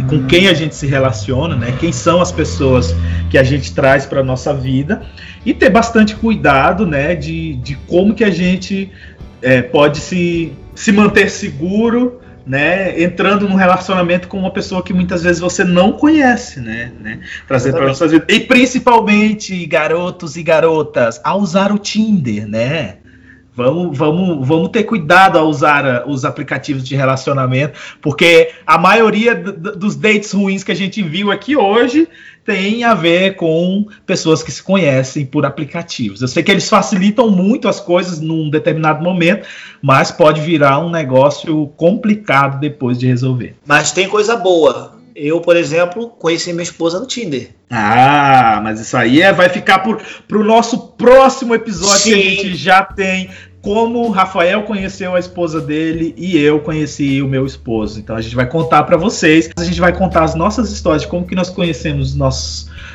com 0.08 0.24
quem 0.28 0.48
a 0.48 0.54
gente 0.54 0.76
se 0.76 0.86
relaciona, 0.86 1.56
né, 1.56 1.76
quem 1.80 1.92
são 1.92 2.22
as 2.22 2.32
pessoas 2.32 2.96
que 3.32 3.38
a 3.40 3.44
gente 3.44 3.74
traz 3.74 4.06
para 4.06 4.22
nossa 4.24 4.54
vida 4.54 5.02
e 5.44 5.56
ter 5.56 5.72
bastante 5.72 6.16
cuidado, 6.16 6.86
né, 6.86 7.16
de, 7.16 7.56
de 7.56 7.74
como 7.88 8.14
que 8.14 8.24
a 8.24 8.30
gente 8.30 8.92
é, 9.42 9.64
pode 9.64 9.98
se, 9.98 10.54
se 10.76 10.92
manter 10.92 11.32
seguro 11.32 12.22
né, 12.48 13.02
entrando 13.02 13.48
num 13.48 13.56
relacionamento 13.56 14.28
com 14.28 14.40
uma 14.40 14.52
pessoa 14.52 14.82
que 14.82 14.94
muitas 14.94 15.22
vezes 15.24 15.42
você 15.42 15.64
não 15.64 15.92
conhece, 15.92 16.62
né, 16.62 16.92
né 17.02 17.20
trazer 17.48 17.74
para 17.74 17.86
nossas 17.86 18.12
vidas. 18.12 18.28
E 18.30 18.40
principalmente, 18.40 19.66
garotos 19.66 20.38
e 20.38 20.44
garotas, 20.44 21.20
a 21.24 21.36
usar 21.36 21.72
o 21.74 21.78
Tinder, 21.78 22.48
né? 22.48 22.98
Vamos, 23.54 23.98
vamos, 23.98 24.48
vamos 24.48 24.70
ter 24.70 24.84
cuidado 24.84 25.36
ao 25.40 25.48
usar 25.48 26.06
uh, 26.06 26.10
os 26.10 26.24
aplicativos 26.24 26.88
de 26.88 26.96
relacionamento, 26.96 27.80
porque 28.00 28.52
a 28.68 28.78
maioria 28.78 29.34
dos 29.34 29.96
dates 29.96 30.32
ruins 30.32 30.64
que 30.64 30.72
a 30.72 30.76
gente 30.76 31.02
viu 31.02 31.32
aqui 31.32 31.58
hoje 31.58 32.08
tem 32.48 32.86
a 32.86 32.94
ver 32.94 33.36
com 33.36 33.88
pessoas 34.06 34.42
que 34.42 34.50
se 34.50 34.64
conhecem 34.64 35.26
por 35.26 35.46
aplicativos. 35.46 36.22
Eu 36.22 36.30
sei 36.30 36.42
que 36.42 36.50
eles 36.50 36.70
facilitam 36.70 37.30
muito 37.30 37.68
as 37.68 37.82
coisas 37.82 38.22
num 38.22 38.50
determinado 38.50 39.04
momento, 39.04 39.46
mas 39.82 40.12
pode 40.12 40.40
virar 40.40 40.80
um 40.80 40.90
negócio 40.90 41.68
complicado 41.76 42.58
depois 42.58 42.98
de 42.98 43.06
resolver. 43.06 43.58
Mas 43.66 43.92
tem 43.92 44.08
coisa 44.08 44.38
boa. 44.38 44.94
Eu, 45.14 45.42
por 45.42 45.58
exemplo, 45.58 46.08
conheci 46.08 46.54
minha 46.54 46.64
esposa 46.64 47.02
no 47.02 47.06
Tinder. 47.06 47.50
Ah, 47.70 48.62
mas 48.64 48.80
isso 48.80 48.96
aí 48.96 49.22
é, 49.22 49.34
vai 49.34 49.50
ficar 49.50 49.80
para 49.80 50.38
o 50.38 50.44
nosso 50.44 50.94
próximo 50.94 51.54
episódio 51.54 51.98
Sim. 51.98 52.12
que 52.14 52.18
a 52.18 52.30
gente 52.30 52.56
já 52.56 52.82
tem 52.82 53.30
como 53.68 54.10
Rafael 54.12 54.64
conheceu 54.64 55.14
a 55.14 55.20
esposa 55.20 55.60
dele 55.60 56.16
e 56.16 56.38
eu 56.38 56.62
conheci 56.62 57.22
o 57.22 57.28
meu 57.28 57.46
esposo. 57.46 58.00
Então 58.00 58.16
a 58.16 58.22
gente 58.22 58.34
vai 58.34 58.48
contar 58.48 58.84
para 58.84 58.96
vocês, 58.96 59.50
a 59.58 59.64
gente 59.66 59.82
vai 59.82 59.92
contar 59.92 60.24
as 60.24 60.36
nossas 60.36 60.72
histórias 60.72 61.02
de 61.02 61.10
como 61.10 61.28
que 61.28 61.36
nós 61.36 61.50
conhecemos 61.50 62.16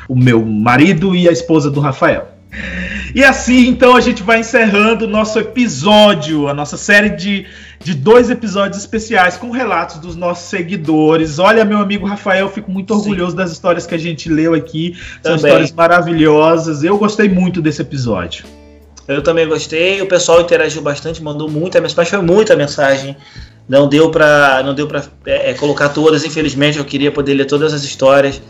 o 0.09 0.15
meu 0.15 0.43
marido 0.43 1.15
e 1.15 1.29
a 1.29 1.31
esposa 1.31 1.69
do 1.69 1.79
Rafael. 1.79 2.27
E 3.13 3.23
assim, 3.23 3.67
então, 3.67 3.95
a 3.95 4.01
gente 4.01 4.23
vai 4.23 4.39
encerrando 4.39 5.05
o 5.05 5.07
nosso 5.07 5.37
episódio, 5.37 6.47
a 6.47 6.55
nossa 6.55 6.75
série 6.75 7.09
de, 7.11 7.45
de 7.79 7.93
dois 7.93 8.31
episódios 8.31 8.79
especiais 8.79 9.37
com 9.37 9.51
relatos 9.51 9.97
dos 9.97 10.15
nossos 10.15 10.49
seguidores. 10.49 11.37
Olha, 11.37 11.63
meu 11.63 11.77
amigo 11.77 12.07
Rafael, 12.07 12.49
fico 12.49 12.71
muito 12.71 12.95
orgulhoso 12.95 13.31
Sim. 13.31 13.37
das 13.37 13.51
histórias 13.51 13.85
que 13.85 13.93
a 13.93 13.99
gente 13.99 14.27
leu 14.27 14.55
aqui. 14.55 14.97
São 15.21 15.35
Também. 15.35 15.35
histórias 15.35 15.71
maravilhosas. 15.71 16.83
Eu 16.83 16.97
gostei 16.97 17.29
muito 17.29 17.61
desse 17.61 17.83
episódio. 17.83 18.62
Eu 19.07 19.21
também 19.21 19.47
gostei, 19.47 20.01
o 20.01 20.07
pessoal 20.07 20.41
interagiu 20.41 20.81
bastante, 20.81 21.21
mandou 21.21 21.49
muita 21.49 21.81
mensagem, 21.81 22.09
foi 22.09 22.21
muita 22.21 22.55
mensagem. 22.55 23.17
Não 23.67 23.87
deu 23.87 24.09
para 24.11 24.61
não 24.63 24.73
deu 24.73 24.87
para 24.87 25.03
é, 25.25 25.51
é, 25.51 25.53
colocar 25.53 25.89
todas, 25.89 26.25
infelizmente 26.25 26.77
eu 26.77 26.85
queria 26.85 27.11
poder 27.11 27.33
ler 27.33 27.45
todas 27.45 27.73
as 27.73 27.83
histórias. 27.83 28.41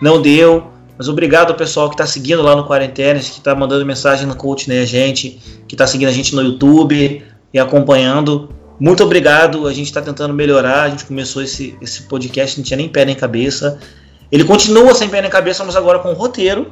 Não 0.00 0.20
deu, 0.20 0.68
mas 0.98 1.08
obrigado 1.08 1.50
ao 1.50 1.56
pessoal 1.56 1.88
que 1.88 1.94
está 1.94 2.06
seguindo 2.06 2.42
lá 2.42 2.56
no 2.56 2.66
Quarentenas, 2.66 3.28
que 3.28 3.38
está 3.38 3.54
mandando 3.54 3.84
mensagem 3.86 4.26
no 4.26 4.34
Coach, 4.34 4.68
né, 4.68 4.80
a 4.80 4.86
gente, 4.86 5.40
que 5.68 5.74
está 5.74 5.86
seguindo 5.86 6.08
a 6.08 6.12
gente 6.12 6.34
no 6.34 6.42
YouTube 6.42 7.24
e 7.52 7.58
acompanhando. 7.58 8.48
Muito 8.78 9.04
obrigado, 9.04 9.66
a 9.66 9.72
gente 9.72 9.86
está 9.86 10.00
tentando 10.00 10.32
melhorar, 10.32 10.84
a 10.84 10.88
gente 10.90 11.04
começou 11.04 11.42
esse, 11.42 11.76
esse 11.80 12.02
podcast, 12.04 12.58
não 12.58 12.64
tinha 12.64 12.76
nem 12.76 12.88
pé 12.88 13.04
nem 13.04 13.14
cabeça. 13.14 13.78
Ele 14.32 14.44
continua 14.44 14.94
sem 14.94 15.08
pé 15.08 15.20
nem 15.20 15.30
cabeça, 15.30 15.64
mas 15.64 15.76
agora 15.76 15.98
com 15.98 16.12
roteiro 16.12 16.70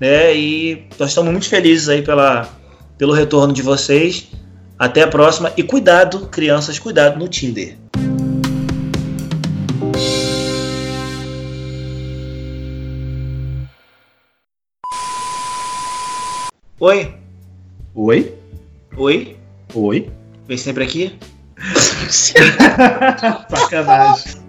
né? 0.00 0.36
E 0.36 0.86
nós 0.98 1.10
estamos 1.10 1.30
muito 1.32 1.48
felizes 1.48 1.88
aí 1.88 2.02
pela, 2.02 2.48
pelo 2.98 3.12
retorno 3.12 3.52
de 3.52 3.62
vocês. 3.62 4.28
Até 4.78 5.02
a 5.02 5.08
próxima 5.08 5.52
e 5.56 5.62
cuidado, 5.62 6.26
crianças, 6.26 6.78
cuidado 6.78 7.18
no 7.18 7.28
Tinder. 7.28 7.76
Oi. 16.80 17.14
Oi. 17.94 18.34
Oi. 18.96 19.36
Oi. 19.74 20.10
Vem 20.46 20.58
sempre 20.58 20.84
aqui. 20.84 21.18
Sacanagem. 23.48 24.43